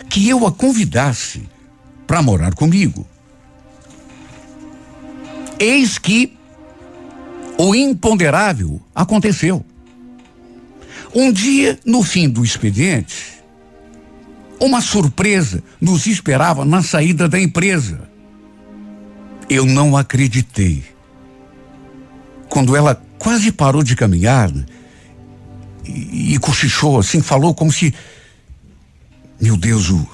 que 0.08 0.30
eu 0.30 0.46
a 0.46 0.52
convidasse 0.52 1.50
para 2.06 2.22
morar 2.22 2.54
comigo. 2.54 3.08
Eis 5.60 5.98
que 5.98 6.38
o 7.58 7.76
imponderável 7.76 8.82
aconteceu. 8.94 9.66
Um 11.14 11.32
dia, 11.32 11.80
no 11.86 12.02
fim 12.02 12.28
do 12.28 12.44
expediente, 12.44 13.34
uma 14.60 14.82
surpresa 14.82 15.64
nos 15.80 16.08
esperava 16.08 16.66
na 16.66 16.82
saída 16.82 17.30
da 17.30 17.40
empresa. 17.40 18.10
Eu 19.50 19.66
não 19.66 19.96
acreditei. 19.96 20.84
Quando 22.50 22.76
ela 22.76 23.00
quase 23.20 23.52
parou 23.52 23.84
de 23.84 23.96
caminhar 23.96 24.52
e, 25.86 26.34
e 26.34 26.40
cochichou 26.40 27.00
assim, 27.00 27.22
falou 27.22 27.54
como 27.54 27.72
se. 27.72 27.94
Meu 29.40 29.58
Deus, 29.58 29.90
o 29.90 30.08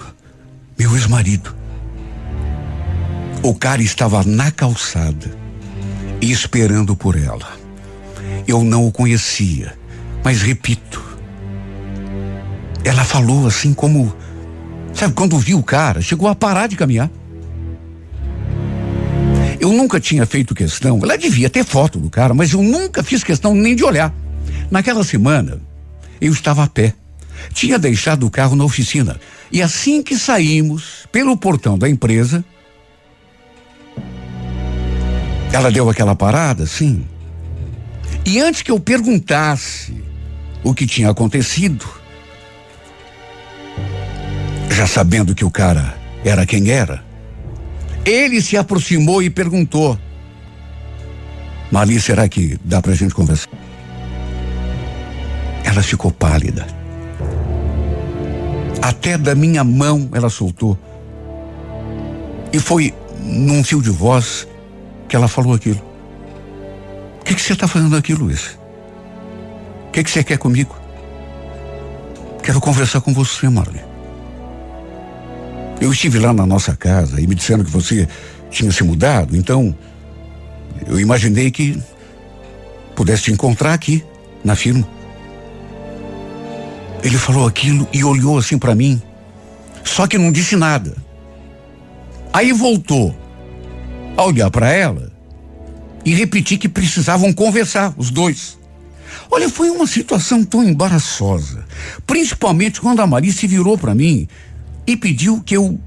meu 0.77 0.95
ex-marido. 0.95 1.58
O 3.41 3.55
cara 3.55 3.81
estava 3.81 4.21
na 4.23 4.51
calçada, 4.51 5.31
esperando 6.21 6.93
por 6.93 7.17
ela. 7.17 7.57
Eu 8.45 8.63
não 8.63 8.85
o 8.85 8.91
conhecia, 8.91 9.73
mas 10.23 10.41
repito. 10.41 11.01
Ela 12.83 13.05
falou 13.05 13.47
assim 13.47 13.73
como. 13.73 14.13
Sabe, 14.93 15.13
quando 15.13 15.37
viu 15.37 15.57
o 15.59 15.63
cara, 15.63 16.01
chegou 16.01 16.27
a 16.27 16.35
parar 16.35 16.67
de 16.67 16.75
caminhar. 16.75 17.09
Eu 19.57 19.71
nunca 19.71 19.99
tinha 19.99 20.25
feito 20.25 20.53
questão, 20.53 20.99
ela 21.01 21.17
devia 21.17 21.49
ter 21.49 21.63
foto 21.63 21.99
do 21.99 22.09
cara, 22.09 22.33
mas 22.33 22.51
eu 22.51 22.61
nunca 22.61 23.03
fiz 23.03 23.23
questão 23.23 23.53
nem 23.53 23.75
de 23.75 23.83
olhar. 23.83 24.13
Naquela 24.69 25.03
semana, 25.03 25.61
eu 26.19 26.31
estava 26.33 26.63
a 26.63 26.67
pé. 26.67 26.93
Tinha 27.53 27.79
deixado 27.79 28.25
o 28.25 28.29
carro 28.29 28.55
na 28.55 28.65
oficina. 28.65 29.19
E 29.51 29.61
assim 29.61 30.03
que 30.03 30.17
saímos 30.17 31.07
pelo 31.11 31.37
portão 31.37 31.77
da 31.77 31.89
empresa, 31.89 32.43
ela 35.51 35.71
deu 35.71 35.89
aquela 35.89 36.15
parada, 36.15 36.65
sim. 36.65 37.05
E 38.25 38.39
antes 38.39 38.61
que 38.61 38.71
eu 38.71 38.79
perguntasse 38.79 39.93
o 40.63 40.73
que 40.73 40.85
tinha 40.85 41.09
acontecido, 41.09 41.85
já 44.69 44.85
sabendo 44.85 45.33
que 45.33 45.43
o 45.43 45.51
cara 45.51 45.97
era 46.23 46.45
quem 46.45 46.69
era, 46.69 47.03
ele 48.05 48.41
se 48.41 48.55
aproximou 48.57 49.21
e 49.23 49.29
perguntou: 49.29 49.97
Mali, 51.71 51.99
será 51.99 52.27
que 52.27 52.59
dá 52.63 52.81
pra 52.81 52.93
gente 52.93 53.13
conversar? 53.13 53.49
Ela 55.63 55.81
ficou 55.81 56.11
pálida. 56.11 56.65
Até 58.81 59.17
da 59.17 59.35
minha 59.35 59.63
mão 59.63 60.09
ela 60.13 60.29
soltou. 60.29 60.77
E 62.51 62.59
foi 62.59 62.93
num 63.19 63.63
fio 63.63 63.81
de 63.81 63.89
voz 63.89 64.47
que 65.09 65.15
ela 65.15 65.27
falou 65.27 65.53
aquilo. 65.53 65.81
O 67.19 67.23
que, 67.25 67.35
que 67.35 67.41
você 67.41 67.53
está 67.53 67.67
fazendo 67.67 67.97
aqui, 67.97 68.13
Luiz? 68.13 68.57
O 69.87 69.91
que, 69.91 70.03
que 70.03 70.09
você 70.09 70.23
quer 70.23 70.37
comigo? 70.37 70.75
Quero 72.43 72.61
conversar 72.61 73.01
com 73.01 73.13
você, 73.13 73.49
Marli. 73.49 73.81
Eu 75.81 75.91
estive 75.91 76.19
lá 76.19 76.31
na 76.31 76.45
nossa 76.45 76.75
casa 76.75 77.19
e 77.19 77.27
me 77.27 77.35
disseram 77.35 77.63
que 77.63 77.71
você 77.71 78.07
tinha 78.51 78.71
se 78.71 78.83
mudado, 78.83 79.35
então 79.35 79.75
eu 80.87 80.99
imaginei 80.99 81.51
que 81.51 81.81
pudesse 82.95 83.23
te 83.23 83.31
encontrar 83.31 83.73
aqui, 83.73 84.03
na 84.43 84.55
firma. 84.55 84.87
Ele 87.03 87.17
falou 87.17 87.47
aquilo 87.47 87.87
e 87.93 88.03
olhou 88.03 88.37
assim 88.37 88.57
para 88.57 88.75
mim, 88.75 89.01
só 89.83 90.05
que 90.05 90.17
não 90.17 90.31
disse 90.31 90.55
nada. 90.55 90.95
Aí 92.33 92.51
voltou 92.51 93.15
a 94.19 94.25
olhar 94.25 94.51
para 94.51 94.69
ela 94.69 95.11
e 96.03 96.13
repetir 96.13 96.57
que 96.57 96.67
precisavam 96.67 97.31
conversar, 97.31 97.93
os 97.97 98.11
dois. 98.11 98.57
Olha, 99.31 99.49
foi 99.49 99.69
uma 99.69 99.87
situação 99.87 100.43
tão 100.43 100.61
embaraçosa, 100.63 101.65
principalmente 102.05 102.81
quando 102.81 103.01
a 103.01 103.07
Maria 103.07 103.31
se 103.31 103.47
virou 103.47 103.77
para 103.77 103.95
mim 103.95 104.27
e 104.85 104.97
pediu 104.97 105.41
que 105.41 105.55
eu 105.55 105.79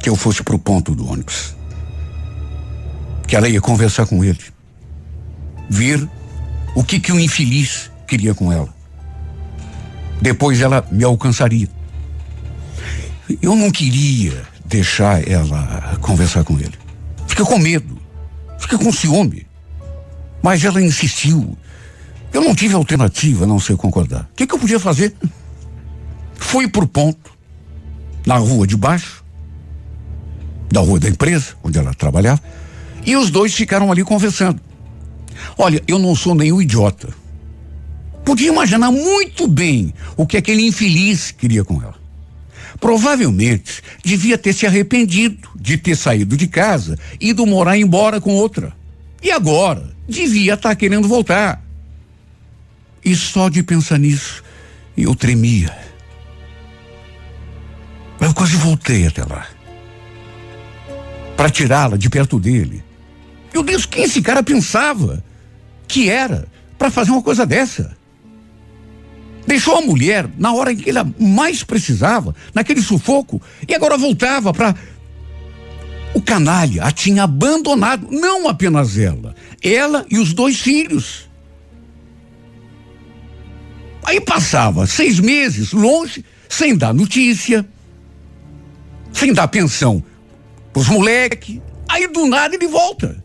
que 0.00 0.08
eu 0.08 0.16
fosse 0.16 0.42
pro 0.42 0.58
ponto 0.58 0.96
do 0.96 1.08
ônibus. 1.08 1.54
Que 3.28 3.36
ela 3.36 3.48
ia 3.48 3.60
conversar 3.60 4.04
com 4.06 4.24
ele. 4.24 4.40
Ver 5.70 6.08
o 6.74 6.82
que 6.82 6.98
que 6.98 7.12
o 7.12 7.20
infeliz 7.20 7.88
queria 8.06 8.34
com 8.34 8.52
ela. 8.52 8.68
Depois 10.20 10.60
ela 10.60 10.84
me 10.90 11.04
alcançaria. 11.04 11.68
Eu 13.40 13.54
não 13.54 13.70
queria 13.70 14.51
deixar 14.72 15.28
ela 15.28 15.98
conversar 16.00 16.44
com 16.44 16.58
ele. 16.58 16.72
Fica 17.26 17.44
com 17.44 17.58
medo. 17.58 18.00
Fica 18.58 18.78
com 18.78 18.90
ciúme. 18.90 19.46
Mas 20.42 20.64
ela 20.64 20.80
insistiu. 20.80 21.56
Eu 22.32 22.40
não 22.40 22.54
tive 22.54 22.74
alternativa 22.74 23.44
a 23.44 23.46
não 23.46 23.60
ser 23.60 23.76
concordar. 23.76 24.22
O 24.32 24.34
que, 24.34 24.46
que 24.46 24.54
eu 24.54 24.58
podia 24.58 24.80
fazer? 24.80 25.14
Fui 26.34 26.66
pro 26.66 26.86
ponto, 26.86 27.30
na 28.26 28.36
rua 28.36 28.66
de 28.66 28.76
baixo, 28.76 29.22
da 30.70 30.80
rua 30.80 30.98
da 30.98 31.08
empresa, 31.08 31.54
onde 31.62 31.78
ela 31.78 31.92
trabalhava, 31.92 32.40
e 33.04 33.14
os 33.14 33.30
dois 33.30 33.54
ficaram 33.54 33.92
ali 33.92 34.02
conversando. 34.02 34.60
Olha, 35.58 35.82
eu 35.86 35.98
não 35.98 36.14
sou 36.14 36.34
nenhum 36.34 36.62
idiota. 36.62 37.08
Podia 38.24 38.48
imaginar 38.48 38.90
muito 38.90 39.46
bem 39.46 39.92
o 40.16 40.26
que 40.26 40.36
aquele 40.36 40.66
infeliz 40.66 41.30
queria 41.30 41.62
com 41.62 41.82
ela. 41.82 42.01
Provavelmente 42.82 43.80
devia 44.04 44.36
ter 44.36 44.52
se 44.52 44.66
arrependido 44.66 45.48
de 45.54 45.78
ter 45.78 45.96
saído 45.96 46.36
de 46.36 46.48
casa 46.48 46.98
e 47.20 47.28
ido 47.28 47.46
morar 47.46 47.78
embora 47.78 48.20
com 48.20 48.34
outra. 48.34 48.72
E 49.22 49.30
agora 49.30 49.94
devia 50.08 50.54
estar 50.54 50.70
tá 50.70 50.74
querendo 50.74 51.06
voltar. 51.06 51.64
E 53.04 53.14
só 53.14 53.48
de 53.48 53.62
pensar 53.62 53.98
nisso, 53.98 54.42
eu 54.96 55.14
tremia. 55.14 55.72
Eu 58.20 58.34
quase 58.34 58.56
voltei 58.56 59.06
até 59.06 59.22
lá. 59.24 59.46
Para 61.36 61.50
tirá-la 61.50 61.96
de 61.96 62.10
perto 62.10 62.36
dele. 62.40 62.82
Meu 63.54 63.62
Deus, 63.62 63.86
quem 63.86 64.02
esse 64.02 64.20
cara 64.20 64.42
pensava 64.42 65.22
que 65.86 66.10
era 66.10 66.48
para 66.76 66.90
fazer 66.90 67.12
uma 67.12 67.22
coisa 67.22 67.46
dessa? 67.46 67.96
Deixou 69.46 69.76
a 69.76 69.80
mulher 69.80 70.28
na 70.38 70.52
hora 70.52 70.72
em 70.72 70.76
que 70.76 70.90
ela 70.90 71.06
mais 71.18 71.64
precisava, 71.64 72.34
naquele 72.54 72.80
sufoco, 72.80 73.40
e 73.66 73.74
agora 73.74 73.98
voltava 73.98 74.52
para. 74.52 74.74
O 76.14 76.20
canalha 76.20 76.84
a 76.84 76.92
tinha 76.92 77.24
abandonado, 77.24 78.06
não 78.10 78.48
apenas 78.48 78.98
ela, 78.98 79.34
ela 79.62 80.04
e 80.10 80.18
os 80.18 80.32
dois 80.32 80.60
filhos. 80.60 81.28
Aí 84.04 84.20
passava 84.20 84.86
seis 84.86 85.18
meses 85.18 85.72
longe, 85.72 86.24
sem 86.48 86.76
dar 86.76 86.92
notícia, 86.92 87.66
sem 89.12 89.32
dar 89.32 89.48
pensão 89.48 90.02
pros 90.72 90.88
moleques. 90.88 91.60
Aí 91.88 92.06
do 92.08 92.26
nada 92.26 92.54
ele 92.54 92.66
volta. 92.66 93.22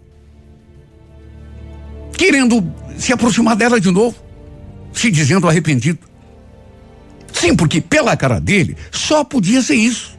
Querendo 2.18 2.74
se 2.98 3.12
aproximar 3.12 3.56
dela 3.56 3.80
de 3.80 3.92
novo, 3.92 4.16
se 4.94 5.12
dizendo 5.12 5.48
arrependido. 5.48 6.07
Sim, 7.34 7.56
porque 7.56 7.82
pela 7.82 8.16
cara 8.18 8.40
dele 8.40 8.76
só 8.92 9.24
podia 9.24 9.62
ser 9.62 9.76
isso. 9.76 10.18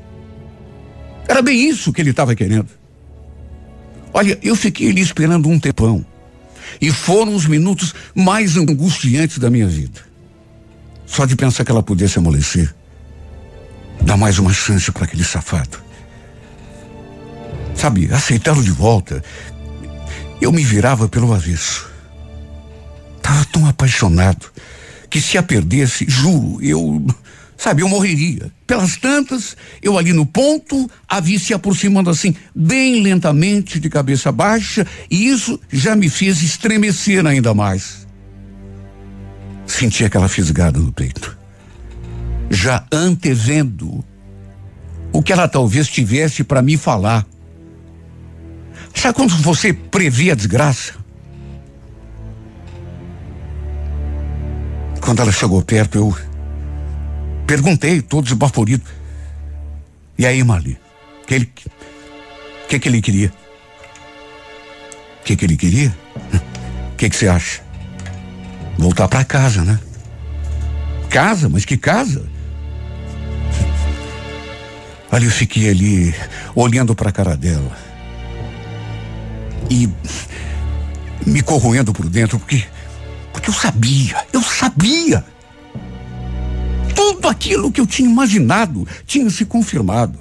Era 1.28 1.42
bem 1.42 1.68
isso 1.68 1.92
que 1.92 2.00
ele 2.00 2.10
estava 2.10 2.34
querendo. 2.34 2.68
Olha, 4.12 4.38
eu 4.42 4.56
fiquei 4.56 4.88
ali 4.88 5.00
esperando 5.00 5.48
um 5.48 5.58
tempão. 5.58 6.04
E 6.80 6.90
foram 6.90 7.34
os 7.34 7.46
minutos 7.46 7.94
mais 8.14 8.56
angustiantes 8.56 9.38
da 9.38 9.50
minha 9.50 9.66
vida. 9.66 10.00
Só 11.06 11.24
de 11.24 11.36
pensar 11.36 11.64
que 11.64 11.70
ela 11.70 11.82
pudesse 11.82 12.18
amolecer. 12.18 12.74
Dar 14.02 14.16
mais 14.16 14.38
uma 14.38 14.52
chance 14.52 14.90
para 14.92 15.04
aquele 15.04 15.24
safado. 15.24 15.78
Sabe, 17.74 18.12
aceitá-lo 18.12 18.62
de 18.62 18.70
volta. 18.70 19.22
Eu 20.40 20.52
me 20.52 20.64
virava 20.64 21.08
pelo 21.08 21.32
avesso. 21.32 21.90
Tava 23.22 23.44
tão 23.46 23.66
apaixonado 23.66 24.50
que 25.10 25.20
se 25.20 25.38
a 25.38 25.42
perdesse, 25.42 26.04
juro, 26.08 26.58
eu, 26.62 27.04
sabe, 27.56 27.82
eu 27.82 27.88
morreria. 27.88 28.52
Pelas 28.66 28.96
tantas, 28.96 29.56
eu 29.82 29.96
ali 29.96 30.12
no 30.12 30.26
ponto, 30.26 30.90
a 31.08 31.20
vi 31.20 31.38
se 31.38 31.54
aproximando 31.54 32.10
assim, 32.10 32.34
bem 32.54 33.02
lentamente, 33.02 33.80
de 33.80 33.88
cabeça 33.88 34.30
baixa, 34.30 34.86
e 35.10 35.28
isso 35.28 35.58
já 35.70 35.96
me 35.96 36.08
fez 36.08 36.42
estremecer 36.42 37.26
ainda 37.26 37.54
mais. 37.54 38.06
Senti 39.66 40.04
aquela 40.04 40.28
fisgada 40.28 40.78
no 40.78 40.92
peito. 40.92 41.36
Já 42.50 42.86
antevendo 42.90 44.04
o 45.12 45.22
que 45.22 45.32
ela 45.32 45.48
talvez 45.48 45.88
tivesse 45.88 46.42
para 46.44 46.62
me 46.62 46.76
falar. 46.76 47.26
Sabe 48.94 49.14
quando 49.14 49.36
você 49.36 49.72
prevê 49.72 50.30
a 50.30 50.34
desgraça? 50.34 50.94
Quando 55.08 55.22
ela 55.22 55.32
chegou 55.32 55.62
perto, 55.62 55.96
eu 55.96 56.14
perguntei, 57.46 58.02
todo 58.02 58.26
esbaforido. 58.26 58.84
E 60.18 60.26
aí, 60.26 60.44
Marli? 60.44 60.78
O 61.22 61.26
que 61.26 61.34
ele, 61.34 61.52
que, 62.68 62.78
que 62.78 62.88
ele 62.90 63.00
queria? 63.00 63.32
O 65.22 65.24
que, 65.24 65.34
que 65.34 65.46
ele 65.46 65.56
queria? 65.56 65.96
O 66.92 66.96
que, 66.98 67.08
que 67.08 67.16
você 67.16 67.26
acha? 67.26 67.62
Voltar 68.76 69.08
para 69.08 69.24
casa, 69.24 69.64
né? 69.64 69.80
Casa? 71.08 71.48
Mas 71.48 71.64
que 71.64 71.78
casa? 71.78 72.28
Ali 75.10 75.24
eu 75.24 75.32
fiquei 75.32 75.70
ali, 75.70 76.14
olhando 76.54 76.94
para 76.94 77.08
a 77.08 77.12
cara 77.12 77.34
dela. 77.34 77.74
E 79.70 79.88
me 81.26 81.40
corroendo 81.40 81.94
por 81.94 82.10
dentro, 82.10 82.38
porque 82.38 82.62
eu 83.48 83.52
sabia, 83.52 84.26
eu 84.30 84.42
sabia. 84.42 85.24
Tudo 86.94 87.28
aquilo 87.28 87.72
que 87.72 87.80
eu 87.80 87.86
tinha 87.86 88.08
imaginado 88.08 88.86
tinha 89.06 89.28
se 89.30 89.46
confirmado. 89.46 90.18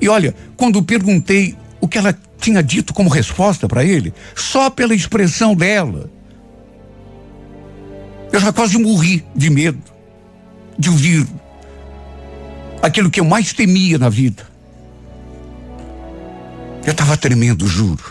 E 0.00 0.08
olha, 0.08 0.34
quando 0.56 0.82
perguntei 0.82 1.56
o 1.80 1.86
que 1.86 1.96
ela 1.96 2.18
tinha 2.40 2.60
dito 2.60 2.92
como 2.92 3.08
resposta 3.08 3.68
para 3.68 3.84
ele, 3.84 4.12
só 4.34 4.68
pela 4.70 4.92
expressão 4.92 5.54
dela, 5.54 6.10
eu 8.32 8.40
já 8.40 8.52
quase 8.52 8.76
morri 8.76 9.24
de 9.36 9.50
medo 9.50 9.82
de 10.76 10.90
ouvir 10.90 11.26
aquilo 12.82 13.08
que 13.08 13.20
eu 13.20 13.24
mais 13.24 13.52
temia 13.52 13.98
na 13.98 14.08
vida. 14.08 14.44
Eu 16.84 16.90
estava 16.90 17.16
tremendo, 17.16 17.68
juro, 17.68 18.02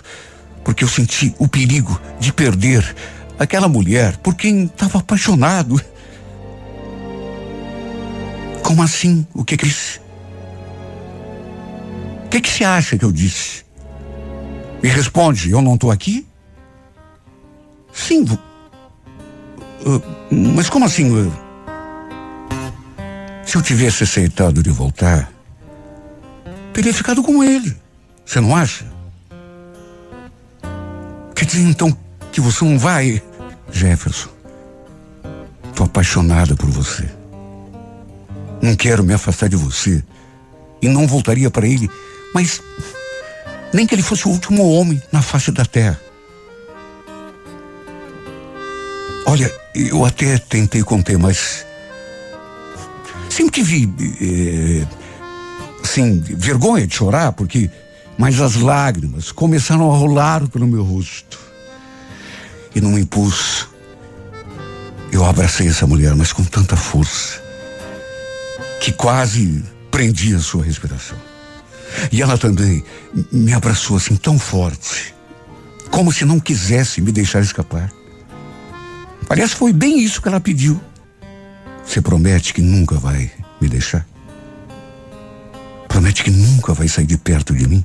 porque 0.64 0.86
eu 0.86 0.88
senti 0.88 1.36
o 1.38 1.50
perigo 1.50 2.00
de 2.18 2.32
perder 2.32 2.96
aquela 3.38 3.68
mulher 3.68 4.18
por 4.18 4.36
quem 4.36 4.66
estava 4.66 5.00
apaixonado. 5.00 5.80
Como 8.64 8.84
assim? 8.84 9.26
O 9.34 9.44
que 9.44 9.56
que 9.56 9.66
disse? 9.66 10.00
O 12.26 12.30
que 12.30 12.42
que 12.42 12.50
você 12.50 12.64
acha 12.64 12.98
que 12.98 13.06
eu 13.06 13.12
disse? 13.12 13.66
Me 14.84 14.90
responde, 14.90 15.52
eu 15.52 15.62
não 15.62 15.76
estou 15.76 15.92
aqui? 15.92 16.28
Sim. 17.94 18.24
Uh, 18.24 20.02
mas 20.30 20.70
como 20.70 20.86
assim? 20.86 21.10
Uh, 21.10 21.32
se 23.46 23.56
eu 23.56 23.62
tivesse 23.62 24.04
aceitado 24.04 24.62
de 24.62 24.70
voltar, 24.70 25.32
teria 26.74 26.94
ficado 26.94 27.24
com 27.24 27.44
ele. 27.44 27.76
Você 28.26 28.42
não 28.42 28.56
acha? 28.56 28.86
Quer 31.34 31.46
dizer, 31.46 31.62
então, 31.62 31.98
que 32.32 32.42
você 32.42 32.66
não 32.66 32.78
vai. 32.78 33.24
Jefferson, 33.72 34.30
tô 35.76 35.84
apaixonada 35.84 36.56
por 36.56 36.70
você. 36.70 37.08
Não 38.62 38.76
quero 38.76 39.04
me 39.04 39.14
afastar 39.14 39.50
de 39.50 39.56
você. 39.56 40.04
E 40.82 40.88
não 40.88 41.08
voltaria 41.08 41.50
para 41.50 41.68
ele, 41.68 41.90
mas 42.34 42.62
nem 43.74 43.86
que 43.86 43.96
ele 43.96 44.04
fosse 44.04 44.28
o 44.28 44.32
último 44.32 44.72
homem 44.72 45.02
na 45.12 45.22
face 45.22 45.52
da 45.52 45.66
terra. 45.66 46.00
Olha, 49.26 49.54
eu 49.76 50.06
até 50.06 50.38
tentei 50.38 50.82
conter, 50.84 51.18
mas 51.18 51.66
sempre 53.30 53.52
tive, 53.52 53.94
eh, 54.22 54.88
assim, 55.84 56.20
vergonha 56.20 56.88
de 56.88 56.96
chorar, 56.96 57.34
porque, 57.34 57.70
mas 58.18 58.40
as 58.40 58.56
lágrimas 58.56 59.32
começaram 59.32 59.92
a 59.92 59.98
rolar 59.98 60.48
pelo 60.48 60.66
meu 60.66 60.84
rosto. 60.84 61.47
E 62.78 62.82
num 62.82 62.96
impulso, 62.96 63.74
eu 65.12 65.26
abracei 65.26 65.68
essa 65.68 65.88
mulher, 65.88 66.14
mas 66.14 66.32
com 66.32 66.44
tanta 66.44 66.78
força, 66.78 67.42
que 68.80 68.92
quase 68.92 69.66
prendi 69.90 70.36
a 70.36 70.40
sua 70.40 70.64
respiração. 70.64 71.18
E 72.12 72.22
ela 72.22 72.38
também 72.38 72.84
me 73.32 73.52
abraçou 73.52 73.98
assim 73.98 74.16
tão 74.16 74.38
forte, 74.38 75.16
como 75.90 76.14
se 76.14 76.24
não 76.24 76.40
quisesse 76.40 77.02
me 77.02 77.12
deixar 77.12 77.42
escapar. 77.42 77.92
Aliás, 79.28 79.54
foi 79.54 79.74
bem 79.74 79.98
isso 79.98 80.22
que 80.22 80.28
ela 80.28 80.40
pediu. 80.40 80.80
Você 81.84 82.00
promete 82.00 82.54
que 82.54 82.62
nunca 82.62 82.94
vai 83.00 83.32
me 83.60 83.68
deixar? 83.68 84.06
Promete 85.88 86.24
que 86.24 86.30
nunca 86.30 86.76
vai 86.76 86.88
sair 86.88 87.08
de 87.08 87.18
perto 87.18 87.56
de 87.56 87.68
mim? 87.68 87.84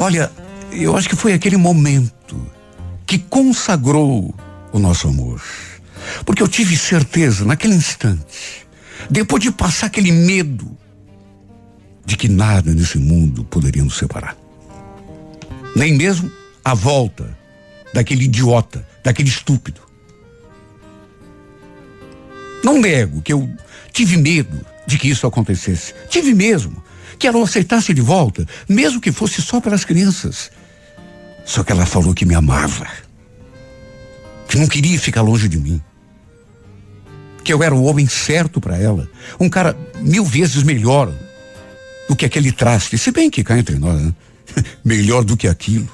Olha, 0.00 0.32
eu 0.72 0.96
acho 0.96 1.08
que 1.08 1.16
foi 1.16 1.32
aquele 1.32 1.56
momento 1.56 2.40
que 3.06 3.18
consagrou 3.18 4.34
o 4.72 4.78
nosso 4.78 5.08
amor. 5.08 5.42
Porque 6.24 6.42
eu 6.42 6.48
tive 6.48 6.76
certeza 6.76 7.44
naquele 7.44 7.74
instante, 7.74 8.66
depois 9.10 9.42
de 9.42 9.50
passar 9.50 9.86
aquele 9.86 10.12
medo, 10.12 10.76
de 12.04 12.16
que 12.16 12.28
nada 12.28 12.72
nesse 12.72 12.98
mundo 12.98 13.44
poderia 13.44 13.84
nos 13.84 13.96
separar. 13.96 14.36
Nem 15.76 15.96
mesmo 15.96 16.30
a 16.64 16.74
volta 16.74 17.36
daquele 17.92 18.24
idiota, 18.24 18.86
daquele 19.04 19.28
estúpido. 19.28 19.80
Não 22.64 22.80
nego 22.80 23.22
que 23.22 23.32
eu 23.32 23.48
tive 23.92 24.16
medo 24.16 24.64
de 24.86 24.98
que 24.98 25.08
isso 25.08 25.26
acontecesse. 25.26 25.94
Tive 26.08 26.34
mesmo. 26.34 26.82
Que 27.18 27.26
ela 27.26 27.38
o 27.38 27.42
aceitasse 27.42 27.92
de 27.92 28.00
volta, 28.00 28.46
mesmo 28.68 29.00
que 29.00 29.12
fosse 29.12 29.42
só 29.42 29.60
pelas 29.60 29.84
crianças. 29.84 30.50
Só 31.50 31.64
que 31.64 31.72
ela 31.72 31.84
falou 31.84 32.14
que 32.14 32.24
me 32.24 32.36
amava. 32.36 32.86
Que 34.46 34.56
não 34.56 34.68
queria 34.68 34.96
ficar 35.00 35.20
longe 35.20 35.48
de 35.48 35.58
mim. 35.58 35.82
Que 37.42 37.52
eu 37.52 37.60
era 37.60 37.74
o 37.74 37.82
homem 37.82 38.06
certo 38.06 38.60
para 38.60 38.78
ela. 38.78 39.10
Um 39.40 39.48
cara 39.48 39.76
mil 39.98 40.24
vezes 40.24 40.62
melhor 40.62 41.12
do 42.08 42.14
que 42.14 42.24
aquele 42.24 42.52
traste. 42.52 42.96
Se 42.96 43.10
bem 43.10 43.28
que 43.28 43.42
cá 43.42 43.58
entre 43.58 43.76
nós, 43.80 44.00
né? 44.00 44.14
melhor 44.84 45.24
do 45.24 45.36
que 45.36 45.48
aquilo. 45.48 45.88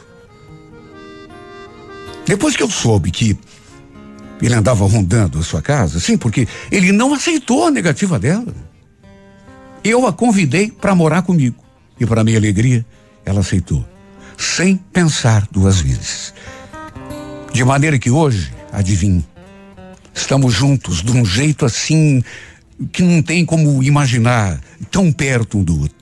Depois 2.26 2.54
que 2.54 2.62
eu 2.62 2.68
soube 2.68 3.10
que 3.10 3.34
ele 4.42 4.54
andava 4.54 4.84
rondando 4.84 5.38
a 5.38 5.42
sua 5.42 5.62
casa, 5.62 5.98
sim, 5.98 6.18
porque 6.18 6.46
ele 6.70 6.92
não 6.92 7.14
aceitou 7.14 7.66
a 7.66 7.70
negativa 7.70 8.18
dela. 8.18 8.54
Eu 9.82 10.06
a 10.06 10.12
convidei 10.12 10.70
para 10.70 10.94
morar 10.94 11.22
comigo. 11.22 11.64
E 11.98 12.04
para 12.04 12.22
minha 12.22 12.36
alegria, 12.36 12.84
ela 13.24 13.40
aceitou 13.40 13.95
sem 14.36 14.76
pensar 14.76 15.46
duas 15.50 15.80
vezes. 15.80 16.34
De 17.52 17.64
maneira 17.64 17.98
que 17.98 18.10
hoje, 18.10 18.52
adivinhe, 18.72 19.24
estamos 20.14 20.54
juntos 20.54 21.02
de 21.02 21.12
um 21.12 21.24
jeito 21.24 21.64
assim 21.64 22.22
que 22.92 23.02
não 23.02 23.22
tem 23.22 23.44
como 23.44 23.82
imaginar, 23.82 24.60
tão 24.90 25.10
perto 25.10 25.58
um 25.58 25.64
do 25.64 25.80
outro. 25.80 25.96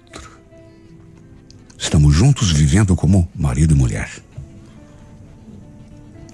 Estamos 1.79 2.15
juntos 2.15 2.51
vivendo 2.51 2.97
como 2.97 3.29
marido 3.35 3.75
e 3.75 3.77
mulher. 3.77 4.11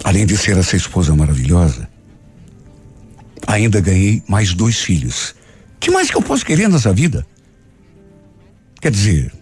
Além 0.03 0.25
de 0.25 0.37
ser 0.37 0.57
essa 0.57 0.77
esposa 0.77 1.15
maravilhosa, 1.15 1.89
Ainda 3.47 3.81
ganhei 3.81 4.23
mais 4.29 4.55
dois 4.55 4.81
filhos. 4.81 5.35
Que 5.79 5.91
mais 5.91 6.11
que 6.11 6.17
eu 6.17 6.23
posso 6.23 6.45
querer 6.45 6.69
nessa 6.69 6.93
vida? 6.93 7.27
Quer 8.81 8.93
dizer, 8.93 9.33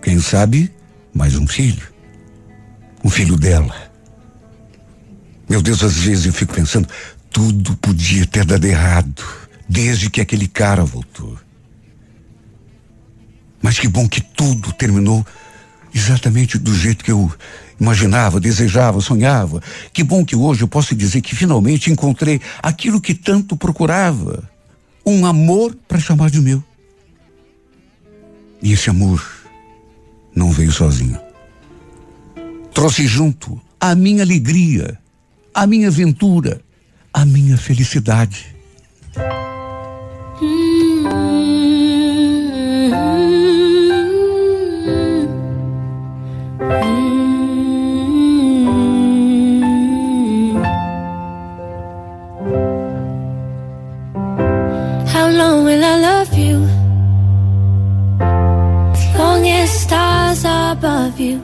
quem 0.00 0.20
sabe, 0.20 0.72
mais 1.14 1.36
um 1.36 1.46
filho. 1.46 1.86
Um 3.04 3.10
filho 3.10 3.36
dela. 3.36 3.74
Meu 5.48 5.60
Deus, 5.60 5.82
às 5.82 5.96
vezes 5.96 6.26
eu 6.26 6.32
fico 6.32 6.54
pensando, 6.54 6.88
tudo 7.30 7.76
podia 7.76 8.26
ter 8.26 8.44
dado 8.44 8.64
errado, 8.64 9.22
desde 9.68 10.08
que 10.08 10.20
aquele 10.20 10.48
cara 10.48 10.84
voltou. 10.84 11.38
Mas 13.60 13.78
que 13.78 13.88
bom 13.88 14.08
que 14.08 14.20
tudo 14.20 14.72
terminou 14.72 15.24
exatamente 15.94 16.58
do 16.58 16.74
jeito 16.74 17.04
que 17.04 17.12
eu 17.12 17.30
imaginava, 17.78 18.40
desejava, 18.40 19.00
sonhava. 19.00 19.62
Que 19.92 20.02
bom 20.02 20.24
que 20.24 20.34
hoje 20.34 20.62
eu 20.62 20.68
posso 20.68 20.94
dizer 20.94 21.20
que 21.20 21.34
finalmente 21.34 21.90
encontrei 21.90 22.40
aquilo 22.62 23.00
que 23.00 23.14
tanto 23.14 23.56
procurava. 23.56 24.48
Um 25.04 25.26
amor 25.26 25.76
para 25.86 25.98
chamar 25.98 26.30
de 26.30 26.40
meu. 26.40 26.62
E 28.62 28.72
esse 28.72 28.88
amor 28.88 29.41
não 30.34 30.50
veio 30.50 30.72
sozinho. 30.72 31.18
Trouxe 32.72 33.06
junto 33.06 33.60
a 33.80 33.94
minha 33.94 34.22
alegria, 34.22 34.98
a 35.54 35.66
minha 35.66 35.88
aventura, 35.88 36.60
a 37.12 37.24
minha 37.24 37.56
felicidade. 37.56 38.46
How 55.12 55.28
long 55.28 55.64
will 55.64 55.84
I 55.84 56.00
love 56.00 56.34
you? 56.38 56.66
As 58.92 59.18
long 59.18 59.46
as 59.46 59.84
above 60.72 61.20
you. 61.20 61.36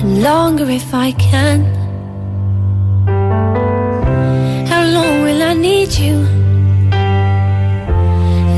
And 0.00 0.22
longer 0.22 0.68
if 0.68 0.88
I 1.06 1.12
can. 1.12 1.58
How 4.70 4.84
long 4.96 5.14
will 5.24 5.42
I 5.42 5.54
need 5.54 5.90
you? 6.04 6.16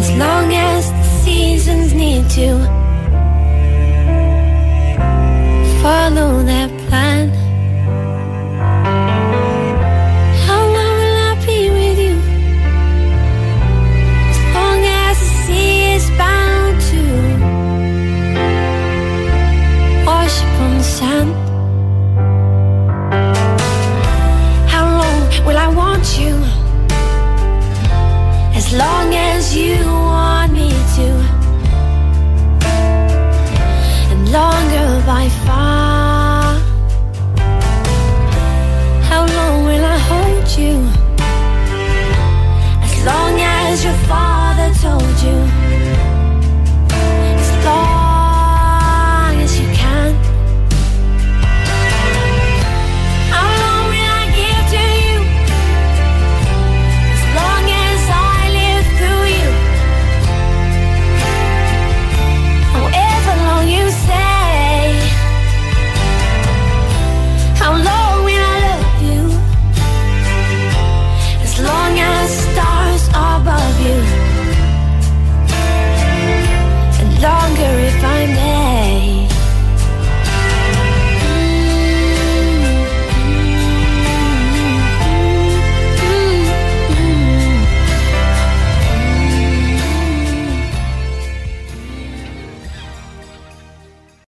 As 0.01 0.11
long 0.23 0.47
as 0.53 0.83
the 0.99 1.05
seasons 1.25 1.95
need 1.95 2.25
to 2.39 2.49
follow 5.83 6.43
that. 6.51 6.64